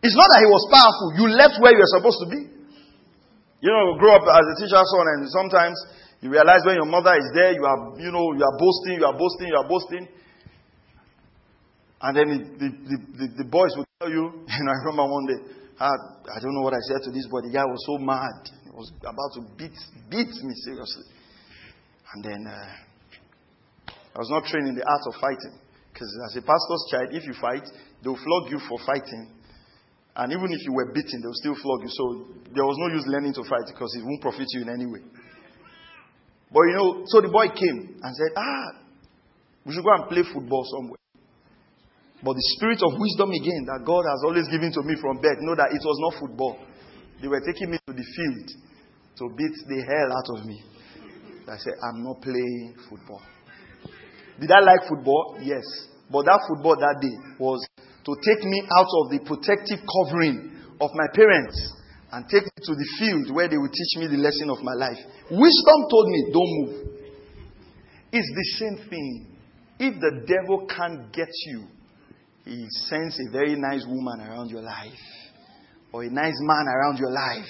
It's 0.05 0.13
not 0.13 0.29
that 0.29 0.41
he 0.45 0.49
was 0.53 0.63
powerful. 0.69 1.07
You 1.17 1.25
left 1.33 1.57
where 1.57 1.73
you 1.73 1.81
were 1.81 1.93
supposed 1.97 2.21
to 2.21 2.29
be. 2.29 2.41
You 3.65 3.73
know, 3.73 3.97
grow 3.97 4.21
up 4.21 4.25
as 4.29 4.45
a 4.45 4.55
teacher's 4.61 4.85
son, 4.85 5.05
and 5.17 5.25
sometimes 5.33 5.73
you 6.21 6.29
realize 6.29 6.61
when 6.61 6.77
your 6.77 6.85
mother 6.85 7.17
is 7.17 7.25
there, 7.33 7.57
you 7.57 7.65
are, 7.65 7.97
you 7.97 8.13
know, 8.13 8.29
you 8.37 8.45
are 8.45 8.57
boasting, 8.61 9.01
you 9.01 9.05
are 9.09 9.17
boasting, 9.17 9.49
you 9.49 9.57
are 9.57 9.65
boasting. 9.65 10.05
And 12.05 12.11
then 12.13 12.27
the, 12.61 12.69
the, 12.69 12.97
the, 13.17 13.27
the 13.41 13.47
boys 13.49 13.73
will 13.73 13.89
tell 13.97 14.13
you, 14.13 14.29
and 14.45 14.65
I 14.69 14.73
remember 14.85 15.09
one 15.09 15.25
day, 15.25 15.41
I, 15.81 15.89
I 15.89 16.37
don't 16.37 16.53
know 16.53 16.61
what 16.61 16.77
I 16.77 16.83
said 16.85 17.01
to 17.05 17.11
this 17.11 17.25
boy. 17.25 17.41
The 17.41 17.57
guy 17.57 17.65
was 17.65 17.81
so 17.89 17.97
mad. 17.97 18.45
He 18.61 18.69
was 18.77 18.93
about 19.01 19.33
to 19.37 19.41
beat, 19.57 19.73
beat 20.13 20.29
me 20.29 20.53
seriously. 20.61 21.09
And 22.13 22.21
then 22.21 22.45
uh, 22.45 23.89
I 23.89 24.17
was 24.21 24.29
not 24.29 24.45
trained 24.45 24.69
in 24.69 24.75
the 24.77 24.85
art 24.85 25.03
of 25.09 25.17
fighting. 25.17 25.57
Because 25.89 26.13
as 26.29 26.37
a 26.37 26.45
pastor's 26.45 26.85
child, 26.93 27.09
if 27.09 27.25
you 27.25 27.33
fight, 27.41 27.65
they'll 28.03 28.21
flog 28.21 28.53
you 28.53 28.61
for 28.69 28.77
fighting. 28.85 29.34
And 30.15 30.31
even 30.31 30.47
if 30.51 30.63
you 30.63 30.71
were 30.71 30.91
beaten, 30.95 31.19
they 31.19 31.27
will 31.27 31.41
still 31.43 31.57
flog 31.59 31.83
you. 31.83 31.91
So 31.91 32.05
there 32.55 32.63
was 32.63 32.79
no 32.79 32.95
use 32.95 33.03
learning 33.07 33.35
to 33.35 33.43
fight 33.43 33.67
because 33.67 33.91
it 33.99 34.03
won't 34.03 34.21
profit 34.21 34.47
you 34.55 34.63
in 34.63 34.69
any 34.71 34.87
way. 34.87 35.03
But 36.51 36.63
you 36.71 36.75
know, 36.79 37.03
so 37.11 37.19
the 37.19 37.27
boy 37.27 37.51
came 37.51 37.99
and 37.99 38.11
said, 38.15 38.31
Ah, 38.39 38.79
we 39.67 39.73
should 39.75 39.83
go 39.83 39.91
and 39.91 40.07
play 40.07 40.23
football 40.23 40.63
somewhere. 40.71 41.03
But 42.23 42.39
the 42.39 42.45
spirit 42.55 42.79
of 42.79 42.95
wisdom 42.95 43.35
again 43.35 43.67
that 43.67 43.83
God 43.83 44.07
has 44.07 44.23
always 44.23 44.47
given 44.47 44.71
to 44.71 44.81
me 44.87 44.95
from 44.95 45.19
birth, 45.19 45.37
know 45.43 45.53
that 45.59 45.75
it 45.75 45.83
was 45.83 45.97
not 45.99 46.13
football. 46.23 46.57
They 47.21 47.27
were 47.27 47.43
taking 47.43 47.75
me 47.75 47.77
to 47.83 47.93
the 47.93 48.07
field 48.07 48.47
to 49.19 49.23
beat 49.35 49.55
the 49.67 49.79
hell 49.83 50.09
out 50.15 50.27
of 50.39 50.47
me. 50.47 50.63
I 51.45 51.57
said, 51.59 51.75
I'm 51.83 52.03
not 52.03 52.21
playing 52.21 52.75
football. 52.89 53.21
Did 54.39 54.51
I 54.51 54.59
like 54.63 54.87
football? 54.87 55.37
Yes. 55.43 55.63
But 56.09 56.25
that 56.25 56.39
football 56.47 56.75
that 56.75 56.97
day 57.01 57.15
was 57.39 57.67
to 58.05 58.11
take 58.21 58.43
me 58.45 58.61
out 58.77 58.91
of 59.01 59.11
the 59.11 59.19
protective 59.25 59.81
covering 59.81 60.53
of 60.79 60.89
my 60.93 61.07
parents 61.13 61.57
and 62.11 62.25
take 62.29 62.43
me 62.43 62.61
to 62.61 62.73
the 62.75 62.89
field 62.99 63.35
where 63.35 63.49
they 63.49 63.57
would 63.57 63.73
teach 63.73 63.99
me 63.99 64.07
the 64.07 64.21
lesson 64.21 64.49
of 64.49 64.61
my 64.61 64.73
life. 64.73 65.01
Wisdom 65.31 65.79
told 65.89 66.07
me, 66.07 66.19
don't 66.31 66.51
move. 66.61 66.95
It's 68.11 68.31
the 68.31 68.47
same 68.61 68.89
thing. 68.89 69.37
If 69.79 69.99
the 69.99 70.23
devil 70.23 70.67
can't 70.69 71.11
get 71.11 71.27
you, 71.47 71.65
he 72.45 72.67
sends 72.87 73.19
a 73.19 73.31
very 73.31 73.55
nice 73.55 73.83
woman 73.87 74.21
around 74.21 74.49
your 74.49 74.61
life 74.61 74.93
or 75.91 76.03
a 76.03 76.09
nice 76.09 76.37
man 76.41 76.65
around 76.67 76.99
your 76.99 77.11
life. 77.11 77.49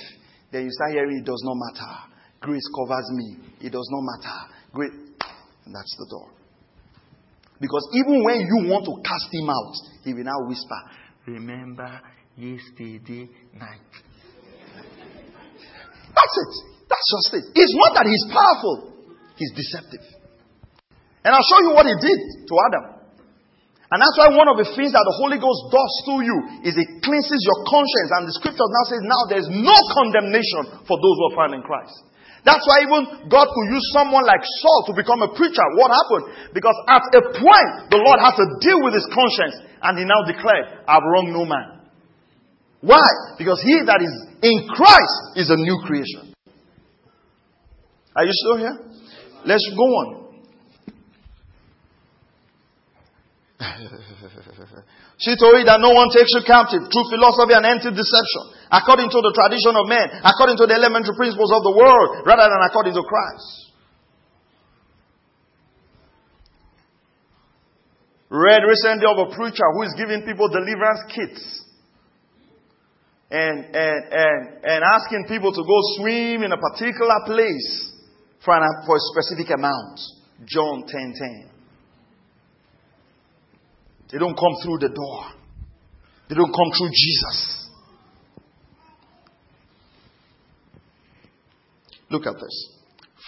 Then 0.51 0.63
you 0.63 0.71
start 0.71 0.91
hearing 0.91 1.19
it 1.19 1.25
does 1.25 1.43
not 1.43 1.55
matter. 1.55 1.93
Grace 2.39 2.67
covers 2.79 3.05
me. 3.11 3.37
It 3.59 3.71
does 3.71 3.89
not 3.91 4.01
matter. 4.01 4.39
Great. 4.71 4.91
And 5.65 5.75
that's 5.75 5.95
the 5.97 6.07
door. 6.09 6.44
Because 7.59 7.87
even 7.95 8.23
when 8.23 8.43
you 8.43 8.67
want 8.67 8.83
to 8.85 8.93
cast 9.01 9.31
him 9.31 9.47
out, 9.49 9.73
he 10.03 10.13
will 10.13 10.27
now 10.27 10.43
whisper, 10.47 10.79
Remember 11.27 11.89
yesterday 12.37 13.25
night. 13.57 13.91
That's 16.13 16.35
it. 16.37 16.53
That's 16.85 17.07
just 17.09 17.29
it. 17.33 17.45
It's 17.57 17.75
not 17.75 17.97
that 17.97 18.05
he's 18.05 18.25
powerful, 18.29 18.93
he's 19.35 19.51
deceptive. 19.57 20.05
And 21.25 21.33
I'll 21.33 21.49
show 21.49 21.65
you 21.65 21.73
what 21.73 21.89
he 21.89 21.95
did 21.97 22.19
to 22.45 22.53
Adam. 22.69 22.85
And 23.89 23.97
that's 24.01 24.17
why 24.17 24.29
one 24.37 24.49
of 24.49 24.57
the 24.61 24.69
things 24.77 24.93
that 24.93 25.01
the 25.01 25.17
Holy 25.17 25.41
Ghost 25.41 25.61
does 25.73 25.93
to 26.09 26.13
you 26.21 26.37
is 26.65 26.77
it 26.77 26.89
cleanses 27.01 27.41
your 27.41 27.59
conscience. 27.65 28.09
And 28.17 28.23
the 28.29 28.35
scripture 28.37 28.65
now 28.65 28.85
says, 28.89 29.01
now 29.05 29.21
there's 29.29 29.49
no 29.49 29.77
condemnation 29.93 30.85
for 30.85 30.97
those 30.97 31.15
who 31.17 31.25
are 31.33 31.37
found 31.37 31.53
in 31.57 31.65
Christ. 31.65 31.93
That's 32.45 32.61
why 32.61 32.85
even 32.85 33.25
God 33.25 33.49
could 33.49 33.67
use 33.73 33.85
someone 33.89 34.21
like 34.21 34.45
Saul 34.61 34.85
to 34.87 34.93
become 34.93 35.25
a 35.25 35.33
preacher. 35.33 35.65
What 35.81 35.89
happened? 35.89 36.53
Because 36.53 36.77
at 36.85 37.01
a 37.17 37.21
point, 37.33 37.69
the 37.89 37.97
Lord 37.97 38.21
had 38.21 38.37
to 38.37 38.45
deal 38.61 38.85
with 38.85 38.93
his 38.93 39.09
conscience. 39.09 39.65
And 39.81 39.97
he 39.97 40.05
now 40.05 40.21
declared, 40.29 40.85
I've 40.85 41.01
wronged 41.01 41.33
no 41.33 41.45
man. 41.45 41.89
Why? 42.85 43.01
Because 43.41 43.61
he 43.65 43.81
that 43.89 43.97
is 43.97 44.13
in 44.45 44.69
Christ 44.69 45.41
is 45.41 45.49
a 45.49 45.57
new 45.57 45.81
creation. 45.89 46.37
Are 48.15 48.23
you 48.23 48.31
still 48.31 48.57
here? 48.57 48.77
Let's 49.43 49.65
go 49.75 49.83
on. 49.83 50.24
she 55.23 55.31
told 55.39 55.55
you 55.55 55.63
that 55.63 55.79
no 55.79 55.95
one 55.95 56.11
takes 56.11 56.27
you 56.35 56.43
captive 56.43 56.91
through 56.91 57.07
philosophy 57.07 57.55
and 57.55 57.63
empty 57.63 57.87
deception, 57.87 58.43
according 58.67 59.07
to 59.07 59.19
the 59.23 59.31
tradition 59.31 59.71
of 59.79 59.87
men, 59.87 60.11
according 60.27 60.59
to 60.59 60.67
the 60.67 60.75
elementary 60.75 61.15
principles 61.15 61.55
of 61.55 61.63
the 61.63 61.71
world, 61.71 62.27
rather 62.27 62.51
than 62.51 62.59
according 62.67 62.91
to 62.91 63.03
Christ. 63.07 63.71
Read 68.27 68.67
recently 68.67 69.07
of 69.07 69.17
a 69.23 69.31
preacher 69.31 69.63
who 69.71 69.87
is 69.87 69.95
giving 69.95 70.27
people 70.27 70.51
deliverance 70.51 71.07
kits 71.15 71.63
and, 73.31 73.71
and, 73.71 73.99
and, 74.11 74.41
and 74.67 74.79
asking 74.83 75.31
people 75.31 75.55
to 75.55 75.63
go 75.63 75.77
swim 75.95 76.43
in 76.43 76.51
a 76.51 76.59
particular 76.59 77.23
place 77.23 77.95
for, 78.43 78.51
an, 78.51 78.67
for 78.83 78.99
a 78.99 79.03
specific 79.15 79.47
amount. 79.55 79.99
John 80.43 80.83
10 80.83 81.13
10. 81.15 81.54
They 84.11 84.17
don't 84.17 84.35
come 84.35 84.55
through 84.63 84.79
the 84.79 84.89
door. 84.89 85.35
They 86.29 86.35
don't 86.35 86.53
come 86.53 86.71
through 86.77 86.89
Jesus. 86.89 87.69
Look 92.09 92.25
at 92.27 92.35
this. 92.35 92.55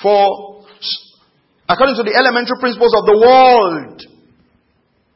For, 0.01 0.63
according 1.67 1.95
to 1.97 2.03
the 2.03 2.13
elementary 2.13 2.57
principles 2.59 2.93
of 2.93 3.05
the 3.05 3.17
world, 3.17 4.01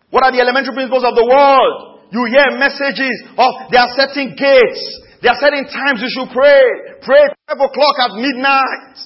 what 0.09 0.25
are 0.25 0.31
the 0.31 0.41
elementary 0.41 0.73
principles 0.73 1.05
of 1.05 1.13
the 1.15 1.25
world? 1.25 2.01
You 2.11 2.25
hear 2.27 2.57
messages 2.59 3.15
of 3.37 3.71
there 3.71 3.81
are 3.85 3.93
certain 3.95 4.35
gates, 4.35 4.83
there 5.21 5.31
are 5.31 5.39
certain 5.39 5.63
times 5.69 6.01
you 6.01 6.09
should 6.11 6.33
pray. 6.33 6.99
Pray 7.05 7.23
5 7.47 7.55
o'clock 7.55 7.95
at 8.01 8.11
midnight. 8.17 8.97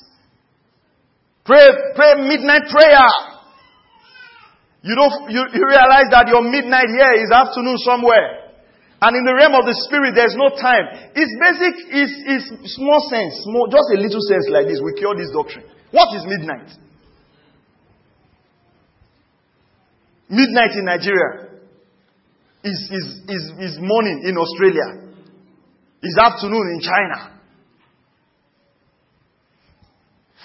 Pray, 1.46 1.68
pray 1.94 2.26
midnight 2.26 2.66
prayer. 2.72 3.35
You 4.86 4.94
don't, 4.94 5.34
you, 5.34 5.42
you 5.50 5.64
realize 5.66 6.14
that 6.14 6.30
your 6.30 6.46
midnight 6.46 6.86
here 6.94 7.18
is 7.18 7.34
afternoon 7.34 7.82
somewhere. 7.82 8.54
And 9.02 9.18
in 9.18 9.26
the 9.26 9.34
realm 9.34 9.58
of 9.58 9.66
the 9.66 9.74
spirit, 9.90 10.14
there's 10.14 10.38
no 10.38 10.54
time. 10.54 11.10
It's 11.18 11.34
basic, 11.42 11.74
it's, 11.90 12.16
it's 12.30 12.78
small 12.78 13.02
sense, 13.10 13.34
small, 13.50 13.66
just 13.66 13.90
a 13.90 13.98
little 13.98 14.22
sense 14.22 14.46
like 14.54 14.70
this. 14.70 14.78
We 14.86 14.94
cure 14.94 15.18
this 15.18 15.34
doctrine. 15.34 15.66
What 15.90 16.14
is 16.14 16.22
midnight? 16.30 16.70
Midnight 20.30 20.78
in 20.78 20.86
Nigeria 20.86 21.66
is, 22.62 22.78
is, 22.94 23.06
is, 23.26 23.44
is 23.58 23.74
morning 23.82 24.22
in 24.22 24.38
Australia. 24.38 25.18
Is 26.06 26.14
afternoon 26.22 26.78
in 26.78 26.80
China. 26.86 27.42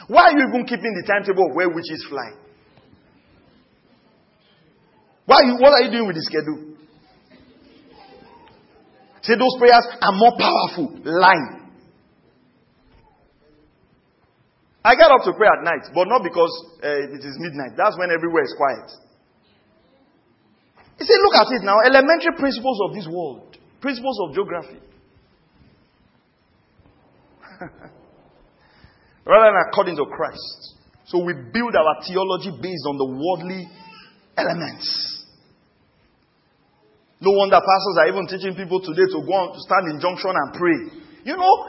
Why 0.09 0.32
are 0.32 0.32
you 0.32 0.49
even 0.49 0.64
keeping 0.64 0.97
the 0.97 1.05
timetable 1.05 1.53
of 1.53 1.55
where 1.55 1.68
witches 1.68 2.09
fly? 2.09 2.39
Why 5.31 5.47
what 5.62 5.70
are 5.78 5.83
you 5.87 5.95
doing 5.95 6.11
with 6.11 6.18
the 6.18 6.26
schedule? 6.26 6.74
Say 9.22 9.39
those 9.39 9.55
prayers 9.62 9.87
are 10.03 10.11
more 10.18 10.35
powerful. 10.35 10.91
Lying. 11.07 11.70
I 14.83 14.97
get 14.97 15.07
up 15.07 15.22
to 15.22 15.33
pray 15.39 15.47
at 15.47 15.62
night, 15.62 15.87
but 15.95 16.09
not 16.09 16.24
because 16.24 16.51
uh, 16.83 17.14
it 17.14 17.22
is 17.22 17.39
midnight. 17.39 17.76
That's 17.76 17.95
when 17.97 18.11
everywhere 18.11 18.43
is 18.43 18.55
quiet. 18.59 18.91
You 20.99 21.07
see, 21.07 21.14
look 21.22 21.37
at 21.39 21.47
it 21.55 21.62
now. 21.62 21.78
Elementary 21.87 22.35
principles 22.37 22.81
of 22.89 22.95
this 22.95 23.07
world, 23.07 23.57
principles 23.81 24.18
of 24.26 24.35
geography. 24.35 24.83
Rather 29.31 29.47
than 29.47 29.62
according 29.70 29.95
to 29.95 30.07
Christ. 30.11 30.74
So 31.07 31.22
we 31.22 31.35
build 31.35 31.76
our 31.76 32.03
theology 32.03 32.51
based 32.51 32.87
on 32.89 32.99
the 32.99 33.07
worldly 33.07 33.68
elements. 34.37 35.20
No 37.21 37.37
wonder 37.37 37.61
pastors 37.61 37.97
are 38.01 38.09
even 38.09 38.25
teaching 38.25 38.57
people 38.57 38.81
today 38.81 39.05
to 39.05 39.18
go 39.21 39.33
on 39.37 39.53
to 39.53 39.61
stand 39.61 39.93
in 39.93 40.01
junction 40.01 40.33
and 40.33 40.49
pray. 40.57 40.79
You 41.21 41.37
know, 41.37 41.55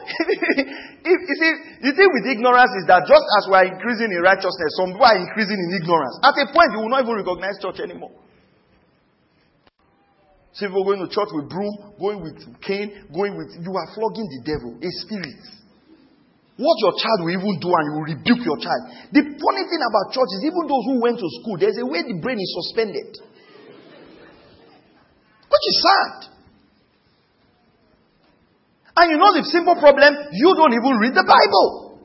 if, 1.04 1.18
you 1.28 1.36
see, 1.36 1.52
the 1.84 1.92
thing 1.92 2.08
with 2.08 2.24
ignorance 2.24 2.72
is 2.80 2.88
that 2.88 3.04
just 3.04 3.26
as 3.36 3.42
we 3.52 3.54
are 3.60 3.68
increasing 3.68 4.08
in 4.08 4.24
righteousness, 4.24 4.80
some 4.80 4.96
people 4.96 5.04
are 5.04 5.20
increasing 5.20 5.60
in 5.60 5.76
ignorance. 5.76 6.16
At 6.24 6.40
a 6.40 6.48
point, 6.48 6.72
you 6.72 6.80
will 6.80 6.88
not 6.88 7.04
even 7.04 7.20
recognize 7.20 7.60
church 7.60 7.84
anymore. 7.84 8.16
See 10.56 10.72
people 10.72 10.88
going 10.88 11.04
to 11.04 11.08
church 11.12 11.28
with 11.36 11.52
broom, 11.52 12.00
going 12.00 12.24
with 12.24 12.40
cane, 12.64 13.12
going 13.12 13.36
with, 13.36 13.52
you 13.60 13.72
are 13.76 13.88
flogging 13.92 14.28
the 14.32 14.40
devil, 14.44 14.72
a 14.80 14.90
spirit. 15.04 15.40
What 16.56 16.76
your 16.80 16.96
child 16.96 17.28
will 17.28 17.32
even 17.36 17.56
do 17.60 17.68
and 17.72 17.84
you 17.88 17.92
will 18.00 18.08
rebuke 18.08 18.42
your 18.44 18.56
child. 18.60 18.82
The 19.12 19.20
funny 19.20 19.64
thing 19.68 19.82
about 19.84 20.16
church 20.16 20.32
is 20.40 20.48
even 20.48 20.64
those 20.64 20.84
who 20.88 20.96
went 21.00 21.16
to 21.20 21.28
school, 21.40 21.56
there's 21.60 21.76
a 21.76 21.84
way 21.84 22.04
the 22.04 22.20
brain 22.20 22.40
is 22.40 22.52
suspended. 22.56 23.20
Which 25.52 25.66
is 25.68 25.76
sad. 25.84 26.32
And 28.96 29.10
you 29.10 29.18
know 29.18 29.32
the 29.36 29.44
simple 29.44 29.76
problem, 29.76 30.14
you 30.32 30.54
don't 30.56 30.72
even 30.72 30.96
read 30.96 31.14
the 31.14 31.24
Bible. 31.24 32.00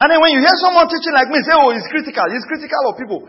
And 0.00 0.10
then 0.12 0.20
when 0.20 0.32
you 0.32 0.40
hear 0.40 0.54
someone 0.62 0.88
teaching 0.88 1.12
like 1.12 1.28
me, 1.28 1.42
say, 1.44 1.52
oh, 1.52 1.72
he's 1.74 1.86
critical. 1.90 2.24
He's 2.30 2.44
critical 2.44 2.88
of 2.88 2.96
people. 2.96 3.28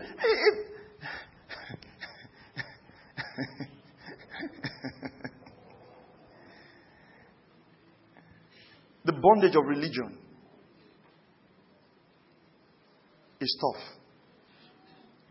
the 9.04 9.12
bondage 9.12 9.56
of 9.56 9.66
religion 9.66 10.16
is 13.40 13.58
tough. 13.60 13.82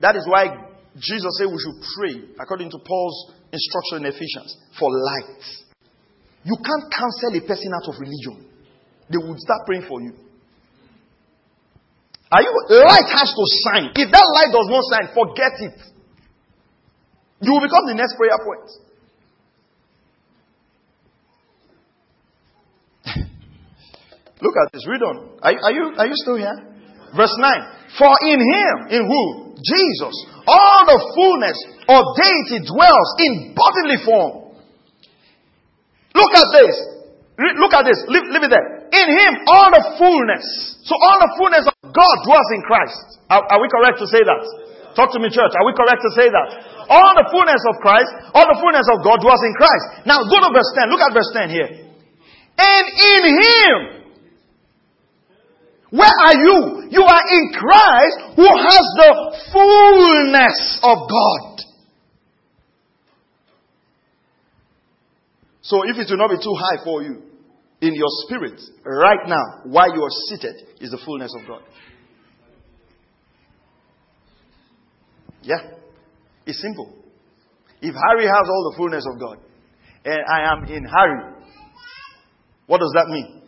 That 0.01 0.15
is 0.15 0.27
why 0.27 0.68
Jesus 0.99 1.31
said 1.39 1.47
we 1.47 1.59
should 1.59 1.79
pray, 1.95 2.15
according 2.39 2.69
to 2.71 2.79
Paul's 2.79 3.33
instruction 3.51 4.03
in 4.03 4.11
Ephesians, 4.11 4.57
for 4.77 4.89
light. 4.91 5.43
You 6.43 6.55
can't 6.55 6.91
cancel 6.91 7.35
a 7.35 7.41
person 7.47 7.71
out 7.73 7.87
of 7.87 7.95
religion. 7.99 8.45
They 9.09 9.17
would 9.17 9.39
start 9.39 9.65
praying 9.65 9.85
for 9.87 10.01
you. 10.01 10.13
Are 12.31 12.43
you 12.43 12.51
light 12.69 13.09
has 13.09 13.33
to 13.33 13.45
shine. 13.65 13.89
If 13.95 14.11
that 14.11 14.27
light 14.35 14.53
does 14.53 14.69
not 14.69 14.83
shine, 14.91 15.09
forget 15.15 15.53
it. 15.65 15.81
You 17.41 17.53
will 17.53 17.61
become 17.61 17.87
the 17.87 17.95
next 17.95 18.15
prayer 18.17 18.37
point. 18.37 18.69
Look 24.41 24.53
at 24.61 24.71
this. 24.73 24.85
Read 24.87 25.01
on. 25.01 25.39
Are, 25.41 25.53
are, 25.63 25.71
you, 25.71 25.93
are 25.97 26.05
you 26.05 26.13
still 26.15 26.35
here? 26.35 26.53
Verse 27.15 27.33
9. 27.39 27.78
For 27.97 28.13
in 28.27 28.37
him, 28.37 28.75
in 28.93 29.01
who? 29.07 29.23
Jesus, 29.59 30.15
all 30.45 30.81
the 30.87 30.99
fullness 31.17 31.57
of 31.89 32.01
deity 32.15 32.63
dwells 32.69 33.09
in 33.19 33.57
bodily 33.57 33.99
form. 34.05 34.33
Look 36.15 36.33
at 36.35 36.49
this. 36.53 36.75
Look 37.39 37.73
at 37.73 37.83
this. 37.87 37.99
Leave, 38.07 38.27
leave 38.29 38.45
it 38.45 38.51
there. 38.51 38.67
In 38.91 39.07
him, 39.09 39.31
all 39.47 39.69
the 39.71 39.83
fullness. 39.95 40.45
So 40.83 40.93
all 40.95 41.17
the 41.21 41.31
fullness 41.39 41.65
of 41.69 41.75
God 41.91 42.15
dwells 42.25 42.49
in 42.55 42.61
Christ. 42.65 42.99
Are, 43.29 43.43
are 43.45 43.59
we 43.61 43.67
correct 43.69 44.01
to 44.01 44.07
say 44.09 44.21
that? 44.21 44.41
Talk 44.97 45.13
to 45.13 45.19
me, 45.21 45.29
church. 45.29 45.53
Are 45.53 45.65
we 45.65 45.73
correct 45.77 46.01
to 46.01 46.11
say 46.17 46.27
that? 46.27 46.47
All 46.89 47.13
the 47.15 47.27
fullness 47.29 47.61
of 47.69 47.79
Christ, 47.79 48.09
all 48.33 48.47
the 48.49 48.57
fullness 48.57 48.87
of 48.89 49.05
God 49.05 49.21
dwells 49.21 49.43
in 49.45 49.53
Christ. 49.53 49.85
Now 50.09 50.25
go 50.25 50.41
to 50.41 50.49
verse 50.49 50.71
10. 50.73 50.89
Look 50.89 51.03
at 51.05 51.11
verse 51.13 51.31
10 51.31 51.53
here. 51.53 51.69
And 52.59 52.85
in 52.89 53.21
him, 53.39 53.98
where 55.91 56.13
are 56.25 56.35
you? 56.35 56.87
You 56.91 57.03
are 57.03 57.23
in 57.31 57.51
Christ 57.53 58.17
who 58.35 58.45
has 58.45 58.85
the 58.97 59.11
fullness 59.51 60.79
of 60.83 60.97
God. 61.09 61.59
So 65.61 65.83
if 65.87 65.97
it 65.97 66.07
will 66.09 66.17
not 66.17 66.29
be 66.29 66.37
too 66.37 66.55
high 66.55 66.83
for 66.83 67.03
you, 67.03 67.23
in 67.81 67.93
your 67.95 68.09
spirit, 68.25 68.59
right 68.83 69.27
now, 69.27 69.61
while 69.63 69.93
you 69.95 70.03
are 70.03 70.09
seated, 70.27 70.55
is 70.81 70.91
the 70.91 70.99
fullness 71.05 71.33
of 71.39 71.47
God. 71.47 71.61
Yeah. 75.41 75.77
It's 76.45 76.61
simple. 76.61 76.93
If 77.81 77.95
Harry 77.95 78.25
has 78.25 78.47
all 78.49 78.71
the 78.71 78.77
fullness 78.77 79.05
of 79.13 79.19
God, 79.19 79.37
and 80.03 80.19
I 80.27 80.51
am 80.51 80.65
in 80.65 80.83
Harry, 80.83 81.35
what 82.67 82.79
does 82.79 82.91
that 82.95 83.07
mean? 83.07 83.38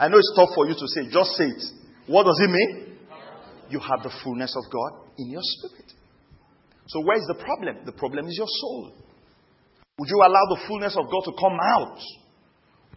I 0.00 0.08
know 0.08 0.16
it's 0.16 0.32
tough 0.34 0.48
for 0.54 0.66
you 0.66 0.72
to 0.72 0.86
say. 0.88 1.12
Just 1.12 1.36
say 1.36 1.44
it. 1.44 1.62
What 2.08 2.24
does 2.24 2.40
it 2.40 2.48
mean? 2.48 2.96
You 3.68 3.78
have 3.80 4.02
the 4.02 4.10
fullness 4.24 4.56
of 4.56 4.72
God 4.72 5.12
in 5.18 5.30
your 5.30 5.44
spirit. 5.44 5.92
So 6.88 7.04
where 7.04 7.18
is 7.18 7.26
the 7.28 7.36
problem? 7.44 7.84
The 7.84 7.92
problem 7.92 8.26
is 8.26 8.34
your 8.36 8.48
soul. 8.48 8.92
Would 9.98 10.08
you 10.08 10.16
allow 10.24 10.44
the 10.48 10.60
fullness 10.66 10.96
of 10.96 11.04
God 11.04 11.22
to 11.28 11.32
come 11.38 11.58
out? 11.60 12.00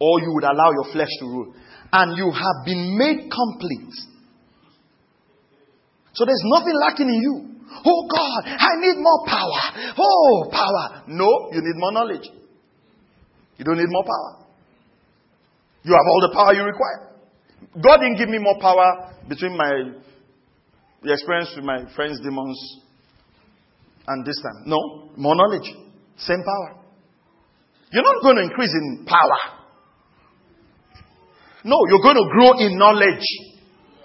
Or 0.00 0.20
you 0.20 0.32
would 0.32 0.44
allow 0.44 0.72
your 0.72 0.90
flesh 0.92 1.12
to 1.20 1.26
rule? 1.26 1.54
And 1.92 2.16
you 2.16 2.32
have 2.32 2.64
been 2.64 2.96
made 2.96 3.30
complete. 3.30 3.94
So 6.14 6.24
there's 6.24 6.42
nothing 6.44 6.74
lacking 6.80 7.08
in 7.08 7.20
you. 7.20 7.54
Oh 7.84 8.08
God, 8.08 8.42
I 8.46 8.80
need 8.80 8.96
more 8.96 9.26
power. 9.26 9.94
Oh, 9.98 10.48
power. 10.50 11.04
No, 11.08 11.50
you 11.52 11.60
need 11.60 11.76
more 11.76 11.92
knowledge. 11.92 12.28
You 13.58 13.64
don't 13.64 13.76
need 13.76 13.90
more 13.90 14.04
power. 14.04 14.43
You 15.84 15.92
have 15.92 16.06
all 16.08 16.20
the 16.24 16.32
power 16.32 16.52
you 16.54 16.64
require. 16.64 17.12
God 17.80 18.00
didn't 18.00 18.16
give 18.16 18.28
me 18.28 18.38
more 18.38 18.56
power 18.60 19.14
between 19.28 19.56
my 19.56 20.00
the 21.04 21.12
experience 21.12 21.52
with 21.54 21.64
my 21.64 21.84
friends, 21.94 22.18
demons, 22.24 22.56
and 24.08 24.24
this 24.24 24.40
time. 24.40 24.64
No, 24.64 25.12
more 25.16 25.36
knowledge. 25.36 25.68
Same 26.16 26.40
power. 26.40 26.80
You're 27.92 28.02
not 28.02 28.22
going 28.24 28.36
to 28.36 28.42
increase 28.42 28.72
in 28.72 29.04
power. 29.04 29.60
No, 31.64 31.76
you're 31.92 32.00
going 32.00 32.16
to 32.16 32.28
grow 32.32 32.56
in 32.64 32.80
knowledge. 32.80 33.24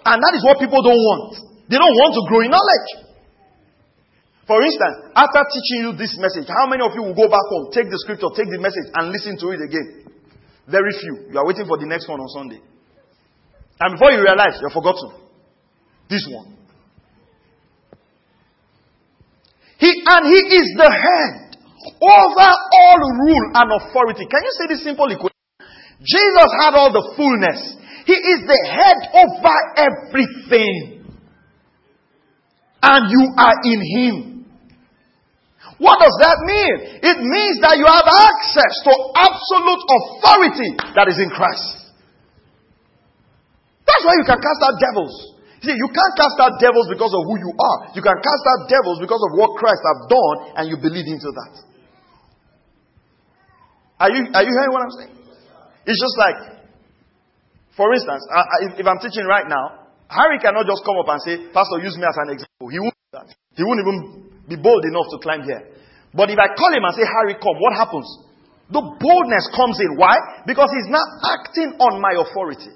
And 0.04 0.16
that 0.20 0.32
is 0.36 0.44
what 0.44 0.60
people 0.60 0.84
don't 0.84 1.00
want. 1.00 1.40
They 1.68 1.76
don't 1.80 1.96
want 2.04 2.12
to 2.20 2.22
grow 2.28 2.40
in 2.44 2.52
knowledge. 2.52 2.88
For 4.44 4.60
instance, 4.60 5.14
after 5.14 5.40
teaching 5.46 5.88
you 5.88 5.90
this 5.96 6.18
message, 6.20 6.50
how 6.52 6.68
many 6.68 6.84
of 6.84 6.92
you 6.92 7.00
will 7.06 7.16
go 7.16 7.30
back 7.30 7.44
home, 7.48 7.72
take 7.72 7.88
the 7.88 7.96
scripture, 8.02 8.28
take 8.34 8.50
the 8.50 8.58
message, 8.58 8.92
and 8.92 9.08
listen 9.08 9.38
to 9.40 9.54
it 9.56 9.60
again? 9.62 10.09
Very 10.70 10.92
few. 11.00 11.32
You 11.32 11.38
are 11.38 11.46
waiting 11.46 11.66
for 11.66 11.78
the 11.78 11.86
next 11.86 12.08
one 12.08 12.20
on 12.20 12.28
Sunday. 12.28 12.60
And 13.80 13.94
before 13.94 14.12
you 14.12 14.22
realize, 14.22 14.60
you've 14.62 14.72
forgotten. 14.72 15.10
This 16.08 16.26
one. 16.30 16.56
He, 19.78 19.88
and 19.88 20.22
he 20.26 20.40
is 20.60 20.68
the 20.76 20.90
head 20.90 21.56
over 22.00 22.50
all 22.50 23.00
rule 23.24 23.46
and 23.54 23.68
authority. 23.80 24.26
Can 24.28 24.42
you 24.44 24.52
say 24.52 24.66
this 24.68 24.84
simple 24.84 25.10
equation? 25.10 25.34
Jesus 26.00 26.50
had 26.60 26.74
all 26.74 26.92
the 26.92 27.14
fullness. 27.16 27.76
He 28.04 28.12
is 28.12 28.40
the 28.46 28.60
head 28.68 28.98
over 29.16 29.56
everything. 29.76 31.04
And 32.82 33.10
you 33.10 33.32
are 33.36 33.56
in 33.64 33.80
Him. 33.96 34.29
What 35.80 35.96
does 35.96 36.12
that 36.20 36.36
mean? 36.44 37.00
It 37.00 37.18
means 37.24 37.56
that 37.64 37.80
you 37.80 37.88
have 37.88 38.04
access 38.04 38.74
to 38.84 38.92
absolute 39.16 39.82
authority 39.88 40.70
that 40.92 41.08
is 41.08 41.16
in 41.16 41.32
Christ. 41.32 41.88
That's 43.88 44.04
why 44.04 44.12
you 44.20 44.26
can 44.28 44.36
cast 44.44 44.60
out 44.60 44.76
devils. 44.76 45.40
See, 45.64 45.72
you 45.72 45.88
can't 45.88 46.14
cast 46.20 46.36
out 46.36 46.60
devils 46.60 46.84
because 46.92 47.16
of 47.16 47.24
who 47.24 47.36
you 47.40 47.52
are. 47.56 47.78
You 47.96 48.04
can 48.04 48.12
cast 48.12 48.44
out 48.44 48.68
devils 48.68 49.00
because 49.00 49.24
of 49.24 49.40
what 49.40 49.56
Christ 49.56 49.80
has 49.80 49.98
done 50.12 50.36
and 50.60 50.64
you 50.68 50.76
believe 50.76 51.08
into 51.08 51.32
that. 51.32 51.52
Are 54.04 54.12
you, 54.12 54.28
are 54.36 54.44
you 54.44 54.52
hearing 54.52 54.72
what 54.76 54.84
I'm 54.84 54.94
saying? 55.00 55.16
It's 55.88 56.00
just 56.00 56.16
like, 56.20 56.60
for 57.72 57.88
instance, 57.96 58.20
I, 58.28 58.40
I, 58.40 58.56
if, 58.68 58.84
if 58.84 58.86
I'm 58.88 59.00
teaching 59.00 59.24
right 59.24 59.48
now, 59.48 59.88
Harry 60.12 60.36
cannot 60.44 60.68
just 60.68 60.84
come 60.84 61.00
up 61.00 61.08
and 61.08 61.20
say, 61.24 61.40
Pastor, 61.56 61.80
use 61.80 61.96
me 61.96 62.04
as 62.04 62.16
an 62.20 62.36
example. 62.36 62.68
He 62.68 62.80
won't 62.80 62.96
do 62.96 63.08
that. 63.16 63.28
He 63.56 63.64
won't 63.64 63.80
even 63.80 64.29
be 64.50 64.58
bold 64.58 64.82
enough 64.82 65.06
to 65.14 65.22
climb 65.22 65.46
here. 65.46 65.62
But 66.10 66.26
if 66.26 66.38
I 66.42 66.50
call 66.58 66.74
him 66.74 66.82
and 66.82 66.94
say, 66.98 67.06
Harry, 67.06 67.38
come, 67.38 67.54
what 67.62 67.78
happens? 67.78 68.06
The 68.70 68.82
boldness 68.82 69.46
comes 69.54 69.78
in. 69.78 69.94
Why? 69.94 70.42
Because 70.42 70.70
he's 70.74 70.90
not 70.90 71.06
acting 71.22 71.78
on 71.78 72.02
my 72.02 72.18
authority. 72.18 72.74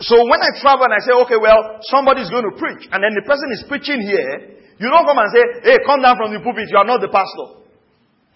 So 0.00 0.16
when 0.28 0.40
I 0.40 0.52
travel 0.60 0.88
and 0.88 0.92
I 0.96 1.00
say, 1.00 1.12
okay, 1.24 1.40
well, 1.40 1.80
somebody's 1.88 2.28
going 2.28 2.44
to 2.44 2.52
preach, 2.56 2.84
and 2.92 3.00
then 3.00 3.16
the 3.16 3.24
person 3.24 3.48
is 3.56 3.64
preaching 3.64 4.00
here, 4.04 4.60
you 4.76 4.92
don't 4.92 5.08
come 5.08 5.16
and 5.16 5.32
say, 5.32 5.44
hey, 5.64 5.80
come 5.88 6.04
down 6.04 6.20
from 6.20 6.36
the 6.36 6.40
pulpit, 6.44 6.68
you 6.68 6.76
are 6.76 6.84
not 6.84 7.00
the 7.00 7.08
pastor. 7.08 7.64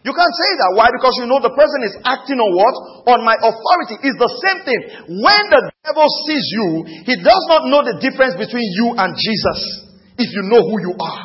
You 0.00 0.16
can't 0.16 0.32
say 0.32 0.50
that. 0.56 0.72
Why? 0.80 0.88
Because 0.88 1.12
you 1.20 1.28
know 1.28 1.44
the 1.44 1.52
person 1.52 1.84
is 1.84 1.92
acting 2.08 2.40
on 2.40 2.48
what? 2.56 2.74
On 3.12 3.20
my 3.20 3.36
authority. 3.36 4.00
It's 4.00 4.16
the 4.16 4.32
same 4.40 4.64
thing. 4.64 4.80
When 5.20 5.42
the 5.52 5.60
devil 5.84 6.08
sees 6.24 6.46
you, 6.56 6.68
he 7.04 7.20
does 7.20 7.44
not 7.52 7.68
know 7.68 7.84
the 7.84 8.00
difference 8.00 8.32
between 8.40 8.64
you 8.80 8.96
and 8.96 9.12
Jesus 9.12 9.89
if 10.20 10.30
you 10.32 10.42
know 10.52 10.62
who 10.62 10.76
you 10.80 10.94
are. 11.00 11.24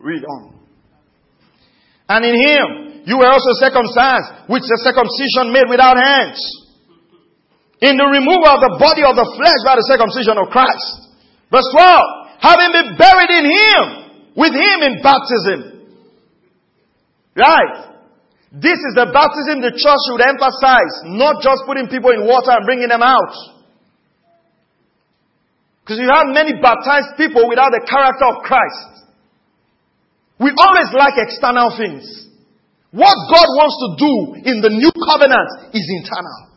Read 0.00 0.24
on. 0.24 0.58
And 2.08 2.24
in 2.26 2.34
him, 2.34 3.02
you 3.06 3.18
were 3.18 3.30
also 3.30 3.54
circumcised, 3.62 4.50
which 4.50 4.66
the 4.66 4.78
circumcision 4.82 5.54
made 5.54 5.70
without 5.70 5.94
hands. 5.96 6.38
In 7.80 7.98
the 7.98 8.06
removal 8.10 8.46
of 8.46 8.60
the 8.62 8.74
body 8.78 9.02
of 9.02 9.14
the 9.14 9.26
flesh 9.38 9.60
by 9.66 9.74
the 9.78 9.86
circumcision 9.86 10.38
of 10.38 10.50
Christ. 10.50 11.14
Verse 11.50 11.66
12. 11.74 12.42
Having 12.42 12.70
been 12.74 12.90
buried 12.98 13.32
in 13.32 13.46
him 13.46 13.82
with 14.34 14.54
him 14.54 14.78
in 14.86 15.02
baptism. 15.02 15.58
Right. 17.34 17.92
This 18.52 18.76
is 18.76 18.92
the 18.98 19.08
baptism 19.08 19.64
the 19.64 19.72
church 19.72 20.02
should 20.10 20.22
emphasize, 20.22 20.94
not 21.16 21.40
just 21.40 21.64
putting 21.64 21.88
people 21.88 22.12
in 22.12 22.28
water 22.28 22.52
and 22.52 22.66
bringing 22.66 22.90
them 22.90 23.02
out. 23.02 23.32
Because 25.92 26.08
you 26.08 26.12
have 26.16 26.32
many 26.32 26.56
baptized 26.56 27.20
people 27.20 27.44
without 27.52 27.68
the 27.68 27.84
character 27.84 28.24
of 28.24 28.40
Christ. 28.48 29.04
We 30.40 30.48
always 30.56 30.88
like 30.96 31.20
external 31.20 31.68
things. 31.76 32.08
What 32.96 33.12
God 33.28 33.44
wants 33.60 33.76
to 33.76 33.88
do 34.00 34.12
in 34.48 34.64
the 34.64 34.72
new 34.72 34.88
covenant 34.88 35.76
is 35.76 35.84
internal. 35.84 36.48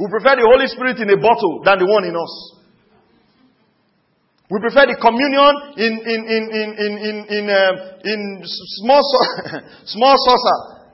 We 0.00 0.08
prefer 0.08 0.40
the 0.40 0.48
Holy 0.48 0.64
Spirit 0.64 0.96
in 1.04 1.12
a 1.12 1.20
bottle 1.20 1.60
than 1.60 1.76
the 1.76 1.84
one 1.84 2.08
in 2.08 2.16
us. 2.16 2.34
We 4.48 4.64
prefer 4.64 4.88
the 4.88 4.96
communion 4.96 5.76
in, 5.76 5.92
in, 5.92 6.20
in, 6.24 6.42
in, 6.56 6.68
in, 6.72 6.92
in, 7.04 7.16
in, 7.36 7.44
uh, 7.52 8.00
in 8.00 8.40
small, 8.80 9.04
small 9.84 10.16
saucer 10.16 10.88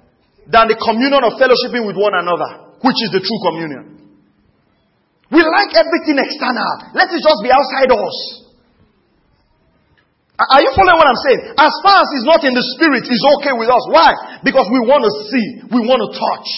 than 0.50 0.74
the 0.74 0.78
communion 0.82 1.22
of 1.22 1.38
fellowshipping 1.38 1.86
with 1.86 1.94
one 1.94 2.18
another, 2.18 2.74
which 2.82 2.98
is 2.98 3.14
the 3.14 3.22
true 3.22 3.40
communion. 3.46 3.95
We 5.30 5.42
like 5.42 5.74
everything 5.74 6.22
external. 6.22 6.94
Let 6.94 7.10
it 7.10 7.18
just 7.18 7.40
be 7.42 7.50
outside 7.50 7.90
us. 7.90 8.16
Are 10.36 10.60
you 10.60 10.70
following 10.76 11.00
what 11.00 11.08
I'm 11.08 11.22
saying? 11.24 11.40
As 11.56 11.72
far 11.80 11.96
as 12.04 12.08
it's 12.12 12.28
not 12.28 12.44
in 12.44 12.52
the 12.52 12.64
spirit, 12.76 13.08
it's 13.08 13.26
okay 13.40 13.56
with 13.56 13.72
us. 13.72 13.84
Why? 13.88 14.12
Because 14.44 14.68
we 14.68 14.84
want 14.84 15.02
to 15.02 15.12
see, 15.32 15.46
we 15.72 15.80
want 15.80 16.04
to 16.04 16.10
touch. 16.12 16.48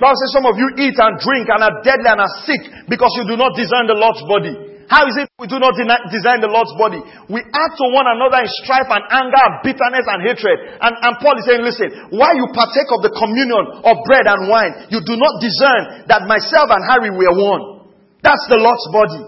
Paul 0.00 0.16
says 0.16 0.32
some 0.32 0.48
of 0.48 0.56
you 0.56 0.72
eat 0.80 0.96
and 0.96 1.20
drink 1.20 1.44
and 1.52 1.60
are 1.60 1.84
deadly 1.84 2.08
and 2.08 2.24
are 2.24 2.34
sick 2.48 2.88
because 2.88 3.12
you 3.20 3.28
do 3.28 3.36
not 3.36 3.52
design 3.52 3.84
the 3.84 4.00
Lord's 4.00 4.24
body. 4.24 4.69
How 4.90 5.06
is 5.06 5.14
it 5.22 5.30
we 5.38 5.46
do 5.46 5.62
not 5.62 5.78
design 5.78 6.42
the 6.42 6.50
Lord's 6.50 6.74
body? 6.74 6.98
We 7.30 7.38
add 7.38 7.72
to 7.78 7.86
one 7.94 8.10
another 8.10 8.42
in 8.42 8.50
strife 8.66 8.90
and 8.90 9.06
anger 9.06 9.38
and 9.38 9.54
bitterness 9.62 10.02
and 10.02 10.18
hatred. 10.26 10.82
And, 10.82 10.98
and 10.98 11.14
Paul 11.22 11.38
is 11.38 11.46
saying, 11.46 11.62
listen, 11.62 12.10
while 12.10 12.34
you 12.34 12.50
partake 12.50 12.90
of 12.90 13.06
the 13.06 13.14
communion 13.14 13.86
of 13.86 14.02
bread 14.02 14.26
and 14.26 14.50
wine, 14.50 14.90
you 14.90 14.98
do 14.98 15.14
not 15.14 15.38
discern 15.38 16.10
that 16.10 16.26
myself 16.26 16.74
and 16.74 16.82
Harry 16.90 17.14
were 17.14 17.30
one. 17.38 17.94
That's 18.18 18.42
the 18.50 18.58
Lord's 18.58 18.82
body. 18.90 19.22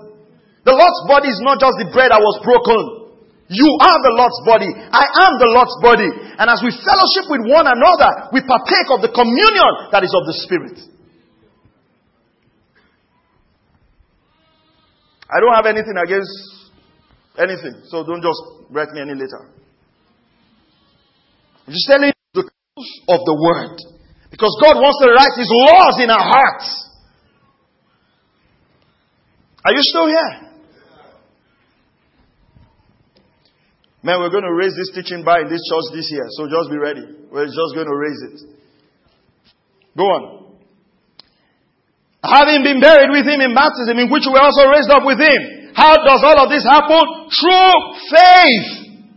The 0.67 0.75
Lord's 0.75 1.03
body 1.07 1.31
is 1.31 1.39
not 1.47 1.63
just 1.63 1.79
the 1.79 1.95
bread 1.95 2.11
that 2.11 2.19
was 2.19 2.43
broken. 2.43 2.83
You 3.47 3.71
are 3.87 3.99
the 4.03 4.15
Lord's 4.19 4.43
body. 4.43 4.67
I 4.67 5.07
am 5.31 5.39
the 5.39 5.47
Lord's 5.47 5.79
body. 5.79 6.11
And 6.43 6.51
as 6.51 6.59
we 6.59 6.75
fellowship 6.75 7.31
with 7.31 7.47
one 7.47 7.71
another, 7.71 8.35
we 8.35 8.43
partake 8.43 8.91
of 8.91 8.99
the 8.99 9.15
communion 9.15 9.95
that 9.95 10.03
is 10.03 10.11
of 10.11 10.27
the 10.27 10.35
Spirit. 10.43 10.91
I 15.33 15.41
don't 15.41 15.55
have 15.55 15.67
anything 15.67 15.97
against 15.97 16.73
anything, 17.39 17.83
so 17.89 18.05
don't 18.05 18.21
just 18.21 18.69
write 18.71 18.91
me 18.93 19.01
any 19.01 19.15
letter. 19.15 19.49
I'm 21.67 21.73
just 21.73 21.89
telling 21.89 22.13
the 22.35 22.43
truth 22.43 22.93
of 23.09 23.21
the 23.25 23.37
word. 23.41 23.79
Because 24.31 24.57
God 24.61 24.77
wants 24.77 24.99
to 25.01 25.09
write 25.13 25.33
His 25.39 25.49
laws 25.49 25.97
in 26.03 26.11
our 26.11 26.21
hearts. 26.21 26.89
Are 29.65 29.73
you 29.73 29.81
still 29.81 30.07
here? 30.07 30.53
Man, 34.03 34.19
we're 34.19 34.31
going 34.31 34.43
to 34.43 34.53
raise 34.53 34.75
this 34.75 34.91
teaching 34.95 35.25
bar 35.25 35.43
in 35.43 35.49
this 35.49 35.63
church 35.71 35.95
this 35.95 36.11
year, 36.11 36.27
so 36.31 36.49
just 36.49 36.71
be 36.71 36.77
ready. 36.77 37.07
We're 37.31 37.47
just 37.47 37.73
going 37.75 37.87
to 37.87 37.97
raise 37.97 38.21
it. 38.33 38.41
Go 39.97 40.03
on. 40.03 40.42
Having 42.23 42.63
been 42.63 42.79
buried 42.79 43.11
with 43.11 43.27
him 43.27 43.43
in 43.43 43.51
baptism, 43.51 43.99
in 43.99 44.07
which 44.07 44.23
we 44.23 44.33
were 44.33 44.47
also 44.47 44.71
raised 44.71 44.91
up 44.91 45.03
with 45.03 45.19
him. 45.19 45.75
How 45.75 45.99
does 45.99 46.23
all 46.23 46.39
of 46.47 46.49
this 46.49 46.63
happen? 46.63 47.03
True 47.35 47.75
faith. 48.07 48.71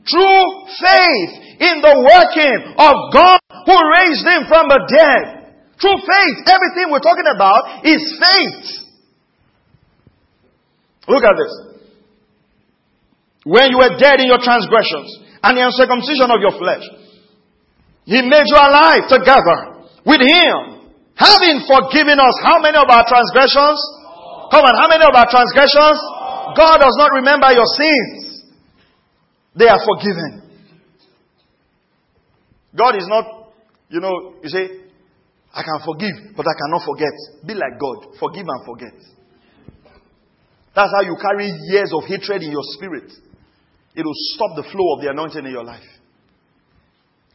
True 0.10 0.45
faith 0.82 1.32
in 1.62 1.86
the 1.86 1.95
working 2.01 2.58
of 2.82 2.95
God 3.14 3.39
who 3.66 3.78
raised 3.93 4.26
him 4.26 4.49
from 4.49 4.66
the 4.70 4.82
dead. 4.89 5.53
True 5.78 5.97
faith. 6.01 6.38
Everything 6.49 6.89
we're 6.89 7.03
talking 7.03 7.30
about 7.30 7.86
is 7.86 8.01
faith. 8.18 8.86
Look 11.08 11.24
at 11.24 11.36
this. 11.38 11.53
When 13.45 13.70
you 13.70 13.78
were 13.78 13.97
dead 13.99 14.20
in 14.20 14.26
your 14.26 14.41
transgressions 14.41 15.22
and 15.43 15.58
the 15.58 15.62
uncircumcision 15.62 16.32
of 16.34 16.41
your 16.41 16.58
flesh, 16.58 16.82
He 18.06 18.22
made 18.26 18.49
you 18.49 18.58
alive 18.58 19.06
together 19.06 19.86
with 20.06 20.22
Him, 20.22 20.75
having 21.16 21.63
forgiven 21.63 22.20
us 22.20 22.36
how 22.43 22.59
many 22.59 22.78
of 22.78 22.88
our 22.88 23.05
transgressions? 23.07 23.80
Come 24.51 24.63
on, 24.63 24.76
how 24.78 24.88
many 24.88 25.03
of 25.03 25.16
our 25.16 25.28
transgressions? 25.28 25.99
God 26.55 26.78
does 26.80 26.95
not 26.99 27.11
remember 27.16 27.51
your 27.51 27.68
sins. 27.76 28.43
They 29.55 29.68
are 29.68 29.80
forgiven. 29.80 30.43
God 32.76 32.95
is 32.95 33.07
not, 33.07 33.55
you 33.89 33.99
know, 33.99 34.36
you 34.43 34.49
say, 34.49 34.86
I 35.55 35.63
can 35.63 35.80
forgive, 35.86 36.36
but 36.36 36.45
I 36.45 36.53
cannot 36.59 36.84
forget. 36.84 37.16
Be 37.47 37.53
like 37.53 37.80
God. 37.80 38.20
Forgive 38.20 38.43
and 38.43 38.66
forget. 38.66 38.95
That's 40.76 40.91
how 40.91 41.01
you 41.01 41.16
carry 41.16 41.47
years 41.72 41.91
of 41.95 42.03
hatred 42.03 42.43
in 42.43 42.51
your 42.51 42.68
spirit. 42.76 43.09
It 43.95 44.03
will 44.03 44.20
stop 44.36 44.57
the 44.57 44.68
flow 44.70 44.95
of 44.95 45.01
the 45.01 45.09
anointing 45.11 45.45
in 45.45 45.51
your 45.51 45.63
life. 45.63 45.88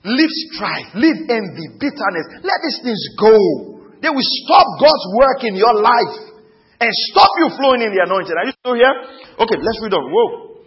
Leave 0.05 0.32
strife, 0.48 0.96
leave 0.96 1.28
envy, 1.28 1.66
bitterness. 1.76 2.26
Let 2.40 2.59
these 2.64 2.80
things 2.82 3.03
go. 3.20 3.36
They 4.01 4.09
will 4.09 4.30
stop 4.44 4.66
God's 4.80 5.07
work 5.12 5.44
in 5.44 5.55
your 5.57 5.76
life 5.76 6.40
and 6.80 6.88
stop 7.12 7.28
you 7.36 7.53
flowing 7.61 7.84
in 7.84 7.92
the 7.92 8.01
anointing. 8.01 8.32
Are 8.32 8.46
you 8.48 8.57
still 8.57 8.76
here? 8.80 8.94
Okay, 9.36 9.59
let's 9.61 9.80
read 9.84 9.92
on. 9.92 10.09
Whoa. 10.09 10.64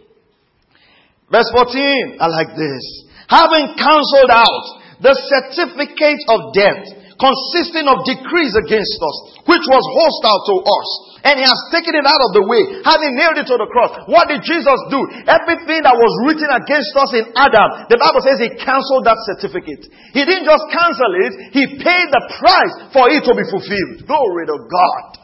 Verse 1.33 1.49
14. 1.49 2.21
I 2.21 2.27
like 2.29 2.53
this. 2.53 2.83
Having 3.25 3.73
cancelled 3.73 4.29
out 4.29 4.65
the 5.01 5.17
certificate 5.17 6.21
of 6.29 6.53
debt 6.53 7.03
consisting 7.17 7.87
of 7.87 8.03
decrees 8.03 8.53
against 8.57 8.97
us, 8.99 9.17
which 9.47 9.65
was 9.65 9.83
hostile 9.95 10.41
to 10.49 10.55
us. 10.65 10.89
And 11.23 11.39
he 11.39 11.45
has 11.47 11.59
taken 11.71 11.95
it 11.95 12.03
out 12.03 12.19
of 12.19 12.35
the 12.35 12.43
way, 12.43 12.83
having 12.83 13.15
nailed 13.15 13.39
it 13.39 13.47
to 13.47 13.55
the 13.55 13.71
cross. 13.71 13.95
What 14.11 14.27
did 14.27 14.43
Jesus 14.43 14.75
do? 14.91 14.99
Everything 15.23 15.79
that 15.87 15.95
was 15.95 16.13
written 16.27 16.51
against 16.51 16.91
us 16.99 17.15
in 17.15 17.25
Adam, 17.39 17.87
the 17.87 17.95
Bible 17.95 18.19
says 18.27 18.43
he 18.43 18.51
canceled 18.59 19.07
that 19.07 19.15
certificate. 19.31 19.87
He 20.11 20.27
didn't 20.27 20.43
just 20.43 20.67
cancel 20.67 21.11
it, 21.23 21.55
he 21.55 21.63
paid 21.79 22.07
the 22.11 22.23
price 22.43 22.75
for 22.91 23.07
it 23.07 23.23
to 23.23 23.31
be 23.39 23.47
fulfilled. 23.47 24.03
Glory 24.03 24.51
to 24.51 24.57
God. 24.67 25.23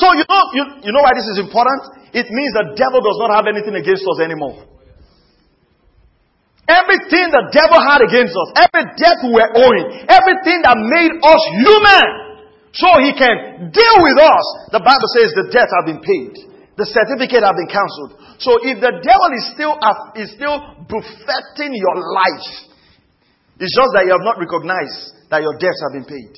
So 0.00 0.16
you 0.16 0.24
know, 0.24 0.42
you, 0.56 0.64
you 0.88 0.90
know 0.96 1.04
why 1.04 1.12
this 1.12 1.28
is 1.28 1.44
important? 1.44 2.08
It 2.16 2.32
means 2.32 2.50
the 2.56 2.72
devil 2.72 3.04
does 3.04 3.20
not 3.20 3.36
have 3.36 3.44
anything 3.52 3.76
against 3.76 4.04
us 4.08 4.24
anymore. 4.24 4.64
Everything 6.66 7.30
the 7.30 7.52
devil 7.52 7.78
had 7.84 8.00
against 8.00 8.32
us, 8.32 8.48
every 8.64 8.96
debt 8.96 9.20
we 9.22 9.30
were 9.36 9.52
owing, 9.60 10.08
everything 10.08 10.64
that 10.64 10.74
made 10.74 11.14
us 11.20 11.42
human, 11.62 12.25
so 12.76 12.88
he 13.00 13.16
can 13.16 13.72
deal 13.72 13.96
with 14.04 14.18
us. 14.20 14.46
The 14.76 14.84
Bible 14.84 15.08
says 15.16 15.32
the 15.32 15.48
debt 15.48 15.72
have 15.80 15.88
been 15.88 16.04
paid. 16.04 16.36
The 16.76 16.84
certificate 16.84 17.40
have 17.40 17.56
been 17.56 17.72
cancelled. 17.72 18.20
So 18.36 18.52
if 18.60 18.84
the 18.84 19.00
devil 19.00 19.30
is 19.32 19.44
still 19.56 19.74
is 20.12 20.28
still 20.36 20.84
buffeting 20.84 21.72
your 21.72 21.96
life, 22.12 22.48
it's 23.56 23.72
just 23.72 23.90
that 23.96 24.04
you 24.04 24.12
have 24.12 24.20
not 24.28 24.36
recognized 24.36 25.32
that 25.32 25.40
your 25.40 25.56
debts 25.56 25.80
have 25.88 25.96
been 25.96 26.04
paid. 26.04 26.32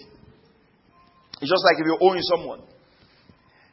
It's 1.42 1.50
just 1.50 1.64
like 1.66 1.82
if 1.82 1.90
you're 1.90 2.02
owing 2.06 2.22
someone 2.22 2.62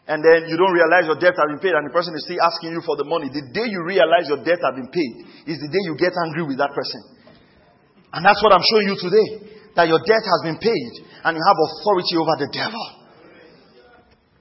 and 0.09 0.25
then 0.25 0.49
you 0.49 0.57
don't 0.57 0.73
realize 0.73 1.05
your 1.05 1.21
debt 1.21 1.37
has 1.37 1.47
been 1.53 1.61
paid 1.61 1.77
and 1.77 1.85
the 1.85 1.93
person 1.93 2.17
is 2.17 2.25
still 2.25 2.41
asking 2.41 2.73
you 2.73 2.81
for 2.81 2.97
the 2.97 3.05
money. 3.05 3.29
The 3.29 3.45
day 3.53 3.69
you 3.69 3.85
realize 3.85 4.25
your 4.25 4.41
debt 4.41 4.61
has 4.65 4.73
been 4.73 4.89
paid 4.89 5.13
is 5.49 5.61
the 5.61 5.69
day 5.69 5.81
you 5.85 5.93
get 6.01 6.17
angry 6.17 6.49
with 6.49 6.57
that 6.57 6.73
person. 6.73 7.13
And 8.09 8.25
that's 8.25 8.41
what 8.41 8.57
I'm 8.57 8.65
showing 8.65 8.89
you 8.89 8.97
today. 8.97 9.54
That 9.75 9.87
your 9.87 9.99
debt 9.99 10.23
has 10.23 10.41
been 10.43 10.57
paid 10.57 10.91
and 11.23 11.35
you 11.35 11.43
have 11.43 11.59
authority 11.59 12.15
over 12.15 12.35
the 12.39 12.49
devil. 12.51 12.85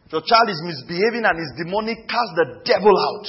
If 0.06 0.12
your 0.12 0.22
child 0.22 0.48
is 0.48 0.62
misbehaving 0.62 1.24
and 1.26 1.36
is 1.38 1.52
demonic, 1.58 2.06
cast 2.06 2.32
the 2.36 2.46
devil 2.64 2.94
out. 2.94 3.26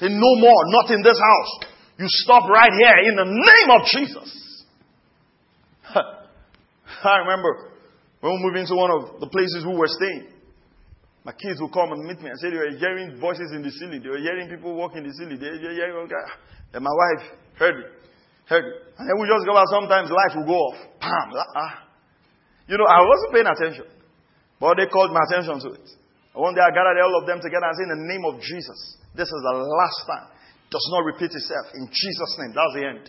Say, 0.00 0.08
no 0.08 0.32
more, 0.40 0.62
not 0.72 0.90
in 0.90 1.02
this 1.02 1.18
house. 1.18 1.68
You 1.98 2.06
stop 2.06 2.48
right 2.48 2.70
here 2.70 3.10
in 3.10 3.16
the 3.16 3.26
name 3.26 3.70
of 3.74 3.82
Jesus. 3.90 4.64
I 7.04 7.18
remember 7.18 7.72
when 8.20 8.32
we 8.34 8.38
moved 8.44 8.56
into 8.56 8.74
one 8.74 8.90
of 8.90 9.20
the 9.20 9.26
places 9.26 9.66
we 9.66 9.76
were 9.76 9.90
staying, 9.90 10.28
my 11.24 11.32
kids 11.32 11.60
would 11.60 11.72
come 11.72 11.92
and 11.92 12.06
meet 12.06 12.22
me 12.22 12.30
and 12.30 12.38
say 12.38 12.50
they 12.50 12.56
were 12.56 12.78
hearing 12.78 13.20
voices 13.20 13.50
in 13.52 13.62
the 13.62 13.70
ceiling. 13.70 14.02
They 14.02 14.08
were 14.08 14.18
hearing 14.22 14.48
people 14.48 14.74
walking 14.74 15.04
in 15.04 15.08
the 15.10 15.14
ceiling. 15.14 15.38
They 15.38 15.50
were 15.50 15.74
hearing, 15.74 16.08
and 16.72 16.84
my 16.84 16.90
wife 16.90 17.26
heard 17.58 17.76
it. 17.84 17.97
And 18.48 19.04
then 19.04 19.16
we 19.20 19.28
just 19.28 19.44
go 19.44 19.56
out, 19.56 19.68
sometimes 19.68 20.08
life 20.08 20.32
will 20.36 20.48
go 20.48 20.58
off. 20.72 20.78
Bam! 21.00 21.28
Ah. 21.36 21.84
You 22.66 22.76
know, 22.76 22.88
I 22.88 23.04
wasn't 23.04 23.32
paying 23.32 23.48
attention. 23.48 23.86
But 24.60 24.76
they 24.80 24.86
called 24.88 25.12
my 25.12 25.20
attention 25.28 25.60
to 25.68 25.68
it. 25.76 25.86
One 26.32 26.54
day 26.54 26.62
I 26.62 26.70
gathered 26.70 27.00
all 27.02 27.20
of 27.20 27.26
them 27.26 27.40
together 27.40 27.66
and 27.66 27.76
said, 27.76 27.88
in 27.90 27.94
the 27.98 28.08
name 28.08 28.24
of 28.24 28.40
Jesus, 28.40 28.78
this 29.12 29.28
is 29.28 29.40
the 29.42 29.54
last 29.58 30.00
time. 30.06 30.26
It 30.32 30.70
Does 30.70 30.88
not 30.92 31.04
repeat 31.04 31.32
itself. 31.32 31.66
In 31.74 31.88
Jesus' 31.88 32.32
name. 32.38 32.52
That's 32.54 32.74
the 32.76 32.84
end. 32.84 33.04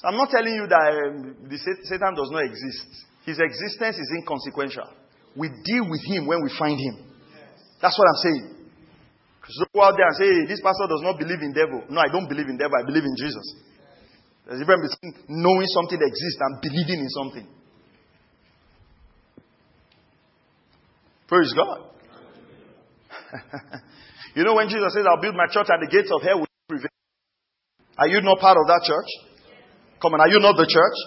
So 0.00 0.08
I'm 0.08 0.16
not 0.16 0.28
telling 0.28 0.52
you 0.52 0.68
that 0.68 0.86
um, 0.92 1.48
the 1.48 1.56
Satan 1.56 2.12
does 2.12 2.28
not 2.28 2.44
exist. 2.44 2.88
His 3.24 3.40
existence 3.40 3.96
is 3.96 4.08
inconsequential. 4.20 4.86
We 5.34 5.48
deal 5.48 5.88
with 5.88 6.04
him 6.04 6.28
when 6.28 6.44
we 6.44 6.52
find 6.56 6.76
him. 6.76 7.10
That's 7.80 7.96
what 7.96 8.06
I'm 8.08 8.20
saying. 8.22 8.46
Because 9.40 9.56
go 9.72 9.82
out 9.82 9.96
there 9.96 10.06
and 10.06 10.16
say, 10.16 10.28
hey, 10.28 10.44
this 10.46 10.60
pastor 10.60 10.86
does 10.88 11.02
not 11.02 11.18
believe 11.18 11.40
in 11.40 11.52
devil. 11.52 11.84
No, 11.88 12.00
I 12.00 12.12
don't 12.12 12.28
believe 12.28 12.48
in 12.48 12.56
devil. 12.56 12.76
I 12.76 12.84
believe 12.84 13.04
in 13.04 13.16
Jesus. 13.16 13.46
There's 14.46 14.60
a 14.60 14.64
difference 14.64 14.94
between 14.94 15.42
knowing 15.42 15.66
something 15.66 15.98
that 15.98 16.06
exists 16.06 16.38
and 16.40 16.60
believing 16.62 17.00
in 17.00 17.08
something. 17.10 17.46
Praise 21.26 21.52
God. 21.52 21.90
you 24.36 24.44
know 24.44 24.54
when 24.54 24.68
Jesus 24.68 24.94
says, 24.94 25.04
I'll 25.10 25.20
build 25.20 25.34
my 25.34 25.50
church 25.50 25.66
and 25.68 25.82
the 25.82 25.90
gates 25.90 26.10
of 26.14 26.22
hell 26.22 26.38
will 26.38 26.46
prevail. 26.68 26.94
Are 27.98 28.06
you 28.06 28.20
not 28.20 28.38
part 28.38 28.56
of 28.56 28.68
that 28.68 28.86
church? 28.86 29.10
Come 30.00 30.14
on, 30.14 30.20
are 30.20 30.28
you 30.28 30.38
not 30.38 30.54
the 30.54 30.68
church? 30.70 30.98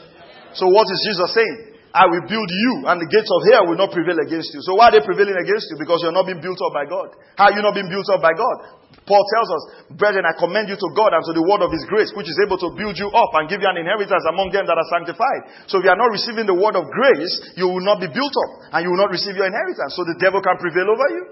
So 0.56 0.68
what 0.68 0.92
is 0.92 1.00
Jesus 1.08 1.34
saying? 1.34 1.69
I 1.90 2.06
will 2.06 2.22
build 2.30 2.50
you, 2.54 2.86
and 2.86 3.02
the 3.02 3.10
gates 3.10 3.30
of 3.34 3.42
hell 3.50 3.66
will 3.66 3.80
not 3.80 3.90
prevail 3.90 4.22
against 4.22 4.54
you. 4.54 4.62
So 4.62 4.78
why 4.78 4.94
are 4.94 4.94
they 4.94 5.02
prevailing 5.02 5.34
against 5.42 5.74
you? 5.74 5.78
Because 5.82 6.06
you're 6.06 6.14
not 6.14 6.30
being 6.30 6.38
built 6.38 6.62
up 6.62 6.70
by 6.70 6.86
God. 6.86 7.18
How 7.34 7.50
are 7.50 7.56
you 7.58 7.66
not 7.66 7.74
being 7.74 7.90
built 7.90 8.06
up 8.14 8.22
by 8.22 8.38
God? 8.38 8.78
Paul 9.10 9.26
tells 9.26 9.50
us, 9.50 9.64
Brethren, 9.98 10.22
I 10.22 10.38
commend 10.38 10.70
you 10.70 10.78
to 10.78 10.90
God 10.94 11.18
and 11.18 11.26
to 11.26 11.34
the 11.34 11.42
word 11.42 11.66
of 11.66 11.74
his 11.74 11.82
grace, 11.90 12.14
which 12.14 12.30
is 12.30 12.38
able 12.46 12.62
to 12.62 12.70
build 12.78 12.94
you 12.94 13.10
up 13.10 13.34
and 13.42 13.50
give 13.50 13.58
you 13.58 13.66
an 13.66 13.82
inheritance 13.82 14.22
among 14.30 14.54
them 14.54 14.70
that 14.70 14.78
are 14.78 14.90
sanctified. 14.94 15.66
So 15.66 15.82
if 15.82 15.90
you 15.90 15.90
are 15.90 15.98
not 15.98 16.14
receiving 16.14 16.46
the 16.46 16.54
word 16.54 16.78
of 16.78 16.86
grace, 16.94 17.34
you 17.58 17.66
will 17.66 17.82
not 17.82 17.98
be 17.98 18.06
built 18.06 18.36
up, 18.38 18.78
and 18.78 18.86
you 18.86 18.94
will 18.94 19.02
not 19.02 19.10
receive 19.10 19.34
your 19.34 19.50
inheritance. 19.50 19.98
So 19.98 20.06
the 20.06 20.14
devil 20.22 20.46
can 20.46 20.62
prevail 20.62 20.94
over 20.94 21.08
you. 21.10 21.24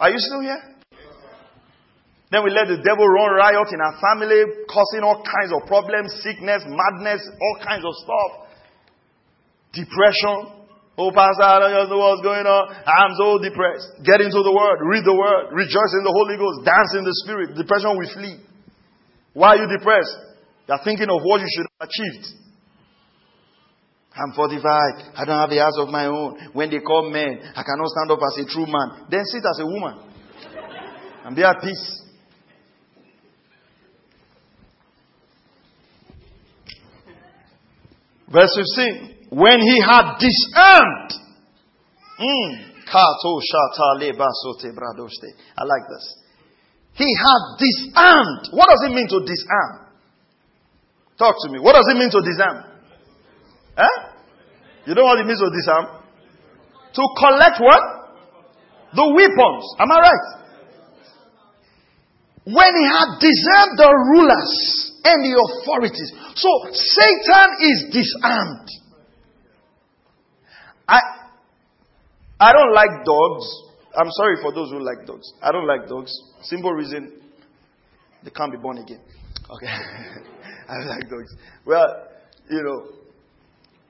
Are 0.00 0.08
you 0.08 0.20
still 0.24 0.40
here? 0.40 0.71
Then 2.32 2.48
we 2.48 2.50
let 2.50 2.64
the 2.64 2.80
devil 2.80 3.04
run 3.04 3.36
riot 3.36 3.68
in 3.76 3.80
our 3.84 3.92
family, 4.00 4.64
causing 4.64 5.04
all 5.04 5.20
kinds 5.20 5.52
of 5.52 5.68
problems, 5.68 6.16
sickness, 6.24 6.64
madness, 6.64 7.20
all 7.28 7.56
kinds 7.60 7.84
of 7.84 7.92
stuff. 8.00 8.48
Depression. 9.76 10.64
Oh, 10.96 11.12
Pastor, 11.12 11.44
I 11.44 11.60
don't 11.60 11.92
know 11.92 12.00
what's 12.00 12.24
going 12.24 12.48
on. 12.48 12.72
I'm 12.88 13.12
so 13.20 13.36
depressed. 13.36 14.00
Get 14.00 14.24
into 14.24 14.40
the 14.40 14.48
Word. 14.48 14.80
Read 14.80 15.04
the 15.04 15.12
Word. 15.12 15.52
Rejoice 15.52 15.92
in 15.92 16.08
the 16.08 16.14
Holy 16.16 16.40
Ghost. 16.40 16.64
Dance 16.64 16.96
in 16.96 17.04
the 17.04 17.12
Spirit. 17.20 17.52
Depression 17.52 18.00
will 18.00 18.08
flee. 18.16 18.40
Why 19.36 19.56
are 19.56 19.60
you 19.60 19.68
depressed? 19.68 20.16
You're 20.72 20.80
thinking 20.88 21.12
of 21.12 21.20
what 21.20 21.44
you 21.44 21.48
should 21.52 21.68
have 21.68 21.84
achieved. 21.84 22.32
I'm 24.16 24.32
45. 24.32 25.20
I 25.20 25.24
don't 25.28 25.36
have 25.36 25.52
a 25.52 25.60
house 25.60 25.76
of 25.76 25.92
my 25.92 26.08
own. 26.08 26.56
When 26.56 26.72
they 26.72 26.80
call 26.80 27.12
men, 27.12 27.44
I 27.44 27.60
cannot 27.60 27.92
stand 27.92 28.08
up 28.08 28.24
as 28.24 28.40
a 28.40 28.48
true 28.48 28.68
man. 28.68 29.04
Then 29.12 29.24
sit 29.28 29.44
as 29.44 29.60
a 29.60 29.68
woman. 29.68 30.00
And 31.28 31.36
be 31.36 31.44
at 31.44 31.60
peace. 31.60 32.02
Verse 38.32 38.56
15. 38.56 39.28
When 39.30 39.60
he 39.60 39.80
had 39.80 40.16
disarmed 40.18 41.22
Mm. 42.22 42.70
I 42.92 43.08
like 45.64 45.86
this. 45.88 46.04
He 46.94 47.08
had 47.08 47.42
disarmed. 47.58 48.48
What 48.52 48.68
does 48.68 48.84
it 48.86 48.92
mean 48.94 49.08
to 49.08 49.20
disarm? 49.24 49.88
Talk 51.18 51.34
to 51.42 51.52
me. 51.52 51.58
What 51.58 51.72
does 51.72 51.88
it 51.90 51.96
mean 51.98 52.10
to 52.10 52.20
disarm? 52.20 52.64
Eh? 53.78 53.96
You 54.86 54.94
know 54.94 55.04
what 55.04 55.18
it 55.20 55.26
means 55.26 55.40
to 55.40 55.50
disarm? 55.50 55.86
To 56.94 57.02
collect 57.16 57.60
what? 57.60 57.82
The 58.94 59.08
weapons. 59.08 59.64
Am 59.78 59.90
I 59.90 60.00
right? 60.00 60.26
When 62.44 62.76
he 62.76 62.84
had 62.84 63.18
disarmed 63.20 63.78
the 63.78 63.88
rulers 64.12 64.91
and 65.04 65.18
the 65.24 65.34
authorities. 65.34 66.12
So 66.36 66.48
Satan 66.72 67.48
is 67.60 67.78
disarmed. 67.92 68.68
I 70.88 71.00
I 72.40 72.52
don't 72.52 72.74
like 72.74 73.04
dogs. 73.04 73.46
I'm 73.94 74.10
sorry 74.10 74.36
for 74.42 74.52
those 74.52 74.70
who 74.70 74.80
like 74.80 75.06
dogs. 75.06 75.32
I 75.42 75.52
don't 75.52 75.66
like 75.66 75.88
dogs. 75.88 76.12
Simple 76.42 76.72
reason 76.72 77.12
they 78.24 78.30
can't 78.30 78.52
be 78.52 78.58
born 78.58 78.78
again. 78.78 79.00
Okay. 79.50 79.66
I 80.68 80.84
like 80.86 81.08
dogs. 81.10 81.34
Well, 81.66 82.08
you 82.48 82.62
know, 82.62 83.02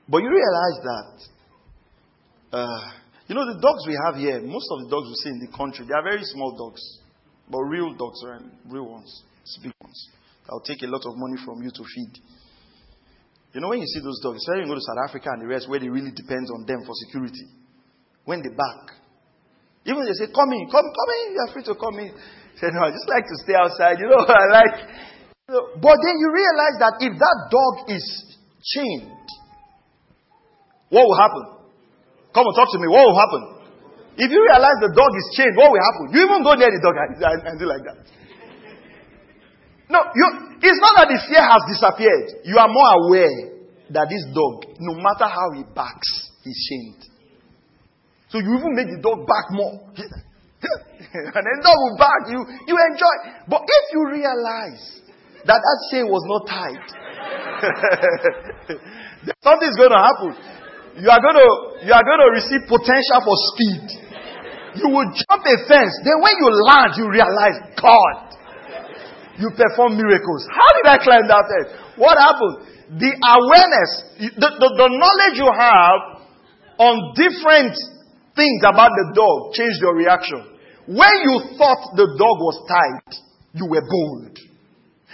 but 0.09 0.17
you 0.21 0.29
realize 0.29 0.77
that, 0.83 2.57
uh, 2.57 2.91
you 3.27 3.35
know, 3.35 3.45
the 3.53 3.59
dogs 3.61 3.85
we 3.87 3.97
have 4.05 4.15
here, 4.15 4.41
most 4.41 4.67
of 4.71 4.83
the 4.83 4.89
dogs 4.89 5.07
we 5.07 5.15
see 5.23 5.29
in 5.29 5.39
the 5.39 5.57
country, 5.57 5.85
they 5.87 5.93
are 5.93 6.03
very 6.03 6.23
small 6.23 6.55
dogs, 6.57 6.81
but 7.49 7.59
real 7.61 7.93
dogs, 7.93 8.19
right? 8.27 8.41
Real 8.67 8.89
ones, 8.89 9.23
big 9.61 9.73
ones. 9.81 10.09
That'll 10.43 10.65
take 10.65 10.83
a 10.83 10.91
lot 10.91 11.03
of 11.07 11.15
money 11.15 11.39
from 11.45 11.63
you 11.63 11.71
to 11.71 11.83
feed. 11.83 12.13
You 13.53 13.61
know, 13.61 13.69
when 13.69 13.79
you 13.79 13.87
see 13.87 14.01
those 14.01 14.19
dogs, 14.19 14.41
especially 14.41 14.65
when 14.65 14.73
you 14.73 14.73
go 14.75 14.81
to 14.81 14.89
South 14.89 15.01
Africa 15.07 15.29
and 15.37 15.41
the 15.45 15.49
rest, 15.49 15.69
where 15.69 15.79
they 15.79 15.87
really 15.87 16.11
depends 16.11 16.49
on 16.49 16.65
them 16.65 16.81
for 16.83 16.93
security, 17.05 17.47
when 18.25 18.41
they 18.41 18.49
back, 18.49 18.97
even 19.85 20.07
they 20.07 20.15
say, 20.15 20.31
come 20.31 20.49
in, 20.55 20.67
come, 20.71 20.87
come 20.87 21.11
in, 21.21 21.25
you're 21.35 21.51
free 21.51 21.65
to 21.67 21.75
come 21.75 21.99
in. 21.99 22.11
Say, 22.59 22.69
no, 22.71 22.87
I 22.87 22.91
just 22.93 23.09
like 23.09 23.25
to 23.27 23.35
stay 23.43 23.57
outside, 23.57 23.99
you 23.99 24.07
know, 24.07 24.23
I 24.29 24.45
like. 24.47 24.77
You 25.49 25.51
know, 25.57 25.63
but 25.81 25.97
then 25.99 26.15
you 26.21 26.29
realize 26.31 26.77
that 26.79 26.93
if 27.03 27.13
that 27.19 27.37
dog 27.51 27.73
is 27.91 28.05
chained, 28.63 29.27
what 30.87 31.03
will 31.03 31.19
happen? 31.19 31.67
Come 32.31 32.47
and 32.47 32.55
talk 32.55 32.69
to 32.71 32.79
me, 32.79 32.87
what 32.87 33.03
will 33.03 33.19
happen? 33.19 33.43
If 34.15 34.29
you 34.29 34.39
realize 34.39 34.77
the 34.79 34.93
dog 34.93 35.11
is 35.17 35.27
chained, 35.35 35.57
what 35.57 35.73
will 35.73 35.81
happen? 35.81 36.15
You 36.15 36.19
even 36.31 36.45
go 36.45 36.53
near 36.53 36.69
the 36.69 36.79
dog 36.79 36.95
and, 36.95 37.39
and 37.43 37.55
do 37.59 37.65
like 37.65 37.83
that. 37.83 37.97
No, 39.89 39.99
you, 40.15 40.25
it's 40.61 40.79
not 40.79 40.95
that 41.03 41.07
the 41.11 41.19
fear 41.27 41.43
has 41.43 41.61
disappeared. 41.67 42.45
You 42.47 42.57
are 42.57 42.71
more 42.71 42.91
aware 43.03 43.53
that 43.91 44.07
this 44.07 44.23
dog, 44.31 44.79
no 44.79 44.95
matter 44.95 45.27
how 45.27 45.51
he 45.55 45.63
barks, 45.75 46.31
he's 46.43 46.59
shamed. 46.69 47.03
So 48.29 48.39
you 48.39 48.57
even 48.57 48.73
make 48.73 48.89
the 48.89 49.01
dog 49.03 49.27
bark 49.27 49.47
more. 49.51 49.77
and 49.93 51.43
then 51.45 51.57
dog 51.61 51.77
will 51.77 51.97
bark, 51.99 52.23
you, 52.31 52.39
you 52.65 52.75
enjoy. 52.79 53.15
But 53.45 53.61
if 53.67 53.83
you 53.93 54.01
realize 54.09 55.03
that 55.45 55.59
that 55.59 55.77
chain 55.91 56.07
was 56.07 56.23
not 56.25 56.47
tied, 56.47 56.87
something's 59.45 59.77
going 59.77 59.93
to 59.93 60.01
happen. 60.01 60.31
You 60.97 61.09
are 61.09 61.21
going 61.21 61.37
to, 61.37 61.49
you 61.85 61.93
are 61.93 62.05
going 62.05 62.21
to 62.23 62.29
receive 62.33 62.65
potential 62.65 63.19
for 63.21 63.35
speed. 63.53 63.85
You 64.81 64.89
will 64.89 65.09
jump 65.13 65.45
a 65.45 65.55
fence. 65.69 65.93
Then 66.01 66.17
when 66.17 66.33
you 66.39 66.49
land, 66.49 66.97
you 66.97 67.05
realize, 67.09 67.57
God, 67.77 68.33
you 69.39 69.49
perform 69.57 69.97
miracles. 69.97 70.45
How 70.49 70.69
did 70.77 70.85
I 70.85 70.97
climb 71.01 71.25
that 71.25 71.43
fence? 71.49 71.69
What 71.97 72.17
happened? 72.17 72.99
The 73.01 73.11
awareness, 73.17 73.91
the, 74.37 74.49
the, 74.53 74.69
the 74.77 74.89
knowledge 74.93 75.35
you 75.41 75.49
have 75.49 75.99
on 76.77 76.95
different 77.17 77.73
things 78.35 78.61
about 78.61 78.91
the 78.93 79.13
dog 79.15 79.53
changed 79.53 79.81
your 79.81 79.95
reaction. 79.95 80.53
When 80.85 81.15
you 81.25 81.57
thought 81.57 81.95
the 81.95 82.13
dog 82.13 82.37
was 82.43 82.57
tied, 82.67 83.17
you 83.53 83.65
were 83.65 83.81
bold. 83.81 84.37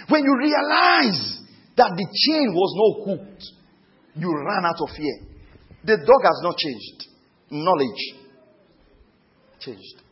When 0.08 0.24
you 0.24 0.34
realized 0.36 1.46
that 1.76 1.92
the 1.96 2.06
chain 2.12 2.52
was 2.52 2.70
not 2.76 2.92
hooked, 3.06 3.44
you 4.16 4.28
ran 4.28 4.64
out 4.64 4.80
of 4.80 4.90
fear. 4.96 5.16
The 5.84 5.96
dog 5.96 6.22
has 6.24 6.40
not 6.42 6.56
changed. 6.58 7.08
Knowledge 7.50 8.20
changed. 9.60 10.02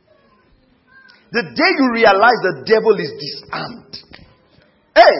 The 1.31 1.45
day 1.45 1.71
you 1.77 1.87
realize 1.93 2.41
the 2.41 2.65
devil 2.65 2.97
is 2.97 3.13
disarmed. 3.21 3.93
Hey, 4.97 5.15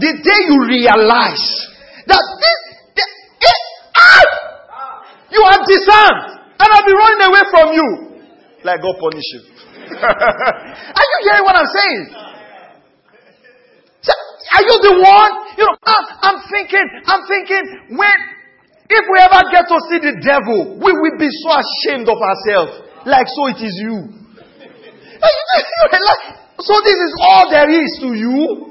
the 0.00 0.12
day 0.24 0.40
you 0.48 0.56
realize 0.64 1.46
that 2.08 2.18
eh, 2.18 2.34
this, 2.40 2.58
this, 2.96 3.10
this 3.44 3.52
eh, 3.52 3.60
ah, 3.94 4.24
you 5.30 5.40
are 5.44 5.60
disarmed. 5.68 6.40
And 6.58 6.68
I'll 6.72 6.88
be 6.88 6.96
running 6.96 7.22
away 7.28 7.44
from 7.52 7.66
you. 7.76 7.88
Like 8.64 8.82
God 8.82 8.96
punish 8.98 9.28
you. 9.36 9.42
are 10.02 11.06
you 11.06 11.18
hearing 11.22 11.44
what 11.44 11.54
I'm 11.54 11.70
saying? 11.70 12.04
So, 14.02 14.12
are 14.56 14.64
you 14.66 14.76
the 14.82 14.94
one? 14.98 15.32
You 15.54 15.64
know, 15.68 15.76
I'm, 15.86 16.04
I'm 16.24 16.38
thinking, 16.50 16.86
I'm 17.06 17.22
thinking, 17.28 17.64
when, 17.94 18.16
if 18.90 19.04
we 19.06 19.16
ever 19.22 19.42
get 19.52 19.68
to 19.70 19.78
see 19.92 20.00
the 20.02 20.18
devil, 20.24 20.80
we 20.82 20.90
will 20.90 21.18
be 21.20 21.30
so 21.30 21.54
ashamed 21.54 22.08
of 22.08 22.18
ourselves. 22.18 22.82
Like, 23.06 23.28
so 23.30 23.46
it 23.54 23.62
is 23.62 23.76
you. 23.78 24.17
So 26.60 26.74
this 26.84 26.98
is 26.98 27.12
all 27.20 27.50
there 27.50 27.70
is 27.70 27.98
to 28.02 28.08
you? 28.14 28.68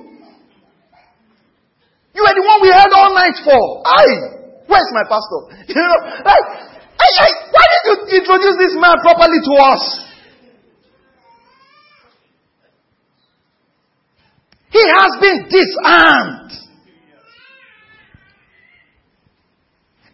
You 2.16 2.24
are 2.26 2.34
the 2.34 2.46
one 2.46 2.60
we 2.62 2.70
had 2.74 2.90
all 2.92 3.14
night 3.14 3.38
for. 3.46 3.62
I. 3.86 4.04
Where's 4.68 4.92
my 4.92 5.06
pastor? 5.08 5.54
You 5.70 5.76
know, 5.76 6.00
like, 6.26 6.46
I, 6.98 7.08
I, 7.08 7.28
why 7.54 7.64
did 7.70 7.84
you 7.86 7.96
introduce 8.20 8.58
this 8.58 8.74
man 8.76 8.98
properly 9.02 9.38
to 9.38 9.54
us? 9.62 9.84
He 14.70 14.82
has 14.82 15.12
been 15.22 15.40
disarmed. 15.50 16.52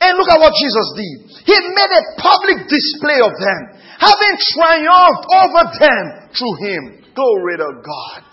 And 0.04 0.18
look 0.18 0.28
at 0.28 0.40
what 0.40 0.52
Jesus 0.60 0.88
did. 1.00 1.20
He 1.48 1.56
made 1.72 1.92
a 1.96 2.04
public 2.20 2.68
display 2.68 3.24
of 3.24 3.32
them, 3.40 3.62
having 4.04 4.36
triumphed 4.52 5.26
over 5.32 5.64
them 5.80 6.04
through 6.36 6.56
him. 6.60 6.82
Glory 7.16 7.56
to 7.58 7.70
God. 7.80 8.24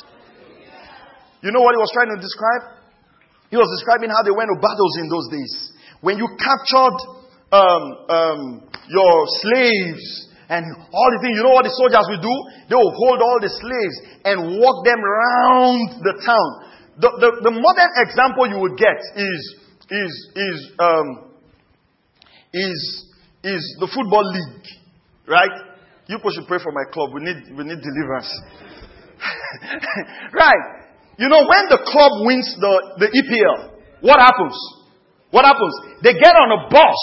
You 1.42 1.52
know 1.52 1.62
what 1.62 1.72
he 1.72 1.80
was 1.80 1.92
trying 1.94 2.12
to 2.12 2.20
describe? 2.20 2.80
He 3.48 3.56
was 3.56 3.70
describing 3.78 4.10
how 4.10 4.22
they 4.22 4.34
went 4.34 4.50
to 4.52 4.58
battles 4.60 4.94
in 5.00 5.06
those 5.08 5.26
days. 5.30 5.52
When 6.00 6.16
you 6.18 6.28
captured 6.38 6.98
um, 7.50 7.84
um, 8.08 8.40
your 8.88 9.14
slaves 9.42 10.30
and 10.48 10.64
all 10.92 11.08
the 11.16 11.20
things, 11.22 11.34
you 11.34 11.44
know 11.44 11.54
what 11.54 11.66
the 11.66 11.74
soldiers 11.74 12.06
will 12.08 12.22
do? 12.22 12.36
They 12.68 12.78
will 12.78 12.94
hold 12.94 13.18
all 13.20 13.38
the 13.42 13.50
slaves 13.50 13.96
and 14.24 14.60
walk 14.60 14.84
them 14.86 15.00
around 15.00 16.02
the 16.02 16.14
town. 16.24 16.50
The, 17.00 17.10
the, 17.16 17.30
the 17.48 17.54
modern 17.54 17.92
example 18.04 18.44
you 18.46 18.60
would 18.60 18.76
get 18.76 18.98
is, 19.16 19.42
is, 19.88 20.12
is, 20.36 20.58
um, 20.78 21.32
is, 22.52 22.80
is 23.42 23.62
the 23.80 23.88
football 23.88 24.24
league, 24.24 24.66
right? 25.30 25.70
You 26.10 26.18
people 26.18 26.34
should 26.34 26.50
pray 26.50 26.58
for 26.58 26.74
my 26.74 26.90
club. 26.90 27.14
We 27.14 27.22
need, 27.22 27.54
we 27.54 27.62
need 27.62 27.78
deliverance. 27.78 28.28
right. 30.34 30.64
You 31.16 31.30
know, 31.30 31.46
when 31.46 31.70
the 31.70 31.78
club 31.86 32.26
wins 32.26 32.50
the, 32.58 33.06
the 33.06 33.08
EPL, 33.14 33.78
what 34.02 34.18
happens? 34.18 34.58
What 35.30 35.46
happens? 35.46 36.02
They 36.02 36.18
get 36.18 36.34
on 36.34 36.50
a 36.50 36.60
bus 36.66 37.00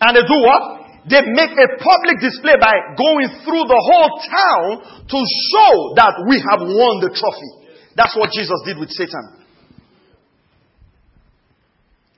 and 0.00 0.14
they 0.14 0.22
do 0.22 0.38
what? 0.38 0.62
They 1.10 1.22
make 1.34 1.54
a 1.54 1.68
public 1.82 2.22
display 2.22 2.54
by 2.62 2.94
going 2.94 3.30
through 3.42 3.64
the 3.66 3.80
whole 3.90 4.12
town 4.22 4.66
to 5.06 5.18
show 5.50 5.72
that 5.98 6.14
we 6.30 6.38
have 6.38 6.62
won 6.62 6.94
the 7.02 7.10
trophy. 7.10 7.50
That's 7.94 8.14
what 8.14 8.30
Jesus 8.30 8.58
did 8.66 8.78
with 8.78 8.90
Satan. 8.90 9.46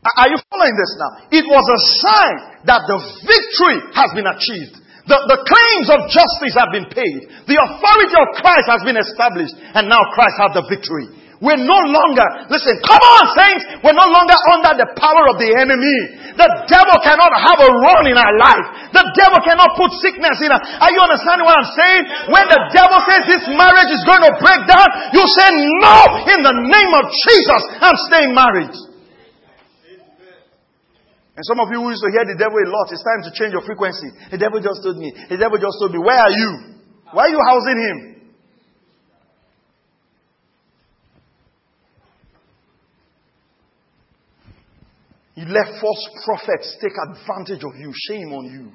Are 0.05 0.29
you 0.29 0.39
following 0.51 0.77
this 0.77 0.93
now? 0.97 1.13
It 1.31 1.45
was 1.45 1.65
a 1.69 1.81
sign 2.01 2.37
that 2.65 2.83
the 2.89 2.99
victory 3.29 3.79
has 3.93 4.09
been 4.17 4.27
achieved. 4.27 4.88
The, 5.09 5.17
the 5.17 5.41
claims 5.41 5.89
of 5.89 6.13
justice 6.13 6.55
have 6.61 6.69
been 6.69 6.89
paid. 6.93 7.33
The 7.49 7.57
authority 7.57 8.13
of 8.13 8.29
Christ 8.45 8.69
has 8.69 8.85
been 8.85 9.01
established. 9.01 9.57
And 9.73 9.89
now 9.89 10.01
Christ 10.13 10.37
has 10.37 10.53
the 10.53 10.65
victory. 10.69 11.09
We're 11.39 11.63
no 11.63 11.81
longer, 11.87 12.51
listen, 12.51 12.75
come 12.83 12.99
on, 12.99 13.25
saints, 13.39 13.63
we're 13.87 13.95
no 13.95 14.11
longer 14.11 14.35
under 14.59 14.75
the 14.75 14.91
power 14.99 15.31
of 15.31 15.39
the 15.39 15.47
enemy. 15.55 16.35
The 16.35 16.51
devil 16.67 16.99
cannot 16.99 17.31
have 17.31 17.63
a 17.63 17.71
run 17.71 18.11
in 18.11 18.19
our 18.19 18.35
life. 18.43 18.91
The 18.91 19.07
devil 19.15 19.39
cannot 19.47 19.79
put 19.79 19.95
sickness 20.03 20.43
in 20.43 20.51
us. 20.51 20.59
Are 20.83 20.91
you 20.91 20.99
understanding 20.99 21.47
what 21.47 21.55
I'm 21.55 21.73
saying? 21.79 22.03
When 22.35 22.47
the 22.51 22.63
devil 22.75 22.99
says 23.07 23.23
this 23.31 23.45
marriage 23.55 23.87
is 23.95 24.03
going 24.03 24.27
to 24.27 24.35
break 24.43 24.67
down, 24.67 24.87
you 25.15 25.23
say, 25.39 25.49
no, 25.79 26.27
in 26.27 26.41
the 26.43 26.57
name 26.75 26.93
of 26.99 27.07
Jesus, 27.07 27.63
I'm 27.87 27.99
staying 28.11 28.35
married. 28.35 28.88
And 31.39 31.47
some 31.47 31.61
of 31.61 31.71
you 31.71 31.79
who 31.79 31.91
used 31.91 32.03
to 32.03 32.11
hear 32.11 32.27
the 32.27 32.35
devil 32.35 32.59
a 32.59 32.67
lot, 32.67 32.91
it's 32.91 32.99
time 33.07 33.23
to 33.23 33.31
change 33.31 33.55
your 33.55 33.63
frequency. 33.63 34.11
The 34.35 34.39
devil 34.43 34.59
just 34.59 34.83
told 34.83 34.99
me. 34.99 35.15
The 35.31 35.39
devil 35.39 35.55
just 35.55 35.79
told 35.79 35.95
me. 35.95 36.03
Where 36.03 36.19
are 36.19 36.35
you? 36.35 36.83
Why 37.15 37.23
are 37.23 37.29
you 37.31 37.39
housing 37.47 37.79
him? 37.79 37.99
You 45.37 45.45
let 45.47 45.81
false 45.81 46.09
prophets 46.27 46.77
take 46.83 46.99
advantage 47.07 47.63
of 47.63 47.71
you. 47.79 47.93
Shame 48.11 48.35
on 48.35 48.45
you. 48.51 48.73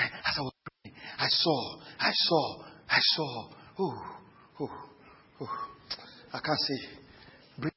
As 0.00 0.38
I 0.38 0.40
was 0.40 0.54
praying, 0.64 0.96
I 1.18 1.28
saw, 1.28 1.76
I 2.00 2.12
saw, 2.14 2.62
I 2.88 2.98
saw. 3.12 3.48
Oh, 3.78 4.02
oh, 4.60 4.70
oh. 5.42 5.68
I 6.32 6.40
can't 6.40 6.58
say. 6.58 6.80
Bring, 7.58 7.72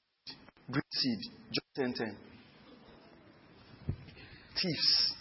bring 0.70 0.84
seed. 0.94 1.20
Just 1.52 1.68
10 1.76 1.94
10. 1.94 2.29
Thieves. 4.62 5.16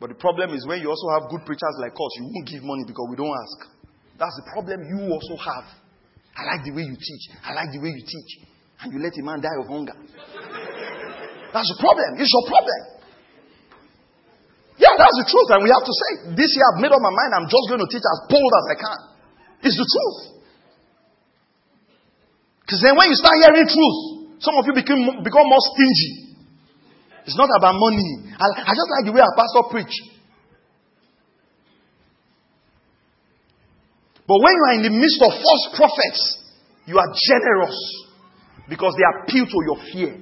But 0.00 0.10
the 0.10 0.18
problem 0.20 0.52
is 0.52 0.66
when 0.66 0.82
you 0.82 0.90
also 0.90 1.08
have 1.16 1.30
good 1.30 1.46
preachers 1.46 1.76
like 1.80 1.94
us, 1.94 2.12
you 2.18 2.28
won't 2.28 2.44
give 2.44 2.60
money 2.60 2.84
because 2.84 3.06
we 3.08 3.16
don't 3.16 3.32
ask. 3.32 3.70
That's 4.18 4.36
the 4.42 4.46
problem 4.52 4.84
you 4.84 5.00
also 5.08 5.34
have. 5.38 5.64
I 6.34 6.42
like 6.44 6.66
the 6.66 6.74
way 6.74 6.82
you 6.82 6.98
teach. 6.98 7.24
I 7.40 7.54
like 7.54 7.70
the 7.70 7.80
way 7.80 7.94
you 7.94 8.02
teach. 8.02 8.30
And 8.82 8.92
you 8.92 8.98
let 8.98 9.14
a 9.14 9.22
man 9.22 9.38
die 9.38 9.54
of 9.54 9.70
hunger. 9.70 9.94
That's 11.54 11.70
the 11.70 11.78
problem. 11.78 12.18
It's 12.18 12.28
your 12.28 12.46
problem. 12.50 12.80
Yeah, 14.74 14.92
that's 14.98 15.16
the 15.22 15.26
truth. 15.30 15.48
And 15.54 15.62
we 15.62 15.70
have 15.70 15.86
to 15.86 15.94
say, 15.94 16.10
this 16.34 16.50
year 16.58 16.66
I've 16.74 16.82
made 16.82 16.90
up 16.90 16.98
my 16.98 17.14
mind. 17.14 17.30
I'm 17.38 17.46
just 17.46 17.66
going 17.70 17.78
to 17.78 17.86
teach 17.86 18.02
as 18.02 18.18
bold 18.26 18.52
as 18.58 18.66
I 18.66 18.76
can. 18.76 18.98
It's 19.62 19.78
the 19.78 19.86
truth. 19.86 20.18
Because 22.66 22.82
then 22.82 22.98
when 22.98 23.06
you 23.06 23.16
start 23.16 23.38
hearing 23.38 23.70
truth, 23.70 23.98
some 24.42 24.58
of 24.58 24.66
you 24.66 24.74
become, 24.74 25.22
become 25.22 25.46
more 25.46 25.62
stingy. 25.62 26.23
It's 27.24 27.36
not 27.36 27.48
about 27.56 27.74
money. 27.76 28.36
I, 28.36 28.46
I 28.68 28.72
just 28.76 28.90
like 28.92 29.04
the 29.08 29.12
way 29.12 29.20
our 29.20 29.34
pastor 29.36 29.64
preach. 29.70 29.94
But 34.26 34.38
when 34.40 34.52
you 34.52 34.64
are 34.68 34.74
in 34.80 34.84
the 34.84 34.94
midst 34.94 35.20
of 35.20 35.32
false 35.32 35.64
prophets, 35.76 36.20
you 36.86 36.98
are 36.98 37.10
generous 37.28 37.76
because 38.68 38.94
they 38.96 39.04
appeal 39.04 39.44
to 39.44 39.58
your 39.64 39.78
fear. 39.92 40.12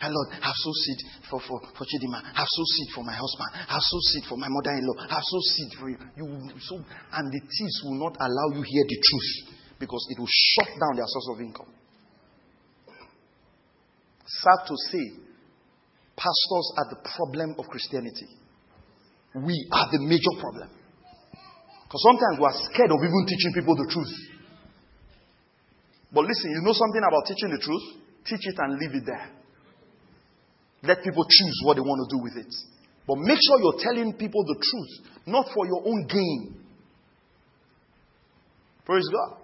And 0.00 0.12
Lord, 0.12 0.28
have 0.36 0.56
so 0.56 0.70
seed 0.84 1.00
for, 1.30 1.40
for, 1.40 1.60
for 1.72 1.84
Chidima. 1.88 2.20
Have 2.20 2.48
so 2.48 2.64
seed 2.76 2.88
for 2.94 3.04
my 3.04 3.16
husband. 3.16 3.50
Have 3.68 3.80
so 3.80 3.98
seed 4.12 4.24
for 4.28 4.36
my 4.36 4.48
mother-in-law. 4.48 5.08
Have 5.08 5.24
so 5.24 5.38
seed 5.56 5.70
for 5.80 5.88
you. 5.88 5.96
you 6.16 6.24
so, 6.60 6.76
and 6.76 7.32
the 7.32 7.40
thieves 7.40 7.76
will 7.84 7.98
not 8.04 8.16
allow 8.20 8.56
you 8.56 8.60
hear 8.60 8.84
the 8.84 8.98
truth 9.00 9.56
because 9.80 10.04
it 10.10 10.18
will 10.20 10.28
shut 10.28 10.68
down 10.76 10.96
their 10.96 11.08
source 11.08 11.28
of 11.32 11.40
income. 11.40 11.73
Sad 14.42 14.66
to 14.66 14.74
say, 14.90 15.04
pastors 16.16 16.66
are 16.78 16.88
the 16.90 17.00
problem 17.16 17.54
of 17.58 17.66
Christianity. 17.66 18.26
We 19.34 19.54
are 19.70 19.86
the 19.90 20.00
major 20.06 20.34
problem. 20.40 20.70
Because 21.84 22.02
sometimes 22.02 22.34
we 22.38 22.46
are 22.46 22.58
scared 22.70 22.90
of 22.90 22.98
even 22.98 23.22
teaching 23.26 23.52
people 23.54 23.74
the 23.76 23.88
truth. 23.90 24.14
But 26.12 26.24
listen, 26.24 26.50
you 26.50 26.62
know 26.62 26.74
something 26.74 27.02
about 27.02 27.26
teaching 27.26 27.50
the 27.50 27.62
truth? 27.62 27.86
Teach 28.26 28.46
it 28.46 28.58
and 28.58 28.78
leave 28.78 28.94
it 28.94 29.06
there. 29.06 29.30
Let 30.82 31.02
people 31.02 31.24
choose 31.24 31.56
what 31.64 31.74
they 31.74 31.82
want 31.82 32.02
to 32.02 32.16
do 32.16 32.22
with 32.22 32.36
it. 32.46 32.52
But 33.06 33.18
make 33.18 33.38
sure 33.38 33.60
you're 33.60 33.82
telling 33.82 34.14
people 34.14 34.44
the 34.44 34.56
truth, 34.58 34.92
not 35.26 35.46
for 35.52 35.66
your 35.66 35.82
own 35.84 36.06
gain. 36.06 36.64
Praise 38.84 39.08
God. 39.10 39.38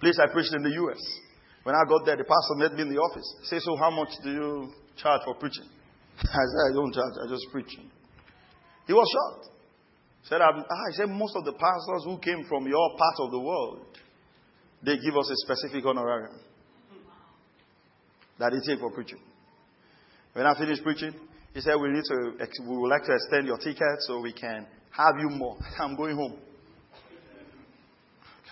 Place 0.00 0.18
I 0.20 0.32
preached 0.32 0.54
in 0.54 0.62
the 0.62 0.70
U.S. 0.70 1.00
When 1.62 1.74
I 1.74 1.84
got 1.88 2.04
there, 2.04 2.16
the 2.16 2.24
pastor 2.24 2.54
met 2.56 2.74
me 2.74 2.82
in 2.82 2.90
the 2.90 2.98
office. 2.98 3.26
Say, 3.44 3.58
so 3.60 3.76
how 3.76 3.90
much 3.90 4.10
do 4.22 4.30
you 4.30 4.72
charge 4.96 5.22
for 5.24 5.34
preaching? 5.36 5.66
I 6.18 6.44
said, 6.44 6.62
I 6.70 6.72
don't 6.74 6.92
charge, 6.92 7.14
I 7.24 7.28
just 7.30 7.46
preach. 7.52 7.70
He 8.86 8.92
was 8.92 9.06
shocked. 9.06 9.48
Said, 10.24 10.40
ah, 10.40 10.50
I 10.50 10.92
said, 10.94 11.08
most 11.08 11.34
of 11.36 11.44
the 11.44 11.52
pastors 11.52 12.02
who 12.04 12.18
came 12.18 12.44
from 12.48 12.66
your 12.66 12.90
part 12.98 13.16
of 13.20 13.30
the 13.30 13.38
world, 13.38 13.86
they 14.84 14.96
give 14.98 15.16
us 15.16 15.30
a 15.30 15.36
specific 15.46 15.84
honorarium 15.86 16.38
that 18.38 18.52
they 18.52 18.58
take 18.66 18.80
for 18.80 18.90
preaching. 18.90 19.18
When 20.32 20.46
I 20.46 20.58
finished 20.58 20.82
preaching, 20.82 21.14
he 21.54 21.60
said, 21.60 21.74
we 21.76 21.90
need 21.90 22.02
to, 22.08 22.32
we 22.66 22.76
would 22.76 22.88
like 22.88 23.04
to 23.04 23.14
extend 23.14 23.46
your 23.46 23.58
ticket 23.58 23.98
so 24.06 24.20
we 24.20 24.32
can 24.32 24.66
have 24.90 25.14
you 25.20 25.28
more. 25.30 25.56
I'm 25.78 25.96
going 25.96 26.16
home. 26.16 26.38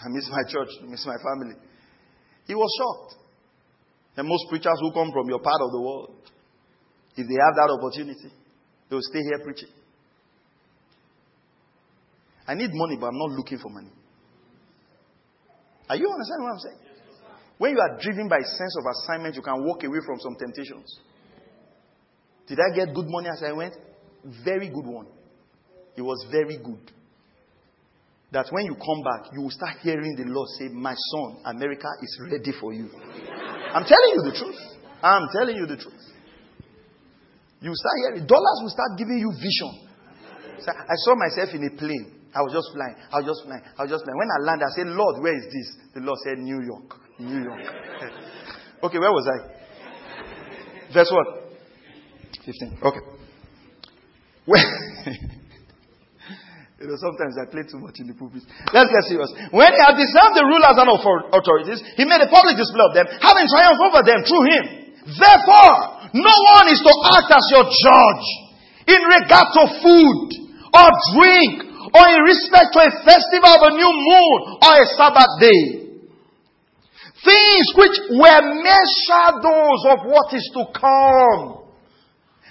I 0.00 0.08
miss 0.08 0.28
my 0.30 0.42
church, 0.50 0.68
I 0.82 0.86
miss 0.86 1.04
my 1.06 1.16
family. 1.16 1.56
He 2.50 2.54
was 2.56 2.66
shocked. 2.74 3.14
And 4.16 4.26
most 4.26 4.50
preachers 4.50 4.74
who 4.80 4.90
come 4.90 5.12
from 5.12 5.28
your 5.28 5.38
part 5.38 5.62
of 5.62 5.70
the 5.70 5.80
world, 5.80 6.16
if 7.14 7.22
they 7.22 7.38
have 7.38 7.54
that 7.54 7.70
opportunity, 7.78 8.26
they 8.88 8.96
will 8.96 9.06
stay 9.06 9.22
here 9.22 9.38
preaching. 9.44 9.68
I 12.48 12.54
need 12.54 12.70
money, 12.72 12.96
but 12.98 13.06
I'm 13.06 13.18
not 13.18 13.30
looking 13.38 13.58
for 13.58 13.70
money. 13.70 13.92
Are 15.88 15.94
you 15.94 16.10
understanding 16.10 16.42
what 16.42 16.52
I'm 16.54 16.58
saying? 16.58 16.78
When 17.58 17.70
you 17.70 17.78
are 17.78 18.00
driven 18.02 18.26
by 18.26 18.38
a 18.38 18.48
sense 18.58 18.74
of 18.82 18.84
assignment, 18.98 19.36
you 19.36 19.42
can 19.42 19.64
walk 19.64 19.84
away 19.84 19.98
from 20.04 20.18
some 20.18 20.34
temptations. 20.34 20.98
Did 22.48 22.58
I 22.58 22.74
get 22.74 22.92
good 22.92 23.06
money 23.06 23.28
as 23.28 23.44
I 23.46 23.52
went? 23.52 23.76
Very 24.44 24.70
good 24.70 24.86
one. 24.86 25.06
It 25.94 26.02
was 26.02 26.26
very 26.32 26.56
good 26.56 26.90
that 28.32 28.46
when 28.50 28.64
you 28.66 28.74
come 28.74 29.02
back, 29.02 29.32
you 29.32 29.42
will 29.42 29.50
start 29.50 29.78
hearing 29.82 30.14
the 30.16 30.24
Lord 30.30 30.48
say, 30.58 30.68
My 30.68 30.94
son, 30.94 31.42
America 31.44 31.88
is 32.02 32.20
ready 32.30 32.52
for 32.60 32.72
you. 32.72 32.88
I'm 33.74 33.84
telling 33.84 34.12
you 34.14 34.22
the 34.30 34.36
truth. 34.38 34.60
I'm 35.02 35.26
telling 35.34 35.56
you 35.56 35.66
the 35.66 35.76
truth. 35.76 36.04
You 37.60 37.72
start 37.74 37.96
hearing, 38.06 38.26
dollars 38.26 38.58
will 38.62 38.70
start 38.70 38.96
giving 38.96 39.18
you 39.18 39.30
vision. 39.34 39.90
So 40.62 40.70
I 40.72 40.96
saw 41.04 41.14
myself 41.16 41.54
in 41.54 41.66
a 41.66 41.70
plane. 41.76 42.20
I 42.34 42.40
was 42.42 42.52
just 42.54 42.70
flying. 42.72 42.94
I 43.10 43.16
was 43.18 43.26
just 43.26 43.42
flying. 43.44 43.62
I 43.76 43.82
was 43.82 43.90
just 43.90 44.04
flying. 44.04 44.16
When 44.16 44.30
I 44.30 44.38
landed, 44.46 44.64
I 44.64 44.72
said, 44.78 44.86
Lord, 44.94 45.20
where 45.20 45.34
is 45.34 45.46
this? 45.50 45.68
The 45.94 46.00
Lord 46.00 46.18
said, 46.22 46.38
New 46.38 46.62
York. 46.62 46.94
New 47.18 47.42
York. 47.42 47.60
okay, 48.84 48.98
where 48.98 49.10
was 49.10 49.26
I? 49.26 49.60
Verse 50.94 51.10
what? 51.10 51.26
15. 52.46 52.78
Okay. 52.82 53.00
Where? 54.46 55.39
You 56.80 56.88
know, 56.88 56.96
sometimes 56.96 57.36
I 57.36 57.44
play 57.44 57.68
too 57.68 57.76
much 57.76 58.00
in 58.00 58.08
the 58.08 58.16
pulpit. 58.16 58.40
Let's 58.72 58.88
get 58.88 59.04
serious. 59.04 59.28
When 59.52 59.68
he 59.68 59.80
had 59.84 60.00
disarmed 60.00 60.32
the 60.32 60.48
rulers 60.48 60.80
and 60.80 60.88
authorities, 60.88 61.84
he 62.00 62.08
made 62.08 62.24
a 62.24 62.30
public 62.32 62.56
display 62.56 62.80
of 62.88 62.96
them, 62.96 63.04
having 63.20 63.44
triumphed 63.52 63.84
over 63.84 64.00
them 64.00 64.20
through 64.24 64.44
him. 64.48 64.64
Therefore, 65.12 65.76
no 66.16 66.36
one 66.56 66.66
is 66.72 66.80
to 66.80 66.92
act 67.20 67.28
as 67.36 67.44
your 67.52 67.68
judge 67.68 68.26
in 68.96 69.00
regard 69.12 69.48
to 69.60 69.62
food 69.84 70.28
or 70.72 70.88
drink 71.20 71.68
or 71.92 72.04
in 72.16 72.20
respect 72.24 72.72
to 72.72 72.80
a 72.80 72.90
festival 73.04 73.52
of 73.60 73.62
a 73.68 73.72
new 73.76 73.92
moon 73.92 74.38
or 74.64 74.72
a 74.80 74.86
Sabbath 74.96 75.36
day. 75.36 75.64
Things 77.28 77.66
which 77.76 77.96
were 78.16 78.40
mere 78.56 78.86
shadows 79.04 79.80
of 79.84 79.98
what 80.08 80.32
is 80.32 80.48
to 80.56 80.64
come. 80.72 81.60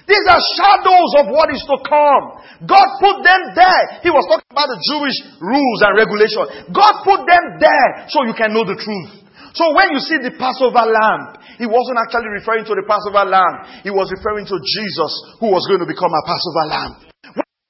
These 0.09 0.25
are 0.25 0.41
shadows 0.57 1.11
of 1.21 1.25
what 1.29 1.53
is 1.53 1.61
to 1.69 1.77
come. 1.85 2.23
God 2.65 2.87
put 2.97 3.21
them 3.21 3.53
there. 3.53 4.01
He 4.01 4.09
was 4.09 4.25
talking 4.25 4.49
about 4.49 4.73
the 4.73 4.81
Jewish 4.89 5.17
rules 5.37 5.79
and 5.85 5.93
regulations. 5.93 6.73
God 6.73 7.05
put 7.05 7.29
them 7.29 7.61
there 7.61 8.09
so 8.09 8.25
you 8.25 8.33
can 8.33 8.49
know 8.49 8.65
the 8.65 8.73
truth. 8.73 9.29
So 9.53 9.69
when 9.77 9.93
you 9.93 10.01
see 10.01 10.17
the 10.17 10.33
Passover 10.33 10.81
lamb, 10.81 11.37
he 11.61 11.69
wasn't 11.69 12.01
actually 12.01 12.33
referring 12.41 12.65
to 12.65 12.73
the 12.73 12.85
Passover 12.89 13.21
lamb. 13.29 13.85
He 13.85 13.93
was 13.93 14.09
referring 14.09 14.49
to 14.49 14.57
Jesus 14.57 15.11
who 15.37 15.53
was 15.53 15.61
going 15.69 15.85
to 15.85 15.89
become 15.89 16.09
a 16.09 16.23
Passover 16.25 16.65
lamb 16.73 17.08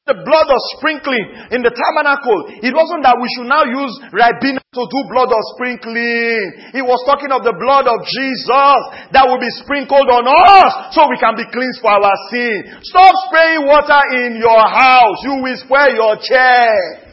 the 0.09 0.17
blood 0.25 0.49
of 0.49 0.59
sprinkling 0.75 1.53
in 1.53 1.61
the 1.61 1.69
tabernacle. 1.69 2.49
It 2.65 2.73
wasn't 2.73 3.05
that 3.05 3.21
we 3.21 3.29
should 3.37 3.45
now 3.45 3.61
use 3.61 3.93
ribena 4.09 4.57
to 4.57 4.83
do 4.89 4.99
blood 5.13 5.29
of 5.29 5.41
sprinkling. 5.53 6.73
He 6.73 6.81
was 6.81 6.97
talking 7.05 7.29
of 7.29 7.45
the 7.45 7.53
blood 7.53 7.85
of 7.85 8.01
Jesus 8.09 8.79
that 9.13 9.29
will 9.29 9.37
be 9.37 9.53
sprinkled 9.61 10.09
on 10.09 10.25
us 10.25 10.93
so 10.97 11.05
we 11.05 11.21
can 11.21 11.37
be 11.37 11.45
cleansed 11.53 11.81
for 11.85 11.93
our 11.93 12.17
sin. 12.33 12.81
Stop 12.81 13.13
spraying 13.29 13.69
water 13.69 14.01
in 14.25 14.41
your 14.41 14.65
house. 14.65 15.17
You 15.21 15.37
will 15.45 15.57
spoil 15.61 15.93
your 15.93 16.15
chair. 16.17 17.05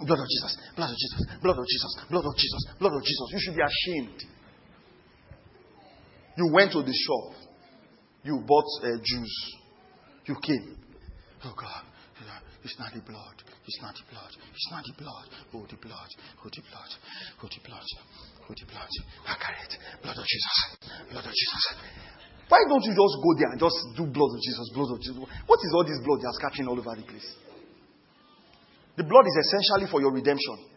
Blood 0.00 0.16
of 0.16 0.28
Jesus, 0.32 0.52
blood 0.76 0.88
of 0.88 0.96
Jesus, 0.96 1.20
blood 1.42 1.58
of 1.60 1.66
Jesus, 1.68 1.92
blood 2.08 2.24
of 2.24 2.34
Jesus, 2.36 2.62
blood 2.80 2.94
of 2.96 3.02
Jesus. 3.04 3.26
You 3.32 3.40
should 3.40 3.56
be 3.56 3.64
ashamed. 3.64 4.20
You 6.36 6.48
went 6.52 6.72
to 6.72 6.80
the 6.80 6.92
shop. 6.92 7.36
You 8.24 8.40
bought 8.46 8.64
uh, 8.82 8.96
juice 9.04 9.59
you 10.26 10.36
came. 10.42 10.76
Oh 11.44 11.54
God, 11.56 11.84
it's 12.64 12.76
not 12.78 12.92
the 12.92 13.00
blood. 13.00 13.36
It's 13.64 13.80
not 13.80 13.96
the 13.96 14.04
blood. 14.12 14.32
It's 14.52 14.68
not 14.68 14.84
the 14.84 14.94
blood. 15.00 15.26
Oh, 15.56 15.64
the 15.64 15.80
blood. 15.80 16.10
Oh, 16.44 16.50
the 16.52 16.60
blood. 16.60 16.90
Oh, 17.40 17.48
the 17.48 17.60
blood. 17.64 17.88
Oh, 18.44 18.52
the 18.52 18.66
blood. 18.68 18.90
I 19.24 19.34
carry 19.40 19.60
it. 19.64 19.74
Blood 20.04 20.18
of 20.20 20.26
Jesus. 20.28 20.56
Blood 21.08 21.24
of 21.24 21.32
Jesus. 21.32 21.64
Why 22.50 22.60
don't 22.68 22.84
you 22.84 22.92
just 22.92 23.16
go 23.22 23.30
there 23.38 23.50
and 23.54 23.60
just 23.62 23.78
do 23.96 24.04
blood 24.10 24.32
of 24.36 24.40
Jesus? 24.42 24.66
Blood 24.74 24.90
of 24.92 25.00
Jesus. 25.00 25.16
What 25.46 25.60
is 25.64 25.70
all 25.72 25.86
this 25.86 26.00
blood 26.04 26.20
that's 26.20 26.40
catching 26.42 26.66
all 26.68 26.76
over 26.76 26.92
the 26.92 27.06
place? 27.06 27.28
The 28.98 29.06
blood 29.06 29.24
is 29.24 29.36
essentially 29.48 29.88
for 29.88 30.04
your 30.04 30.12
redemption. 30.12 30.68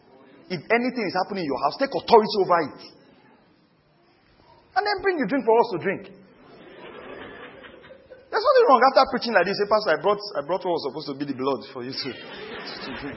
If 0.48 0.64
anything 0.70 1.04
is 1.04 1.16
happening 1.18 1.44
in 1.44 1.50
your 1.50 1.60
house, 1.68 1.76
take 1.76 1.92
authority 1.92 2.36
over 2.40 2.60
it. 2.72 2.80
And 4.76 4.82
then 4.86 4.96
bring 5.04 5.20
the 5.20 5.28
drink 5.28 5.44
for 5.44 5.56
us 5.60 5.68
to 5.76 5.78
drink. 5.84 6.02
There's 8.44 8.60
nothing 8.60 8.68
wrong 8.68 8.82
after 8.84 9.04
preaching 9.08 9.32
like 9.32 9.48
this. 9.48 9.56
Say, 9.56 9.64
Pastor, 9.64 9.96
I 9.96 9.98
brought, 10.04 10.20
I 10.36 10.44
brought 10.44 10.60
what 10.68 10.76
was 10.76 10.84
supposed 10.84 11.08
to 11.08 11.16
be 11.16 11.24
the 11.24 11.32
blood 11.32 11.64
for 11.72 11.80
you 11.80 11.96
to, 11.96 12.08
to 12.12 12.90
drink. 13.00 13.16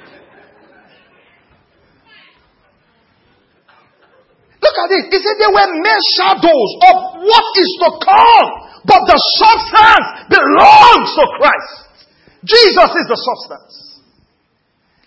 Look 4.63 4.77
at 4.79 4.87
this. 4.87 5.03
He 5.11 5.19
said 5.19 5.35
they 5.35 5.51
were 5.51 5.69
mere 5.83 6.01
shadows 6.15 6.71
of 6.79 6.95
what 7.27 7.47
is 7.59 7.71
to 7.75 7.89
come. 8.07 8.49
But 8.87 9.03
the 9.03 9.19
substance 9.43 10.31
belongs 10.31 11.09
to 11.19 11.23
Christ. 11.35 12.07
Jesus 12.47 12.89
is 12.95 13.07
the 13.11 13.19
substance. 13.19 13.99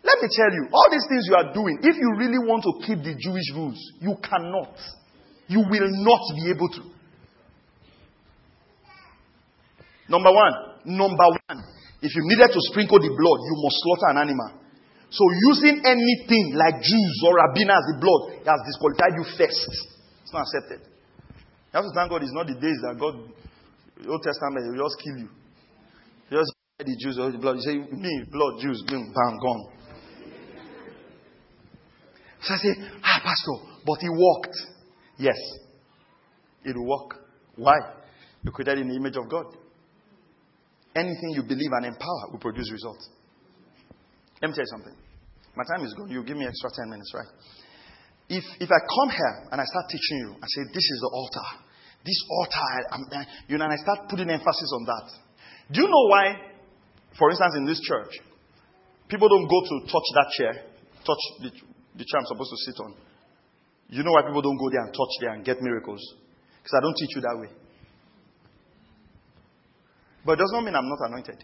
Let 0.04 0.20
me 0.20 0.28
tell 0.36 0.52
you, 0.52 0.68
all 0.68 0.88
these 0.92 1.08
things 1.08 1.24
you 1.32 1.36
are 1.36 1.48
doing, 1.56 1.80
if 1.80 1.96
you 1.96 2.12
really 2.20 2.44
want 2.44 2.60
to 2.68 2.76
keep 2.84 3.00
the 3.00 3.16
Jewish 3.16 3.48
rules, 3.56 3.80
you 4.04 4.20
cannot. 4.20 4.76
You 5.48 5.64
will 5.64 5.88
not 6.04 6.20
be 6.36 6.52
able 6.52 6.68
to. 6.76 6.99
Number 10.11 10.34
one, 10.34 10.54
number 10.90 11.22
one, 11.22 11.58
if 12.02 12.11
you 12.11 12.22
needed 12.26 12.50
to 12.50 12.61
sprinkle 12.74 12.98
the 12.98 13.14
blood, 13.14 13.38
you 13.46 13.54
must 13.62 13.78
slaughter 13.78 14.11
an 14.11 14.18
animal. 14.26 14.50
So 15.11 15.22
using 15.54 15.78
anything 15.86 16.54
like 16.58 16.82
juice 16.82 17.18
or 17.26 17.38
Ribena 17.38 17.78
as 17.78 17.86
the 17.94 17.96
blood 18.02 18.42
has 18.42 18.61
disqualified 18.66 19.14
you 19.14 19.24
first. 19.38 19.70
It's 20.22 20.34
not 20.34 20.46
accepted. 20.46 20.82
You 21.70 21.74
have 21.78 21.86
to 21.86 21.94
thank 21.94 22.11
God 22.11 22.22
it's 22.22 22.34
not 22.34 22.46
the 22.46 22.58
days 22.58 22.78
that 22.82 22.98
God, 22.98 23.14
Old 24.02 24.22
Testament, 24.22 24.74
will 24.74 24.82
just 24.82 24.98
kill 24.98 25.16
you. 25.18 25.30
Just 26.30 26.50
the 26.78 26.96
juice 26.98 27.18
or 27.18 27.30
the 27.30 27.38
blood. 27.38 27.56
You 27.56 27.62
say, 27.62 27.76
me, 27.78 28.24
blood, 28.30 28.58
juice, 28.62 28.82
boom, 28.86 29.14
bam, 29.14 29.38
gone. 29.38 29.62
So 32.42 32.54
I 32.54 32.56
say, 32.58 32.74
ah, 33.02 33.20
Pastor, 33.22 33.56
but 33.86 33.98
he 34.00 34.08
walked. 34.08 34.56
Yes, 35.18 35.38
it 36.64 36.74
will. 36.74 37.08
Why? 37.56 37.76
You 38.42 38.50
created 38.50 38.78
in 38.78 38.88
the 38.88 38.96
image 38.96 39.16
of 39.16 39.28
God. 39.28 39.59
Anything 40.95 41.30
you 41.38 41.43
believe 41.43 41.70
and 41.72 41.86
empower 41.86 42.32
will 42.32 42.41
produce 42.41 42.70
results. 42.72 43.09
Let 44.43 44.51
me 44.51 44.55
tell 44.55 44.64
you 44.64 44.72
something. 44.74 44.97
My 45.55 45.64
time 45.64 45.84
is 45.84 45.95
gone. 45.95 46.11
You 46.11 46.24
give 46.24 46.36
me 46.36 46.47
extra 46.47 46.70
10 46.82 46.91
minutes, 46.91 47.12
right? 47.14 47.30
If, 48.30 48.45
if 48.62 48.70
I 48.70 48.80
come 48.86 49.11
here 49.11 49.34
and 49.51 49.61
I 49.61 49.64
start 49.64 49.86
teaching 49.91 50.18
you, 50.22 50.30
I 50.38 50.47
say, 50.47 50.62
this 50.70 50.86
is 50.86 50.99
the 51.03 51.11
altar. 51.12 51.49
This 52.07 52.18
altar, 52.30 52.70
I'm, 52.91 53.05
you 53.49 53.59
know, 53.59 53.64
and 53.64 53.74
I 53.74 53.76
start 53.76 54.09
putting 54.09 54.30
emphasis 54.30 54.70
on 54.74 54.82
that. 54.86 55.07
Do 55.74 55.82
you 55.82 55.88
know 55.88 56.05
why, 56.09 56.38
for 57.18 57.30
instance, 57.30 57.55
in 57.59 57.66
this 57.66 57.80
church, 57.82 58.18
people 59.09 59.28
don't 59.28 59.47
go 59.47 59.61
to 59.66 59.74
touch 59.86 60.09
that 60.14 60.28
chair, 60.38 60.53
touch 61.05 61.22
the, 61.43 61.51
the 61.99 62.05
chair 62.07 62.18
I'm 62.18 62.26
supposed 62.26 62.51
to 62.51 62.61
sit 62.70 62.78
on? 62.80 62.95
You 63.91 64.03
know 64.03 64.12
why 64.12 64.22
people 64.22 64.43
don't 64.43 64.57
go 64.57 64.70
there 64.70 64.82
and 64.86 64.95
touch 64.95 65.14
there 65.20 65.34
and 65.34 65.45
get 65.45 65.61
miracles? 65.61 66.01
Because 66.62 66.74
I 66.78 66.80
don't 66.80 66.97
teach 66.97 67.16
you 67.16 67.22
that 67.22 67.36
way. 67.43 67.51
But 70.30 70.38
it 70.38 70.42
does 70.42 70.52
not 70.52 70.62
mean 70.62 70.76
I'm 70.76 70.88
not 70.88 71.00
anointed. 71.08 71.42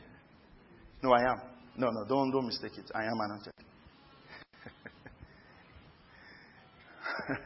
No, 1.02 1.10
I 1.12 1.22
am. 1.22 1.40
No, 1.76 1.90
no, 1.90 2.04
don't, 2.08 2.30
don't 2.30 2.46
mistake 2.46 2.78
it. 2.78 2.88
I 2.94 3.02
am 3.02 3.18
anointed. 3.18 3.52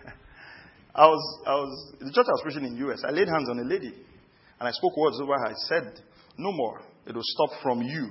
I 0.95 1.07
was, 1.07 1.41
I 1.47 1.55
was, 1.55 1.95
the 1.99 2.13
church 2.13 2.27
I 2.29 2.33
was 2.33 2.43
preaching 2.43 2.67
in 2.67 2.75
the 2.75 2.91
US, 2.91 3.03
I 3.09 3.11
laid 3.13 3.29
hands 3.29 3.49
on 3.49 3.59
a 3.59 3.65
lady 3.65 3.89
and 3.89 4.69
I 4.69 4.71
spoke 4.71 4.95
words 4.99 5.19
over 5.19 5.33
her. 5.33 5.47
I 5.47 5.55
said, 5.55 6.03
No 6.37 6.53
more. 6.53 6.83
It 7.07 7.15
will 7.15 7.25
stop 7.25 7.53
from 7.63 7.81
you 7.81 8.11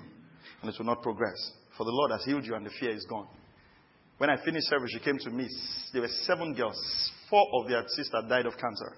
and 0.63 0.73
it 0.73 0.75
will 0.79 0.87
not 0.87 1.03
progress. 1.03 1.51
For 1.77 1.83
the 1.83 1.91
Lord 1.91 2.09
has 2.09 2.25
healed 2.25 2.47
you 2.47 2.55
and 2.55 2.65
the 2.65 2.71
fear 2.79 2.95
is 2.95 3.05
gone. 3.07 3.27
When 4.17 4.31
I 4.31 4.43
finished 4.43 4.69
service, 4.69 4.89
she 4.91 4.99
came 5.01 5.19
to 5.19 5.29
me. 5.29 5.47
There 5.93 6.01
were 6.01 6.09
seven 6.25 6.55
girls. 6.55 6.81
Four 7.29 7.45
of 7.61 7.69
their 7.69 7.83
sisters 7.89 8.25
died 8.27 8.47
of 8.47 8.53
cancer. 8.53 8.95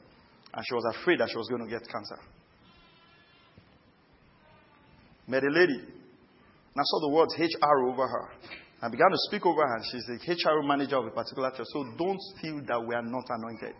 And 0.53 0.63
she 0.65 0.73
was 0.73 0.85
afraid 0.95 1.19
that 1.19 1.31
she 1.31 1.37
was 1.37 1.49
going 1.49 1.65
to 1.65 1.69
get 1.69 1.81
cancer. 1.81 2.17
Met 5.31 5.43
a 5.43 5.49
lady 5.49 5.79
and 5.79 6.79
I 6.79 6.83
saw 6.83 6.99
the 7.07 7.15
words 7.15 7.33
HR 7.39 7.87
over 7.87 8.05
her. 8.05 8.29
I 8.81 8.89
began 8.89 9.09
to 9.11 9.17
speak 9.29 9.45
over 9.45 9.61
her. 9.61 9.79
She's 9.89 10.03
the 10.03 10.19
HR 10.27 10.61
manager 10.67 10.97
of 10.97 11.05
a 11.05 11.11
particular 11.11 11.51
church. 11.51 11.67
So 11.71 11.85
don't 11.97 12.19
feel 12.41 12.59
that 12.67 12.83
we 12.85 12.93
are 12.95 13.01
not 13.01 13.23
anointed. 13.29 13.75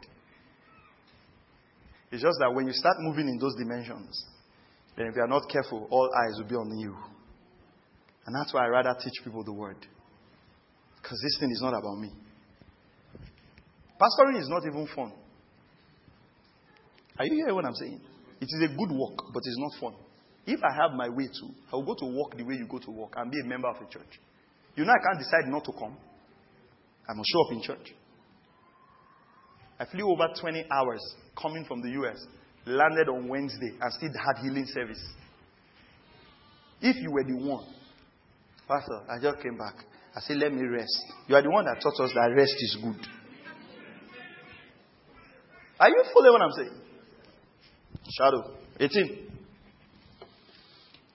It's 2.11 2.21
just 2.21 2.37
that 2.39 2.53
when 2.53 2.67
you 2.67 2.73
start 2.73 2.95
moving 2.99 3.27
in 3.27 3.37
those 3.37 3.55
dimensions, 3.55 4.25
then 4.95 5.07
if 5.07 5.15
you 5.15 5.21
are 5.23 5.27
not 5.27 5.43
careful, 5.49 5.87
all 5.89 6.09
eyes 6.23 6.39
will 6.39 6.47
be 6.47 6.55
on 6.55 6.77
you. 6.77 6.95
And 8.25 8.35
that's 8.35 8.53
why 8.53 8.65
I 8.65 8.67
rather 8.67 8.95
teach 9.03 9.23
people 9.23 9.43
the 9.43 9.53
word. 9.53 9.77
Because 11.01 11.19
this 11.21 11.37
thing 11.39 11.51
is 11.51 11.61
not 11.61 11.73
about 11.73 11.99
me. 11.99 12.11
Pastoring 13.99 14.39
is 14.39 14.47
not 14.47 14.63
even 14.65 14.87
fun. 14.95 15.11
Are 17.19 17.25
you 17.25 17.35
hearing 17.35 17.55
what 17.55 17.65
I'm 17.65 17.75
saying? 17.75 17.99
It 18.39 18.47
is 18.47 18.61
a 18.63 18.67
good 18.67 18.91
work, 18.91 19.17
but 19.33 19.41
it's 19.43 19.57
not 19.59 19.71
fun. 19.81 20.10
If 20.51 20.59
I 20.65 20.73
have 20.81 20.91
my 20.91 21.07
way 21.07 21.27
too, 21.27 21.47
I 21.71 21.77
will 21.77 21.85
go 21.85 21.95
to 21.95 22.05
work 22.05 22.35
the 22.35 22.43
way 22.43 22.55
you 22.55 22.67
go 22.67 22.77
to 22.77 22.91
work 22.91 23.13
and 23.15 23.31
be 23.31 23.39
a 23.39 23.45
member 23.45 23.69
of 23.69 23.77
a 23.77 23.89
church. 23.89 24.19
You 24.75 24.83
know, 24.83 24.91
I 24.91 24.99
can't 25.01 25.17
decide 25.17 25.47
not 25.47 25.63
to 25.63 25.71
come. 25.71 25.95
I 27.07 27.13
must 27.13 27.29
show 27.31 27.45
up 27.45 27.53
in 27.53 27.61
church. 27.61 27.93
I 29.79 29.85
flew 29.85 30.11
over 30.11 30.27
20 30.41 30.65
hours 30.69 30.99
coming 31.41 31.63
from 31.63 31.81
the 31.81 31.89
US, 32.01 32.27
landed 32.65 33.07
on 33.07 33.29
Wednesday, 33.29 33.77
and 33.79 33.93
still 33.93 34.09
had 34.09 34.43
healing 34.43 34.65
service. 34.67 35.01
If 36.81 36.97
you 36.97 37.11
were 37.11 37.23
the 37.23 37.47
one, 37.47 37.67
Pastor, 38.67 38.99
I 39.09 39.21
just 39.21 39.41
came 39.41 39.57
back. 39.57 39.75
I 40.13 40.19
said, 40.19 40.35
let 40.35 40.51
me 40.51 40.63
rest. 40.67 41.01
You 41.29 41.35
are 41.37 41.41
the 41.41 41.49
one 41.49 41.63
that 41.63 41.81
taught 41.81 41.97
us 42.03 42.11
that 42.13 42.33
rest 42.35 42.55
is 42.57 42.77
good. 42.83 43.07
Are 45.79 45.87
you 45.87 46.03
following 46.13 46.33
what 46.33 46.41
I'm 46.41 46.51
saying? 46.57 46.81
Shadow. 48.17 48.57
18. 48.81 49.30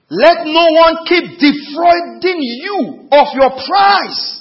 Let 0.09 0.47
no 0.47 0.65
one 0.71 1.03
keep 1.03 1.35
defrauding 1.35 2.39
you 2.39 3.09
of 3.11 3.27
your 3.35 3.51
prize. 3.59 4.39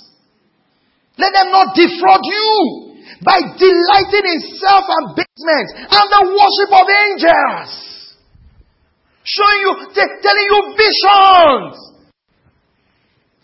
Let 1.18 1.32
them 1.32 1.50
not 1.50 1.74
defraud 1.74 2.22
you 2.22 2.86
by 3.24 3.38
delighting 3.58 4.26
in 4.30 4.40
self-abasement 4.62 5.68
and 5.90 6.06
the 6.06 6.22
worship 6.30 6.70
of 6.70 6.86
angels. 6.86 7.70
Showing 9.26 9.60
you, 9.66 9.72
telling 10.22 10.48
you 10.54 10.60
visions. 10.78 11.74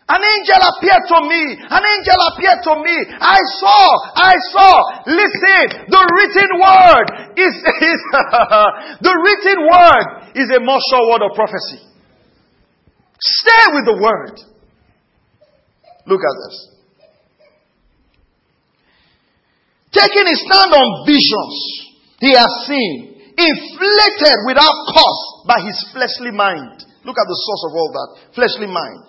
An 0.06 0.20
angel 0.22 0.60
appeared 0.62 1.04
to 1.10 1.18
me. 1.26 1.42
An 1.58 1.82
angel 1.82 2.18
appeared 2.30 2.62
to 2.62 2.74
me. 2.86 2.96
I 3.18 3.40
saw. 3.58 3.82
I 4.14 4.34
saw. 4.52 4.72
Listen. 5.10 5.90
The 5.90 6.02
written 6.06 6.50
word 6.60 7.06
is, 7.34 7.54
is 7.90 8.00
the 9.08 9.14
written 9.26 9.58
word 9.66 10.06
is 10.38 10.48
a 10.54 10.60
more 10.62 10.78
sure 10.86 11.10
word 11.10 11.26
of 11.26 11.34
prophecy. 11.34 11.91
Stay 13.22 13.64
with 13.74 13.86
the 13.86 14.02
word. 14.02 14.34
Look 16.06 16.20
at 16.20 16.36
this. 16.42 16.56
Taking 19.92 20.26
a 20.26 20.36
stand 20.42 20.72
on 20.74 21.06
visions 21.06 21.56
he 22.18 22.34
has 22.34 22.50
seen, 22.66 23.22
inflated 23.38 24.38
without 24.46 24.74
cause 24.90 25.22
by 25.46 25.62
his 25.62 25.78
fleshly 25.94 26.34
mind. 26.34 26.82
Look 27.04 27.18
at 27.18 27.28
the 27.28 27.38
source 27.46 27.62
of 27.70 27.72
all 27.78 27.90
that. 27.94 28.10
Fleshly 28.34 28.66
mind. 28.66 29.02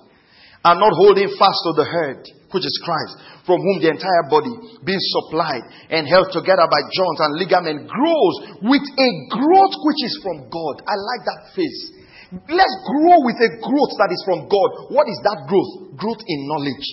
And 0.66 0.80
not 0.80 0.93
holding 0.93 1.30
fast 1.39 1.59
to 1.66 1.72
the 1.74 1.88
head, 1.88 2.22
which 2.53 2.66
is 2.66 2.82
Christ, 2.86 3.18
from 3.45 3.59
whom 3.61 3.82
the 3.82 3.91
entire 3.91 4.26
body, 4.30 4.53
being 4.86 5.01
supplied 5.01 5.66
and 5.89 6.05
held 6.05 6.30
together 6.30 6.70
by 6.70 6.82
joints 6.93 7.22
and 7.26 7.38
ligament, 7.41 7.89
grows 7.89 8.36
with 8.61 8.86
a 8.86 9.09
growth 9.34 9.76
which 9.89 10.01
is 10.05 10.16
from 10.22 10.45
God. 10.53 10.86
I 10.86 10.95
like 10.95 11.24
that 11.26 11.41
phrase. 11.57 12.03
Let's 12.34 12.77
grow 12.89 13.21
with 13.21 13.38
a 13.45 13.51
growth 13.61 13.93
that 14.01 14.09
is 14.09 14.21
from 14.25 14.49
God. 14.49 14.89
What 14.89 15.05
is 15.05 15.21
that 15.21 15.45
growth? 15.45 15.93
Growth 16.01 16.23
in 16.25 16.47
knowledge. 16.49 16.88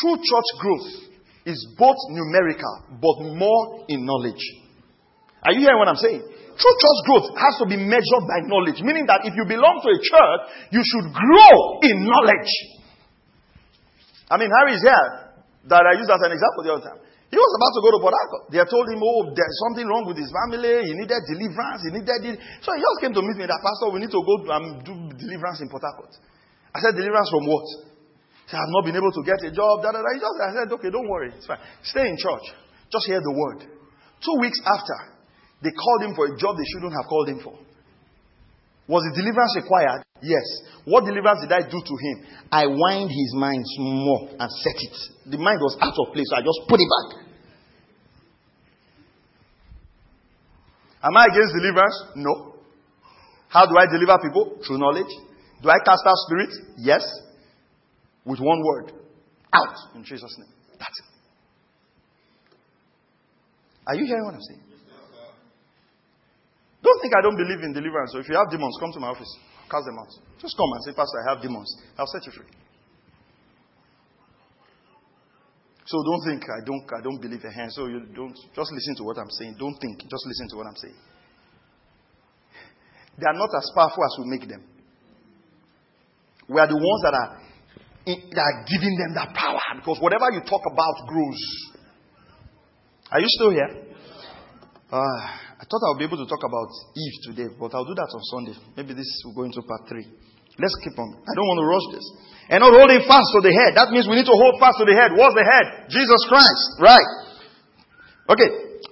True 0.00 0.16
church 0.16 0.48
growth 0.60 0.88
is 1.44 1.60
both 1.76 1.96
numerical, 2.08 2.96
but 2.96 3.36
more 3.36 3.84
in 3.88 4.04
knowledge. 4.04 4.40
Are 5.44 5.52
you 5.52 5.60
hearing 5.60 5.78
what 5.78 5.88
I'm 5.88 6.00
saying? 6.00 6.20
True 6.20 6.76
church 6.80 7.00
growth 7.04 7.28
has 7.36 7.60
to 7.60 7.66
be 7.68 7.76
measured 7.76 8.24
by 8.24 8.40
knowledge, 8.48 8.80
meaning 8.80 9.04
that 9.04 9.28
if 9.28 9.36
you 9.36 9.44
belong 9.44 9.84
to 9.84 9.88
a 9.92 10.00
church, 10.00 10.40
you 10.72 10.80
should 10.80 11.12
grow 11.12 11.52
in 11.84 12.08
knowledge. 12.08 12.52
I 14.32 14.40
mean, 14.40 14.48
Harry 14.48 14.74
is 14.74 14.82
here 14.82 15.36
that 15.68 15.84
I 15.84 15.92
used 16.00 16.08
as 16.08 16.24
an 16.24 16.32
example 16.32 16.60
the 16.64 16.72
other 16.72 16.84
time. 16.88 17.00
He 17.26 17.34
was 17.34 17.52
about 17.58 17.72
to 17.74 17.80
go 17.82 17.90
to 17.90 17.98
Port 17.98 18.14
Harcourt. 18.14 18.44
They 18.54 18.62
told 18.70 18.86
him, 18.86 19.02
oh, 19.02 19.34
there's 19.34 19.58
something 19.66 19.82
wrong 19.82 20.06
with 20.06 20.14
his 20.14 20.30
family. 20.30 20.86
He 20.86 20.94
needed 20.94 21.18
deliverance. 21.26 21.82
He 21.82 21.90
needed 21.90 22.22
it. 22.22 22.36
So 22.62 22.70
he 22.70 22.78
just 22.78 22.98
came 23.02 23.14
to 23.18 23.22
meet 23.22 23.34
me 23.34 23.50
that, 23.50 23.58
Pastor, 23.58 23.90
we 23.90 23.98
need 23.98 24.14
to 24.14 24.22
go 24.22 24.34
and 24.46 24.78
do 24.86 24.94
deliverance 25.18 25.58
in 25.58 25.66
Port 25.66 25.82
Harcourt. 25.82 26.14
I 26.70 26.78
said, 26.78 26.94
deliverance 26.94 27.26
from 27.34 27.50
what? 27.50 27.66
He 28.46 28.54
said, 28.54 28.62
I've 28.62 28.70
not 28.70 28.86
been 28.86 28.94
able 28.94 29.10
to 29.10 29.22
get 29.26 29.42
a 29.42 29.50
job. 29.50 29.82
Da, 29.82 29.90
da, 29.90 30.06
da. 30.06 30.10
He 30.14 30.22
just, 30.22 30.38
I 30.38 30.50
said, 30.54 30.70
okay, 30.70 30.90
don't 30.94 31.10
worry. 31.10 31.34
It's 31.34 31.50
fine. 31.50 31.58
Stay 31.82 32.06
in 32.06 32.14
church. 32.14 32.46
Just 32.94 33.10
hear 33.10 33.18
the 33.18 33.34
word. 33.34 33.66
Two 34.22 34.36
weeks 34.38 34.62
after, 34.62 35.18
they 35.66 35.74
called 35.74 36.06
him 36.06 36.14
for 36.14 36.30
a 36.30 36.34
job 36.38 36.54
they 36.54 36.68
shouldn't 36.70 36.94
have 36.94 37.10
called 37.10 37.26
him 37.26 37.42
for. 37.42 37.58
Was 38.88 39.02
the 39.10 39.20
deliverance 39.20 39.54
required? 39.56 40.02
Yes. 40.22 40.46
What 40.84 41.04
deliverance 41.04 41.40
did 41.42 41.52
I 41.52 41.62
do 41.66 41.82
to 41.82 41.94
him? 41.98 42.16
I 42.52 42.66
wind 42.66 43.10
his 43.10 43.34
mind 43.34 43.64
more 43.78 44.30
and 44.38 44.50
set 44.62 44.78
it. 44.78 44.96
The 45.26 45.38
mind 45.38 45.58
was 45.60 45.76
out 45.80 45.94
of 45.98 46.14
place, 46.14 46.26
so 46.30 46.36
I 46.36 46.40
just 46.40 46.60
put 46.68 46.78
it 46.78 46.86
back. 46.86 47.26
Am 51.02 51.16
I 51.16 51.26
against 51.26 51.54
deliverance? 51.54 52.04
No. 52.14 52.54
How 53.48 53.66
do 53.66 53.76
I 53.78 53.86
deliver 53.86 54.18
people? 54.22 54.58
Through 54.66 54.78
knowledge. 54.78 55.10
Do 55.62 55.68
I 55.68 55.78
cast 55.84 56.02
out 56.06 56.16
spirits? 56.26 56.58
Yes. 56.78 57.02
With 58.24 58.38
one 58.40 58.62
word. 58.64 58.92
Out 59.52 59.74
in 59.94 60.04
Jesus' 60.04 60.34
name. 60.38 60.52
That's 60.78 60.98
it. 60.98 61.06
Are 63.86 63.94
you 63.94 64.06
hearing 64.06 64.24
what 64.24 64.34
I'm 64.34 64.42
saying? 64.42 64.62
Don't 66.86 67.00
think 67.02 67.18
I 67.18 67.22
don't 67.22 67.34
believe 67.34 67.58
in 67.66 67.74
deliverance. 67.74 68.14
So 68.14 68.22
if 68.22 68.28
you 68.30 68.38
have 68.38 68.46
demons, 68.46 68.78
come 68.78 68.94
to 68.94 69.00
my 69.02 69.10
office. 69.10 69.26
Cast 69.66 69.82
them 69.90 69.98
out. 69.98 70.12
Just 70.38 70.54
come 70.54 70.70
and 70.70 70.82
say, 70.86 70.94
Pastor, 70.94 71.18
I 71.26 71.34
have 71.34 71.42
demons. 71.42 71.66
I'll 71.98 72.06
set 72.06 72.22
you 72.26 72.30
free. 72.30 72.46
So 75.86 75.98
don't 76.02 76.22
think 76.30 76.46
I 76.46 76.62
don't 76.62 76.86
I 76.94 77.02
don't 77.02 77.18
believe 77.18 77.42
in 77.42 77.50
hand. 77.50 77.72
So 77.72 77.86
you 77.86 78.06
don't 78.14 78.34
just 78.34 78.70
listen 78.70 78.94
to 78.96 79.02
what 79.02 79.18
I'm 79.18 79.30
saying. 79.30 79.56
Don't 79.58 79.74
think. 79.82 79.98
Just 80.06 80.24
listen 80.30 80.46
to 80.50 80.56
what 80.62 80.66
I'm 80.66 80.78
saying. 80.78 80.98
They 83.18 83.26
are 83.26 83.38
not 83.38 83.50
as 83.50 83.66
powerful 83.74 84.02
as 84.06 84.14
we 84.22 84.30
make 84.30 84.46
them. 84.48 84.62
We 86.46 86.60
are 86.60 86.68
the 86.70 86.78
ones 86.78 87.00
that 87.02 87.14
are 87.14 87.30
that 88.06 88.46
are 88.46 88.58
giving 88.70 88.94
them 88.94 89.14
that 89.14 89.34
power 89.34 89.62
because 89.74 89.98
whatever 89.98 90.30
you 90.30 90.40
talk 90.46 90.62
about 90.70 90.94
grows. 91.10 91.42
Are 93.10 93.20
you 93.20 93.26
still 93.28 93.50
here? 93.50 93.86
Uh, 94.90 95.45
I 95.56 95.64
thought 95.64 95.80
I 95.80 95.88
would 95.96 96.00
be 96.00 96.04
able 96.04 96.20
to 96.20 96.28
talk 96.28 96.44
about 96.44 96.68
Eve 96.92 97.16
today, 97.32 97.48
but 97.56 97.72
I'll 97.72 97.88
do 97.88 97.96
that 97.96 98.12
on 98.12 98.22
Sunday. 98.28 98.56
Maybe 98.76 98.92
this 98.92 99.08
will 99.24 99.32
go 99.32 99.48
into 99.48 99.64
part 99.64 99.88
three. 99.88 100.04
Let's 100.60 100.76
keep 100.84 100.96
on. 100.96 101.16
I 101.16 101.32
don't 101.32 101.48
want 101.48 101.60
to 101.64 101.68
rush 101.68 101.86
this. 101.96 102.06
And 102.52 102.60
not 102.60 102.72
holding 102.72 103.04
fast 103.04 103.28
to 103.36 103.40
the 103.44 103.52
head. 103.52 103.76
That 103.76 103.92
means 103.92 104.08
we 104.08 104.20
need 104.20 104.28
to 104.28 104.36
hold 104.36 104.56
fast 104.60 104.80
to 104.80 104.86
the 104.88 104.96
head. 104.96 105.12
What's 105.16 105.36
the 105.36 105.44
head? 105.44 105.88
Jesus 105.92 106.20
Christ. 106.28 106.64
Right. 106.80 107.08
Okay. 108.36 108.48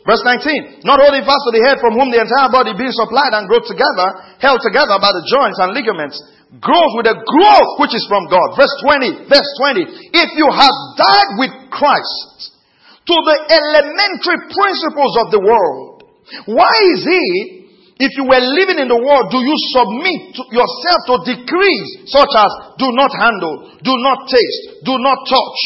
Verse 0.08 0.20
19. 0.24 0.84
Not 0.84 1.00
holding 1.00 1.24
fast 1.24 1.40
to 1.48 1.52
the 1.56 1.64
head 1.64 1.80
from 1.80 1.96
whom 1.96 2.12
the 2.12 2.20
entire 2.20 2.52
body 2.52 2.76
being 2.76 2.92
supplied 2.92 3.32
and 3.32 3.48
growth 3.48 3.64
together, 3.64 4.08
held 4.40 4.60
together 4.60 4.96
by 5.00 5.12
the 5.12 5.24
joints 5.24 5.56
and 5.60 5.72
ligaments, 5.72 6.16
grows 6.60 6.92
with 7.00 7.08
a 7.08 7.16
growth 7.16 7.70
which 7.80 7.96
is 7.96 8.04
from 8.08 8.28
God. 8.28 8.56
Verse 8.56 8.74
20. 8.84 9.28
Verse 9.28 9.50
20. 9.60 10.16
If 10.16 10.28
you 10.36 10.48
have 10.48 10.76
died 11.00 11.30
with 11.40 11.52
Christ 11.72 12.56
to 13.08 13.16
the 13.16 13.36
elementary 13.52 14.52
principles 14.52 15.12
of 15.24 15.26
the 15.32 15.40
world, 15.40 15.93
why 16.46 16.74
is 16.94 17.02
it 17.06 17.64
if 17.94 18.10
you 18.18 18.26
were 18.26 18.42
living 18.42 18.82
in 18.82 18.90
the 18.90 18.98
world, 18.98 19.30
do 19.30 19.38
you 19.38 19.56
submit 19.70 20.34
to 20.34 20.42
yourself 20.50 21.00
to 21.06 21.14
decrees 21.30 22.10
such 22.10 22.32
as 22.34 22.50
do 22.74 22.90
not 22.90 23.14
handle, 23.14 23.70
do 23.86 23.94
not 24.02 24.26
taste, 24.26 24.82
do 24.82 24.98
not 24.98 25.22
touch? 25.30 25.58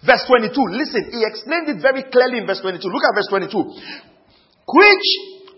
Verse 0.00 0.24
22. 0.24 0.56
Listen, 0.80 1.12
he 1.12 1.20
explained 1.28 1.68
it 1.68 1.80
very 1.84 2.08
clearly 2.08 2.40
in 2.40 2.48
verse 2.48 2.60
22. 2.64 2.88
Look 2.88 3.04
at 3.04 3.16
verse 3.16 3.28
22. 3.28 3.56
Which 4.64 5.08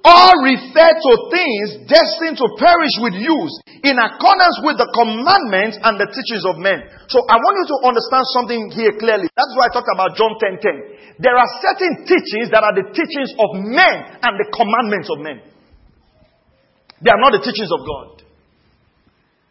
all 0.07 0.38
refer 0.46 0.90
to 0.94 1.12
things 1.34 1.66
destined 1.90 2.38
to 2.38 2.46
perish 2.62 2.94
with 3.02 3.18
use 3.18 3.54
in 3.82 3.98
accordance 3.98 4.57
with 4.62 4.78
the 4.78 4.86
commandments 4.94 5.82
and 5.82 5.98
the 5.98 6.07
teachings 6.07 6.46
of 6.46 6.62
men. 6.62 6.86
So 7.11 7.18
I 7.26 7.34
want 7.42 7.54
you 7.59 7.66
to 7.74 7.78
understand 7.90 8.24
something 8.30 8.61
here 8.70 8.94
clearly. 9.02 9.26
That's 9.34 9.52
why 9.59 9.66
I 9.66 9.70
talked 9.74 9.90
about 9.90 10.14
John 10.14 10.38
10 10.38 10.62
10. 10.62 11.18
There 11.26 11.34
are 11.34 11.48
certain 11.59 12.07
teachings 12.07 12.54
that 12.54 12.62
are 12.62 12.74
the 12.78 12.86
teachings 12.94 13.34
of 13.34 13.59
men 13.59 13.96
and 14.22 14.32
the 14.38 14.46
commandments 14.54 15.11
of 15.11 15.18
men. 15.18 15.42
They 17.02 17.11
are 17.11 17.20
not 17.20 17.34
the 17.34 17.42
teachings 17.42 17.74
of 17.74 17.82
God. 17.82 18.22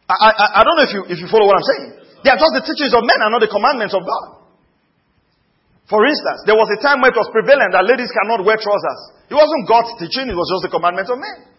I, 0.08 0.16
I, 0.16 0.46
I 0.58 0.62
don't 0.64 0.78
know 0.78 0.88
if 0.88 0.94
you, 0.94 1.02
if 1.10 1.18
you 1.20 1.28
follow 1.28 1.50
what 1.50 1.58
I'm 1.58 1.68
saying. 1.76 1.88
They 2.24 2.32
are 2.32 2.40
just 2.40 2.54
the 2.56 2.66
teachings 2.66 2.94
of 2.96 3.04
men 3.04 3.20
and 3.22 3.30
not 3.34 3.42
the 3.42 3.52
commandments 3.52 3.94
of 3.94 4.06
God. 4.06 4.45
For 5.86 6.02
instance, 6.02 6.50
there 6.50 6.58
was 6.58 6.66
a 6.74 6.82
time 6.82 6.98
where 7.02 7.14
it 7.14 7.20
was 7.20 7.30
prevalent 7.30 7.70
that 7.78 7.86
ladies 7.86 8.10
cannot 8.10 8.42
wear 8.42 8.58
trousers. 8.58 9.02
It 9.30 9.38
wasn't 9.38 9.70
God's 9.70 9.94
teaching, 10.02 10.26
it 10.30 10.38
was 10.38 10.50
just 10.50 10.66
the 10.66 10.74
commandment 10.74 11.10
of 11.14 11.22
men. 11.22 11.56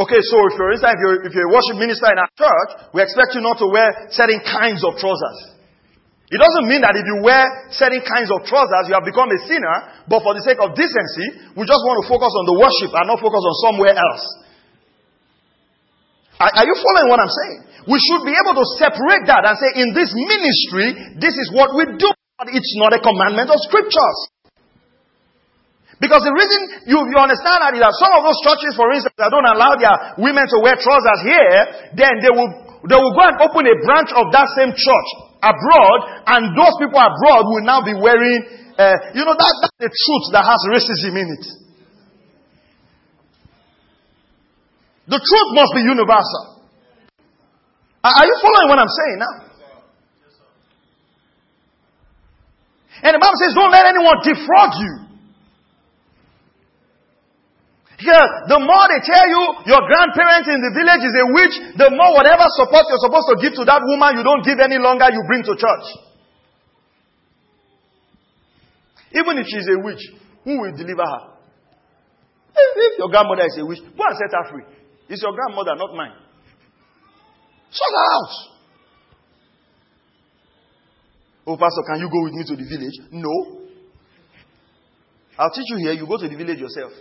Okay, 0.00 0.18
so 0.18 0.36
if 0.48 0.54
if 0.56 1.00
you're, 1.02 1.18
if 1.28 1.32
you're 1.36 1.50
a 1.50 1.54
worship 1.54 1.76
minister 1.76 2.08
in 2.10 2.18
our 2.18 2.30
church, 2.34 2.70
we 2.96 3.04
expect 3.04 3.36
you 3.36 3.42
not 3.44 3.60
to 3.62 3.68
wear 3.68 4.10
certain 4.10 4.40
kinds 4.42 4.82
of 4.82 4.96
trousers. 4.96 5.60
It 6.30 6.38
doesn't 6.38 6.66
mean 6.70 6.82
that 6.86 6.94
if 6.94 7.02
you 7.02 7.26
wear 7.26 7.42
certain 7.74 8.02
kinds 8.06 8.30
of 8.30 8.46
trousers, 8.46 8.86
you 8.86 8.94
have 8.94 9.02
become 9.02 9.28
a 9.30 9.40
sinner, 9.50 10.06
but 10.06 10.22
for 10.22 10.34
the 10.34 10.42
sake 10.46 10.62
of 10.62 10.78
decency, 10.78 11.52
we 11.58 11.66
just 11.66 11.82
want 11.82 12.00
to 12.02 12.06
focus 12.06 12.30
on 12.30 12.44
the 12.46 12.56
worship 12.58 12.90
and 12.94 13.06
not 13.10 13.18
focus 13.18 13.42
on 13.42 13.54
somewhere 13.66 13.94
else. 13.98 14.24
Are, 16.40 16.64
you 16.64 16.72
following 16.72 17.12
what 17.12 17.20
I'm 17.20 17.28
saying? 17.28 17.84
We 17.84 18.00
should 18.00 18.24
be 18.24 18.32
able 18.32 18.56
to 18.56 18.64
separate 18.80 19.28
that 19.28 19.44
and 19.44 19.54
say, 19.60 19.84
in 19.84 19.92
this 19.92 20.08
ministry, 20.16 21.20
this 21.20 21.36
is 21.36 21.52
what 21.52 21.76
we 21.76 21.84
do, 22.00 22.08
but 22.40 22.48
it's 22.48 22.72
not 22.80 22.96
a 22.96 23.00
commandment 23.04 23.52
of 23.52 23.60
scriptures. 23.68 24.18
Because 26.00 26.24
the 26.24 26.32
reason 26.32 26.88
you, 26.88 26.96
you 26.96 27.18
understand 27.20 27.60
that 27.60 27.76
is 27.76 27.84
that 27.84 27.92
some 28.00 28.16
of 28.16 28.24
those 28.24 28.40
churches, 28.40 28.72
for 28.72 28.88
instance, 28.88 29.12
that 29.20 29.28
don't 29.28 29.44
allow 29.44 29.76
their 29.76 30.16
women 30.16 30.48
to 30.48 30.64
wear 30.64 30.80
trousers 30.80 31.20
here, 31.28 31.92
then 31.92 32.24
they 32.24 32.32
will, 32.32 32.48
they 32.88 32.96
will 32.96 33.12
go 33.12 33.20
and 33.28 33.36
open 33.44 33.68
a 33.68 33.76
branch 33.84 34.08
of 34.16 34.32
that 34.32 34.48
same 34.56 34.72
church 34.72 35.08
abroad, 35.44 36.24
and 36.24 36.56
those 36.56 36.72
people 36.80 36.96
abroad 36.96 37.52
will 37.52 37.64
now 37.68 37.84
be 37.84 37.92
wearing, 37.92 38.40
uh, 38.80 39.12
you 39.12 39.28
know, 39.28 39.36
that, 39.36 39.52
that's 39.60 39.76
the 39.76 39.92
truth 39.92 40.24
that 40.32 40.48
has 40.48 40.60
racism 40.72 41.20
in 41.20 41.28
it. 41.36 41.59
The 45.10 45.18
truth 45.18 45.50
must 45.58 45.72
be 45.74 45.82
universal. 45.82 46.62
Are 48.06 48.26
you 48.30 48.36
following 48.40 48.68
what 48.70 48.78
I'm 48.78 48.94
saying 48.94 49.18
now? 49.18 49.34
And 53.02 53.12
the 53.16 53.20
Bible 53.20 53.38
says, 53.42 53.52
don't 53.58 53.74
let 53.74 53.90
anyone 53.90 54.22
defraud 54.22 54.72
you. 54.78 54.92
Here, 58.00 58.26
the 58.48 58.60
more 58.62 58.84
they 58.88 59.02
tell 59.04 59.26
you 59.28 59.42
your 59.68 59.82
grandparents 59.84 60.48
in 60.48 60.62
the 60.62 60.72
village 60.72 61.04
is 61.04 61.12
a 61.12 61.26
witch, 61.28 61.54
the 61.76 61.90
more 61.92 62.16
whatever 62.16 62.48
support 62.56 62.88
you're 62.88 63.04
supposed 63.04 63.28
to 63.34 63.36
give 63.44 63.52
to 63.60 63.64
that 63.68 63.82
woman 63.84 64.16
you 64.16 64.24
don't 64.24 64.40
give 64.40 64.56
any 64.62 64.80
longer, 64.80 65.10
you 65.12 65.20
bring 65.28 65.44
to 65.44 65.52
church. 65.58 65.86
Even 69.12 69.36
if 69.36 69.44
she's 69.50 69.68
a 69.68 69.76
witch, 69.84 70.00
who 70.44 70.64
will 70.64 70.72
deliver 70.72 71.04
her? 71.04 71.22
If 72.56 72.98
your 72.98 73.10
grandmother 73.10 73.44
is 73.44 73.58
a 73.58 73.66
witch, 73.66 73.80
go 73.84 74.04
and 74.06 74.16
set 74.16 74.32
her 74.32 74.46
free. 74.48 74.79
It's 75.10 75.20
your 75.20 75.34
grandmother, 75.34 75.74
not 75.74 75.92
mine. 75.96 76.14
Sort 77.70 77.90
her 77.90 78.06
out. 78.14 78.34
Oh, 81.48 81.56
Pastor, 81.56 81.82
can 81.90 81.98
you 81.98 82.08
go 82.08 82.22
with 82.22 82.32
me 82.32 82.44
to 82.46 82.54
the 82.54 82.62
village? 82.62 82.94
No. 83.10 83.66
I'll 85.36 85.50
teach 85.50 85.66
you 85.66 85.78
here. 85.78 85.92
You 85.94 86.06
go 86.06 86.16
to 86.16 86.28
the 86.28 86.36
village 86.36 86.60
yourself. 86.60 86.92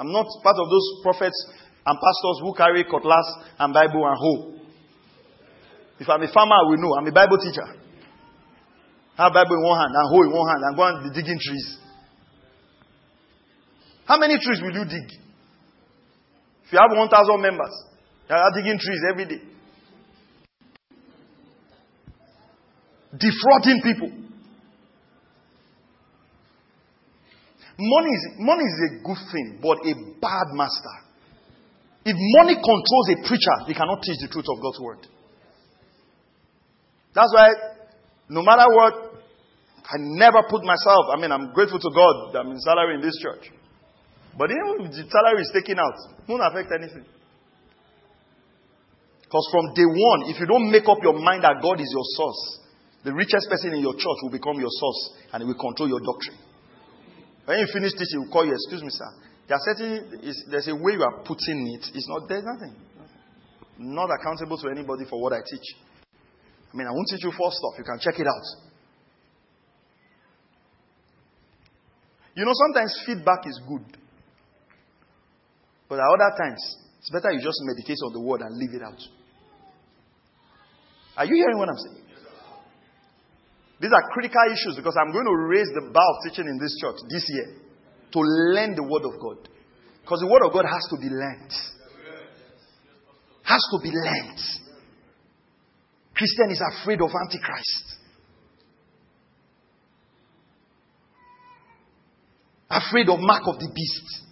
I'm 0.00 0.10
not 0.12 0.24
part 0.42 0.56
of 0.56 0.64
those 0.64 0.86
prophets 1.02 1.36
and 1.84 1.98
pastors 2.00 2.40
who 2.40 2.54
carry 2.54 2.84
cutlass 2.84 3.26
and 3.58 3.74
Bible 3.74 4.06
and 4.08 4.16
hoe. 4.16 4.54
If 6.00 6.08
I'm 6.08 6.22
a 6.22 6.32
farmer, 6.32 6.56
I 6.56 6.64
will 6.70 6.80
know. 6.80 6.96
I'm 6.96 7.06
a 7.06 7.12
Bible 7.12 7.36
teacher. 7.36 7.68
I 9.18 9.24
have 9.24 9.32
Bible 9.34 9.56
in 9.56 9.62
one 9.62 9.78
hand 9.78 9.92
and 9.92 10.08
hoe 10.08 10.24
in 10.24 10.32
one 10.32 10.48
hand 10.48 10.62
and 10.64 10.76
go 10.76 10.82
and 10.88 11.04
be 11.04 11.20
digging 11.20 11.38
trees. 11.38 11.78
How 14.06 14.18
many 14.18 14.38
trees 14.40 14.60
will 14.62 14.72
you 14.72 14.84
dig? 14.88 15.23
If 16.66 16.72
you 16.72 16.78
have 16.78 16.96
1,000 16.96 17.40
members, 17.40 17.74
you 18.28 18.34
are 18.34 18.52
digging 18.54 18.78
trees 18.78 19.00
every 19.10 19.26
day. 19.26 19.42
Defrauding 23.12 23.80
people. 23.82 24.10
Money 27.76 28.10
is, 28.10 28.28
money 28.38 28.64
is 28.64 28.78
a 28.86 29.02
good 29.02 29.22
thing, 29.32 29.58
but 29.60 29.78
a 29.84 29.94
bad 30.20 30.54
master. 30.54 30.96
If 32.04 32.16
money 32.38 32.54
controls 32.54 33.08
a 33.12 33.16
preacher, 33.26 33.56
he 33.66 33.74
cannot 33.74 34.02
teach 34.02 34.18
the 34.20 34.28
truth 34.28 34.46
of 34.48 34.62
God's 34.62 34.80
word. 34.80 34.98
That's 37.14 37.32
why, 37.34 37.48
no 38.28 38.42
matter 38.42 38.64
what, 38.68 38.94
I 39.84 39.96
never 39.98 40.42
put 40.48 40.64
myself, 40.64 41.06
I 41.16 41.20
mean, 41.20 41.30
I'm 41.30 41.52
grateful 41.52 41.78
to 41.78 41.90
God 41.94 42.32
that 42.32 42.40
I'm 42.40 42.50
in 42.50 42.60
salary 42.60 42.96
in 42.96 43.00
this 43.00 43.16
church. 43.22 43.50
But 44.36 44.50
even 44.50 44.86
if 44.86 44.90
the 44.90 45.04
salary 45.06 45.42
is 45.42 45.50
taken 45.54 45.78
out, 45.78 45.94
it 45.94 46.26
won't 46.26 46.42
affect 46.42 46.72
anything. 46.74 47.06
Because 49.22 49.46
from 49.50 49.74
day 49.74 49.86
one, 49.86 50.30
if 50.30 50.38
you 50.38 50.46
don't 50.46 50.70
make 50.70 50.86
up 50.86 50.98
your 51.02 51.18
mind 51.18 51.42
that 51.42 51.58
God 51.62 51.80
is 51.80 51.90
your 51.90 52.06
source, 52.14 52.42
the 53.02 53.12
richest 53.12 53.50
person 53.50 53.74
in 53.74 53.80
your 53.82 53.94
church 53.94 54.18
will 54.22 54.30
become 54.30 54.58
your 54.58 54.70
source 54.70 55.00
and 55.32 55.42
he 55.42 55.46
will 55.46 55.58
control 55.58 55.88
your 55.88 56.00
doctrine. 56.00 56.38
When 57.44 57.58
you 57.58 57.66
finish 57.70 57.92
teaching, 57.92 58.24
will 58.24 58.32
call 58.32 58.46
you, 58.46 58.54
excuse 58.54 58.82
me, 58.82 58.90
sir. 58.90 59.10
There 59.46 59.58
certain, 59.60 60.22
there's 60.50 60.68
a 60.68 60.74
way 60.74 60.96
you 60.96 61.02
are 61.02 61.20
putting 61.22 61.66
it. 61.76 61.84
It's 61.92 62.08
not, 62.08 62.26
there's 62.28 62.46
nothing. 62.46 62.74
Not 63.76 64.08
accountable 64.08 64.56
to 64.58 64.70
anybody 64.70 65.04
for 65.10 65.20
what 65.20 65.32
I 65.32 65.42
teach. 65.44 65.68
I 66.72 66.76
mean, 66.76 66.86
I 66.86 66.90
won't 66.90 67.06
teach 67.10 67.22
you 67.22 67.30
four 67.36 67.50
stuff. 67.52 67.74
You 67.76 67.84
can 67.84 67.98
check 68.00 68.18
it 68.18 68.26
out. 68.26 68.46
You 72.34 72.44
know, 72.44 72.52
sometimes 72.54 72.98
feedback 73.06 73.46
is 73.46 73.60
good. 73.68 74.03
But 75.94 76.02
at 76.02 76.10
other 76.10 76.34
times, 76.36 76.58
it's 76.98 77.10
better 77.10 77.30
you 77.30 77.38
just 77.38 77.62
meditate 77.62 78.02
on 78.04 78.12
the 78.12 78.20
word 78.20 78.40
and 78.40 78.58
leave 78.58 78.74
it 78.74 78.82
out. 78.82 78.98
Are 81.16 81.24
you 81.24 81.36
hearing 81.36 81.56
what 81.56 81.68
I'm 81.68 81.78
saying? 81.78 82.02
These 83.78 83.92
are 83.94 84.02
critical 84.10 84.42
issues 84.50 84.74
because 84.74 84.98
I'm 84.98 85.12
going 85.12 85.26
to 85.26 85.36
raise 85.46 85.70
the 85.70 85.82
bar 85.94 86.02
of 86.02 86.16
teaching 86.26 86.50
in 86.50 86.58
this 86.58 86.74
church 86.82 86.98
this 87.08 87.22
year 87.30 87.62
to 88.10 88.18
learn 88.18 88.74
the 88.74 88.82
Word 88.82 89.06
of 89.06 89.20
God. 89.22 89.48
Because 90.02 90.18
the 90.18 90.26
Word 90.26 90.42
of 90.42 90.52
God 90.52 90.64
has 90.66 90.82
to 90.90 90.96
be 90.98 91.06
learned. 91.14 91.54
Has 93.44 93.62
to 93.70 93.78
be 93.80 93.90
learned. 93.94 94.40
Christian 96.16 96.50
is 96.50 96.60
afraid 96.74 97.00
of 97.02 97.10
Antichrist. 97.14 98.02
Afraid 102.68 103.08
of 103.08 103.20
mark 103.20 103.46
of 103.46 103.60
the 103.60 103.70
beast. 103.72 104.23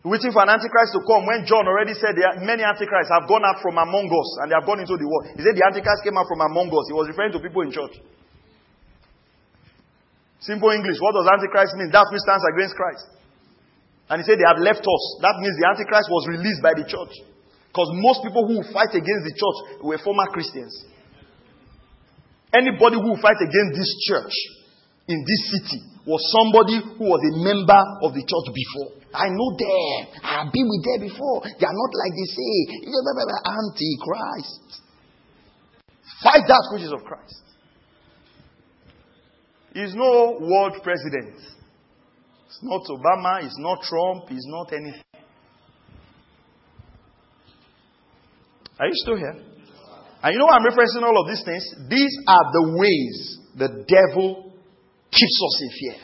Waiting 0.00 0.32
for 0.32 0.40
an 0.40 0.48
antichrist 0.48 0.96
to 0.96 1.04
come 1.04 1.28
when 1.28 1.44
John 1.44 1.68
already 1.68 1.92
said 1.92 2.16
that 2.16 2.40
many 2.40 2.64
antichrists 2.64 3.12
have 3.12 3.28
gone 3.28 3.44
out 3.44 3.60
from 3.60 3.76
among 3.76 4.08
us 4.08 4.28
and 4.40 4.48
they 4.48 4.56
have 4.56 4.64
gone 4.64 4.80
into 4.80 4.96
the 4.96 5.04
world. 5.04 5.28
He 5.36 5.44
said 5.44 5.52
the 5.52 5.60
antichrist 5.60 6.00
came 6.00 6.16
out 6.16 6.24
from 6.24 6.40
among 6.40 6.72
us. 6.72 6.88
He 6.88 6.96
was 6.96 7.04
referring 7.04 7.36
to 7.36 7.40
people 7.44 7.60
in 7.68 7.70
church. 7.70 8.00
Simple 10.40 10.72
English. 10.72 10.96
What 11.04 11.12
does 11.12 11.28
antichrist 11.28 11.76
mean? 11.76 11.92
That 11.92 12.08
which 12.08 12.24
stands 12.24 12.40
against 12.48 12.80
Christ. 12.80 13.04
And 14.08 14.16
he 14.18 14.24
said 14.24 14.40
they 14.40 14.48
have 14.48 14.64
left 14.64 14.80
us. 14.80 15.04
That 15.20 15.36
means 15.36 15.52
the 15.60 15.68
antichrist 15.68 16.08
was 16.08 16.24
released 16.32 16.64
by 16.64 16.72
the 16.72 16.88
church. 16.88 17.20
Because 17.68 17.92
most 18.00 18.24
people 18.24 18.48
who 18.48 18.64
fight 18.72 18.96
against 18.96 19.28
the 19.28 19.36
church 19.36 19.84
were 19.84 20.00
former 20.00 20.24
Christians. 20.32 20.72
Anybody 22.56 22.96
who 23.04 23.20
fight 23.20 23.36
against 23.36 23.76
this 23.76 23.92
church 24.08 24.32
in 25.10 25.20
this 25.26 25.42
city 25.50 25.82
was 26.06 26.22
somebody 26.30 26.78
who 26.78 27.04
was 27.04 27.20
a 27.20 27.34
member 27.42 27.82
of 28.06 28.14
the 28.14 28.22
church 28.22 28.48
before. 28.54 29.00
I 29.12 29.26
know 29.28 29.50
them. 29.58 30.22
I 30.22 30.44
have 30.44 30.52
been 30.54 30.70
with 30.70 30.82
them 30.86 31.00
before. 31.10 31.42
They 31.42 31.66
are 31.66 31.74
not 31.74 31.92
like 31.98 32.14
they 32.14 32.28
say. 32.30 32.54
Antichrist. 33.58 34.80
Fight 36.22 36.46
that 36.46 36.64
which 36.72 36.82
is 36.82 36.92
of 36.92 37.02
Christ. 37.04 37.42
He's 39.74 39.94
no 39.94 40.38
world 40.40 40.78
president. 40.82 41.34
It's 41.34 42.60
not 42.62 42.82
Obama. 42.90 43.44
It's 43.44 43.58
not 43.58 43.82
Trump. 43.82 44.24
It's 44.30 44.46
not 44.46 44.72
anything. 44.72 45.02
Are 48.78 48.86
you 48.86 48.94
still 48.94 49.16
here? 49.16 49.36
And 50.22 50.32
you 50.32 50.38
know 50.38 50.48
I'm 50.48 50.64
referencing 50.64 51.02
all 51.02 51.20
of 51.20 51.28
these 51.28 51.42
things? 51.44 51.64
These 51.88 52.18
are 52.26 52.44
the 52.52 52.76
ways 52.76 53.38
the 53.56 53.84
devil 53.88 54.49
keeps 55.20 55.36
us 55.44 55.54
in 55.60 55.70
fear. 55.76 55.96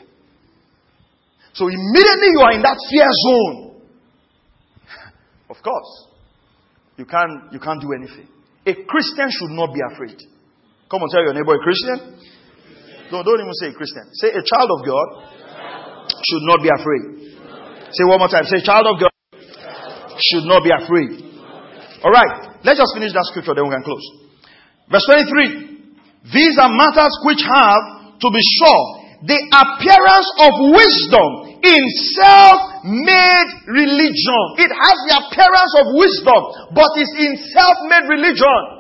So 1.57 1.69
immediately 1.69 2.31
you 2.37 2.41
are 2.45 2.53
in 2.53 2.61
that 2.61 2.77
fear 2.93 3.09
zone. 3.25 3.81
Of 5.49 5.63
course, 5.63 6.11
you 6.99 7.07
can't, 7.07 7.53
you 7.53 7.61
can't 7.61 7.81
do 7.81 7.95
anything. 7.95 8.29
A 8.67 8.75
Christian 8.75 9.31
should 9.31 9.55
not 9.55 9.73
be 9.73 9.81
afraid. 9.95 10.19
Come 10.91 11.01
on, 11.03 11.09
tell 11.09 11.23
your 11.23 11.35
neighbor 11.35 11.55
a 11.55 11.63
Christian. 11.63 12.19
No, 13.15 13.23
don't 13.23 13.39
even 13.39 13.55
say 13.55 13.71
a 13.71 13.77
Christian. 13.79 14.03
Say 14.19 14.29
a 14.35 14.43
child 14.43 14.69
of 14.75 14.81
God 14.83 15.07
should 16.27 16.45
not 16.51 16.59
be 16.63 16.71
afraid. 16.71 17.39
Say 17.95 18.05
one 18.05 18.19
more 18.19 18.29
time. 18.29 18.43
Say 18.51 18.59
child 18.67 18.91
of 18.91 18.99
God 18.99 19.15
should 20.19 20.51
not 20.51 20.67
be 20.67 20.75
afraid. 20.75 21.27
All 22.03 22.11
right. 22.11 22.59
Let's 22.67 22.83
just 22.83 22.95
finish 22.95 23.15
that 23.15 23.27
scripture, 23.31 23.55
then 23.55 23.65
we 23.65 23.71
can 23.71 23.87
close. 23.87 24.03
Verse 24.91 25.07
23. 25.07 26.35
These 26.35 26.59
are 26.59 26.71
matters 26.75 27.15
which 27.23 27.43
have, 27.47 28.19
to 28.19 28.29
be 28.35 28.43
sure, 28.43 28.83
the 29.25 29.41
appearance 29.55 30.29
of 30.45 30.53
wisdom 30.77 31.31
in 31.65 31.83
self-made 32.21 33.51
religion. 33.71 34.45
It 34.61 34.69
has 34.69 34.97
the 35.09 35.15
appearance 35.25 35.73
of 35.81 35.85
wisdom, 35.97 36.41
but 36.77 36.91
it's 37.01 37.15
in 37.17 37.33
self-made 37.57 38.07
religion. 38.13 38.77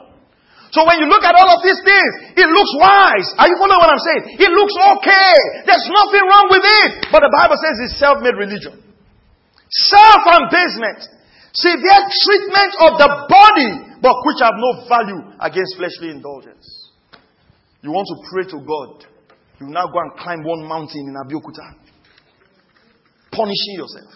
So 0.77 0.85
when 0.85 1.01
you 1.01 1.09
look 1.09 1.25
at 1.25 1.33
all 1.33 1.49
of 1.57 1.65
these 1.65 1.81
things, 1.89 2.37
it 2.37 2.49
looks 2.53 2.73
wise. 2.77 3.29
Are 3.41 3.49
you 3.49 3.57
following 3.57 3.81
what 3.81 3.89
I'm 3.89 4.05
saying? 4.13 4.37
It 4.37 4.53
looks 4.53 4.77
okay. 4.77 5.65
There's 5.65 5.89
nothing 5.89 6.25
wrong 6.29 6.53
with 6.53 6.65
it. 6.69 7.09
But 7.09 7.25
the 7.25 7.33
Bible 7.33 7.57
says 7.57 7.81
it's 7.81 7.97
self-made 7.97 8.37
religion. 8.37 8.77
Self-abasement. 9.73 11.01
Severe 11.57 12.03
treatment 12.13 12.73
of 12.85 13.01
the 13.01 13.09
body, 13.33 13.97
but 14.05 14.13
which 14.29 14.45
have 14.45 14.61
no 14.61 14.85
value 14.85 15.25
against 15.41 15.81
fleshly 15.81 16.13
indulgence. 16.13 16.93
You 17.81 17.97
want 17.97 18.05
to 18.13 18.17
pray 18.29 18.45
to 18.53 18.61
God. 18.61 19.16
You 19.61 19.69
now 19.69 19.87
go 19.87 19.99
and 19.99 20.13
climb 20.19 20.43
one 20.45 20.69
mountain 20.69 21.09
in 21.09 21.15
Abeokuta 21.15 21.87
punishing 23.37 23.77
yourself. 23.77 24.13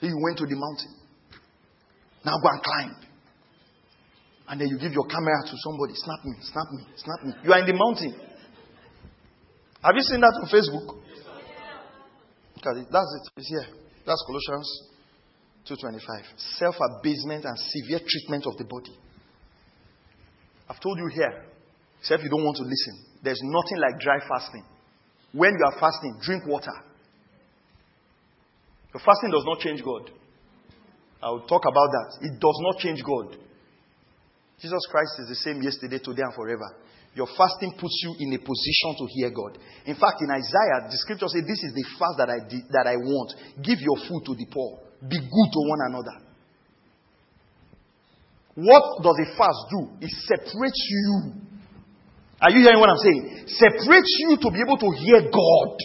So 0.00 0.06
you 0.06 0.18
went 0.18 0.36
to 0.38 0.46
the 0.46 0.58
mountain. 0.58 0.92
Now 2.24 2.34
go 2.42 2.48
and 2.50 2.62
climb. 2.62 2.96
And 4.48 4.60
then 4.60 4.68
you 4.68 4.78
give 4.78 4.92
your 4.92 5.06
camera 5.06 5.46
to 5.46 5.54
somebody. 5.56 5.94
Snap 5.94 6.24
me, 6.24 6.34
snap 6.42 6.66
me, 6.72 6.82
snap 6.96 7.20
me. 7.24 7.32
You 7.44 7.52
are 7.52 7.60
in 7.60 7.66
the 7.66 7.78
mountain. 7.78 8.14
Have 9.82 9.94
you 9.94 10.02
seen 10.02 10.20
that 10.20 10.34
on 10.42 10.50
Facebook? 10.50 10.98
That's 12.62 13.10
it. 13.18 13.32
It's 13.36 13.48
here. 13.48 13.66
That's 14.06 14.22
Colossians 14.26 14.68
2.25. 15.66 15.98
Self-abasement 16.58 17.44
and 17.44 17.58
severe 17.58 18.00
treatment 18.06 18.46
of 18.46 18.56
the 18.58 18.64
body. 18.64 18.94
I've 20.68 20.80
told 20.80 20.98
you 20.98 21.08
here, 21.14 21.44
except 22.02 22.26
you 22.26 22.30
don't 22.34 22.42
want 22.42 22.58
to 22.58 22.66
listen. 22.66 22.98
There's 23.22 23.38
nothing 23.46 23.78
like 23.78 24.02
dry 24.02 24.18
fasting. 24.26 24.66
When 25.30 25.54
you 25.54 25.64
are 25.70 25.78
fasting, 25.78 26.18
drink 26.18 26.42
water. 26.50 26.74
The 28.92 28.98
fasting 28.98 29.30
does 29.30 29.46
not 29.46 29.62
change 29.62 29.86
God. 29.86 30.10
I 31.22 31.30
will 31.30 31.46
talk 31.46 31.62
about 31.62 31.88
that. 31.94 32.26
It 32.26 32.42
does 32.42 32.58
not 32.66 32.82
change 32.82 33.06
God. 33.06 33.38
Jesus 34.58 34.82
Christ 34.90 35.14
is 35.22 35.28
the 35.30 35.38
same 35.46 35.62
yesterday, 35.62 36.02
today, 36.02 36.26
and 36.26 36.34
forever. 36.34 36.66
Your 37.14 37.30
fasting 37.38 37.78
puts 37.78 37.94
you 38.02 38.18
in 38.18 38.34
a 38.34 38.40
position 38.42 38.90
to 38.98 39.06
hear 39.14 39.30
God. 39.30 39.62
In 39.86 39.94
fact, 39.94 40.26
in 40.26 40.30
Isaiah, 40.34 40.90
the 40.90 40.98
scripture 40.98 41.30
says, 41.30 41.46
This 41.46 41.62
is 41.62 41.70
the 41.70 41.86
fast 42.02 42.18
that 42.18 42.30
I, 42.34 42.42
that 42.74 42.86
I 42.90 42.98
want. 42.98 43.62
Give 43.62 43.78
your 43.78 44.02
food 44.10 44.26
to 44.26 44.34
the 44.34 44.46
poor. 44.50 44.82
Be 45.06 45.22
good 45.22 45.48
to 45.54 45.60
one 45.70 45.82
another. 45.86 46.16
What 48.58 49.06
does 49.06 49.18
a 49.22 49.28
fast 49.38 49.62
do? 49.70 49.80
It 50.02 50.10
separates 50.26 50.82
you. 50.90 51.51
Are 52.42 52.50
you 52.50 52.58
hearing 52.58 52.80
what 52.80 52.90
I'm 52.90 52.98
saying? 52.98 53.46
Separates 53.46 54.16
you 54.18 54.36
to 54.36 54.50
be 54.50 54.58
able 54.66 54.76
to 54.76 54.90
hear 54.98 55.30
God. 55.30 55.76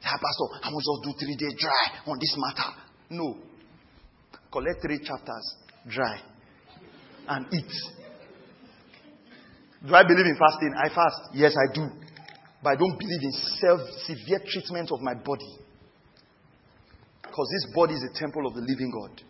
Yeah, 0.00 0.16
Pastor, 0.16 0.46
I 0.64 0.70
must 0.72 0.86
just 0.88 1.02
do 1.04 1.12
three 1.20 1.36
days 1.36 1.54
dry 1.60 2.00
on 2.06 2.16
this 2.18 2.34
matter. 2.38 2.70
No. 3.10 3.36
Collect 4.50 4.80
three 4.80 5.00
chapters 5.04 5.56
dry 5.86 6.18
and 7.28 7.46
eat. 7.52 7.72
Do 9.86 9.94
I 9.94 10.02
believe 10.02 10.24
in 10.24 10.36
fasting? 10.38 10.72
I 10.82 10.88
fast. 10.88 11.34
Yes, 11.34 11.54
I 11.54 11.74
do. 11.74 11.86
But 12.62 12.70
I 12.70 12.76
don't 12.76 12.98
believe 12.98 13.20
in 13.20 13.32
self 13.60 13.80
severe 14.06 14.40
treatment 14.48 14.90
of 14.92 15.00
my 15.02 15.12
body. 15.12 15.58
Because 17.20 17.48
this 17.52 17.74
body 17.74 17.92
is 17.92 18.04
a 18.10 18.18
temple 18.18 18.46
of 18.46 18.54
the 18.54 18.60
living 18.60 18.90
God. 18.90 19.20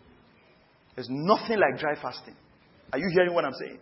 There's 0.95 1.09
nothing 1.09 1.59
like 1.59 1.77
dry 1.77 1.95
fasting. 2.01 2.35
Are 2.93 2.99
you 2.99 3.09
hearing 3.13 3.33
what 3.33 3.43
I'm 3.43 3.53
saying? 3.53 3.79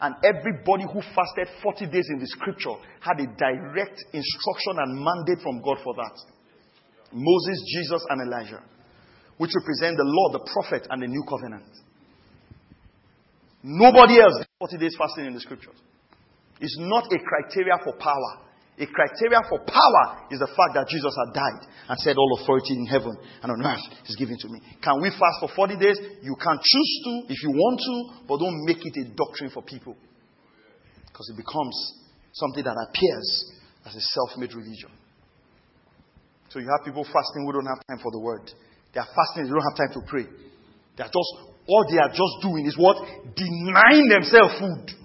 And 0.00 0.14
everybody 0.22 0.84
who 0.84 1.02
fasted 1.02 1.48
40 1.62 1.86
days 1.86 2.06
in 2.10 2.20
the 2.20 2.26
scripture 2.26 2.74
had 3.00 3.18
a 3.18 3.26
direct 3.26 3.98
instruction 4.12 4.78
and 4.78 4.94
mandate 4.94 5.42
from 5.42 5.60
God 5.60 5.78
for 5.82 5.94
that. 5.94 6.14
Moses, 7.12 7.58
Jesus, 7.74 8.04
and 8.10 8.22
Elijah, 8.22 8.62
which 9.38 9.50
represent 9.58 9.96
the 9.96 10.04
law, 10.04 10.32
the 10.32 10.46
prophet, 10.52 10.86
and 10.90 11.02
the 11.02 11.08
new 11.08 11.24
covenant. 11.28 11.66
Nobody 13.62 14.20
else 14.20 14.38
did 14.38 14.46
40 14.60 14.78
days 14.78 14.96
fasting 14.96 15.26
in 15.26 15.34
the 15.34 15.40
scriptures. 15.40 15.76
It's 16.60 16.76
not 16.78 17.04
a 17.12 17.18
criteria 17.18 17.74
for 17.82 17.92
power. 17.94 18.47
A 18.78 18.86
criteria 18.86 19.42
for 19.50 19.58
power 19.66 20.30
is 20.30 20.38
the 20.38 20.46
fact 20.54 20.78
that 20.78 20.86
Jesus 20.86 21.10
had 21.10 21.34
died 21.34 21.62
and 21.90 21.98
said, 21.98 22.14
All 22.14 22.38
authority 22.38 22.78
in 22.78 22.86
heaven 22.86 23.10
and 23.42 23.50
on 23.50 23.58
earth 23.66 23.82
is 24.06 24.14
given 24.14 24.38
to 24.38 24.48
me. 24.48 24.62
Can 24.78 25.02
we 25.02 25.10
fast 25.10 25.42
for 25.42 25.50
40 25.50 25.82
days? 25.82 25.98
You 26.22 26.38
can 26.38 26.56
choose 26.62 26.92
to 27.04 27.12
if 27.26 27.42
you 27.42 27.50
want 27.50 27.78
to, 27.82 27.96
but 28.30 28.38
don't 28.38 28.62
make 28.62 28.78
it 28.78 28.94
a 29.02 29.10
doctrine 29.18 29.50
for 29.50 29.66
people. 29.66 29.98
Because 31.10 31.26
it 31.34 31.36
becomes 31.36 31.74
something 32.38 32.62
that 32.62 32.78
appears 32.78 33.50
as 33.82 33.98
a 33.98 34.04
self 34.14 34.38
made 34.38 34.54
religion. 34.54 34.94
So 36.54 36.62
you 36.62 36.70
have 36.70 36.86
people 36.86 37.02
fasting 37.02 37.44
who 37.44 37.52
don't 37.52 37.66
have 37.66 37.82
time 37.90 37.98
for 37.98 38.12
the 38.14 38.22
word. 38.22 38.46
They 38.94 39.00
are 39.00 39.10
fasting, 39.10 39.44
they 39.44 39.50
don't 39.50 39.66
have 39.66 39.76
time 39.76 39.92
to 39.98 40.02
pray. 40.06 40.26
They 40.96 41.02
are 41.02 41.10
just, 41.10 41.32
all 41.66 41.84
they 41.90 41.98
are 41.98 42.14
just 42.14 42.34
doing 42.46 42.62
is 42.62 42.78
what? 42.78 43.02
Denying 43.34 44.06
themselves 44.06 44.54
food. 44.58 44.97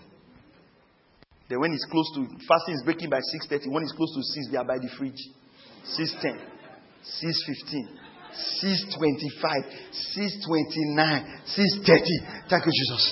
Then 1.53 1.61
when 1.61 1.69
it's 1.69 1.85
close 1.85 2.09
to 2.17 2.25
fasting 2.49 2.73
is 2.73 2.81
breaking 2.81 3.13
by 3.13 3.21
6:30. 3.21 3.69
When 3.69 3.85
it's 3.85 3.93
close 3.93 4.09
to 4.17 4.23
6, 4.25 4.49
they 4.49 4.57
are 4.57 4.65
by 4.65 4.81
the 4.81 4.89
fridge. 4.97 5.21
6:10, 5.85 6.33
6:15, 7.05 7.93
6:25, 8.57 9.61
6:29, 10.17 11.21
6:30. 11.45 12.49
Thank 12.49 12.65
you, 12.65 12.73
Jesus. 12.73 13.03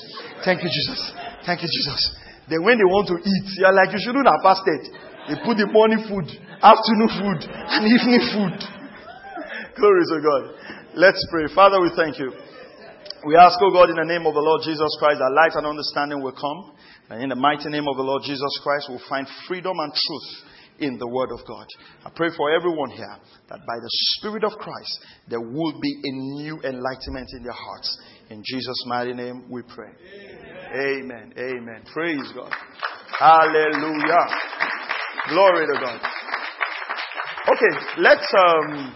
Thank 0.42 0.64
you, 0.64 0.70
Jesus. 0.74 1.14
Thank 1.46 1.62
you, 1.62 1.70
Jesus. 1.70 2.02
Then 2.50 2.64
when 2.66 2.80
they 2.82 2.90
want 2.90 3.14
to 3.14 3.22
eat, 3.22 3.46
you 3.62 3.66
are 3.70 3.78
like 3.78 3.94
you 3.94 4.02
shouldn't 4.02 4.26
have 4.26 4.42
fasted. 4.42 4.90
They 5.30 5.38
put 5.46 5.62
the 5.62 5.70
morning 5.70 6.02
food, 6.10 6.26
afternoon 6.66 7.12
food, 7.22 7.46
and 7.46 7.86
evening 7.86 8.26
food. 8.26 8.58
Glory 9.78 10.02
to 10.02 10.18
God. 10.18 10.44
Let's 10.98 11.22
pray. 11.30 11.46
Father, 11.54 11.80
we 11.80 11.94
thank 11.94 12.18
you. 12.18 12.34
We 13.22 13.38
ask, 13.38 13.54
oh 13.62 13.70
God, 13.70 13.94
in 13.94 14.02
the 14.02 14.10
name 14.10 14.26
of 14.26 14.34
the 14.34 14.42
Lord 14.42 14.66
Jesus 14.66 14.98
Christ, 14.98 15.22
that 15.22 15.30
light 15.30 15.54
and 15.54 15.70
understanding 15.70 16.26
will 16.26 16.34
come. 16.34 16.74
And 17.12 17.24
in 17.24 17.28
the 17.28 17.36
mighty 17.36 17.68
name 17.68 17.90
of 17.90 17.98
the 17.98 18.04
Lord 18.04 18.24
Jesus 18.24 18.58
Christ, 18.64 18.86
we'll 18.88 19.02
find 19.10 19.28
freedom 19.46 19.78
and 19.78 19.92
truth 19.92 20.50
in 20.80 20.98
the 20.98 21.08
Word 21.10 21.32
of 21.34 21.46
God. 21.46 21.68
I 22.06 22.10
pray 22.16 22.30
for 22.38 22.50
everyone 22.56 22.90
here 22.90 23.18
that 23.50 23.60
by 23.60 23.76
the 23.76 23.90
Spirit 24.16 24.46
of 24.46 24.54
Christ, 24.54 24.98
there 25.28 25.42
will 25.42 25.78
be 25.82 25.92
a 25.92 26.12
new 26.12 26.62
enlightenment 26.64 27.28
in 27.36 27.44
their 27.44 27.52
hearts. 27.52 28.00
In 28.30 28.42
Jesus' 28.46 28.86
mighty 28.86 29.12
name, 29.12 29.44
we 29.50 29.62
pray. 29.62 29.90
Amen. 30.74 31.34
Amen. 31.34 31.34
Amen. 31.38 31.84
Praise 31.94 32.32
God. 32.34 32.54
Hallelujah. 33.20 34.26
Glory 35.32 35.68
to 35.68 35.74
God. 35.82 36.00
Okay, 37.52 37.78
let's 37.98 38.28
um, 38.40 38.96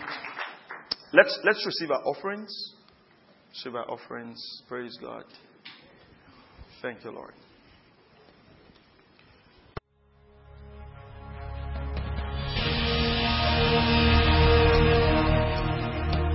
let's 1.11 1.37
let's 1.43 1.65
receive 1.65 1.91
our 1.91 2.01
offerings. 2.05 2.73
Receive 3.49 3.75
our 3.75 3.91
offerings. 3.91 4.41
Praise 4.69 4.97
God. 5.01 5.25
Thank 6.81 7.03
you, 7.03 7.11
Lord. 7.11 7.33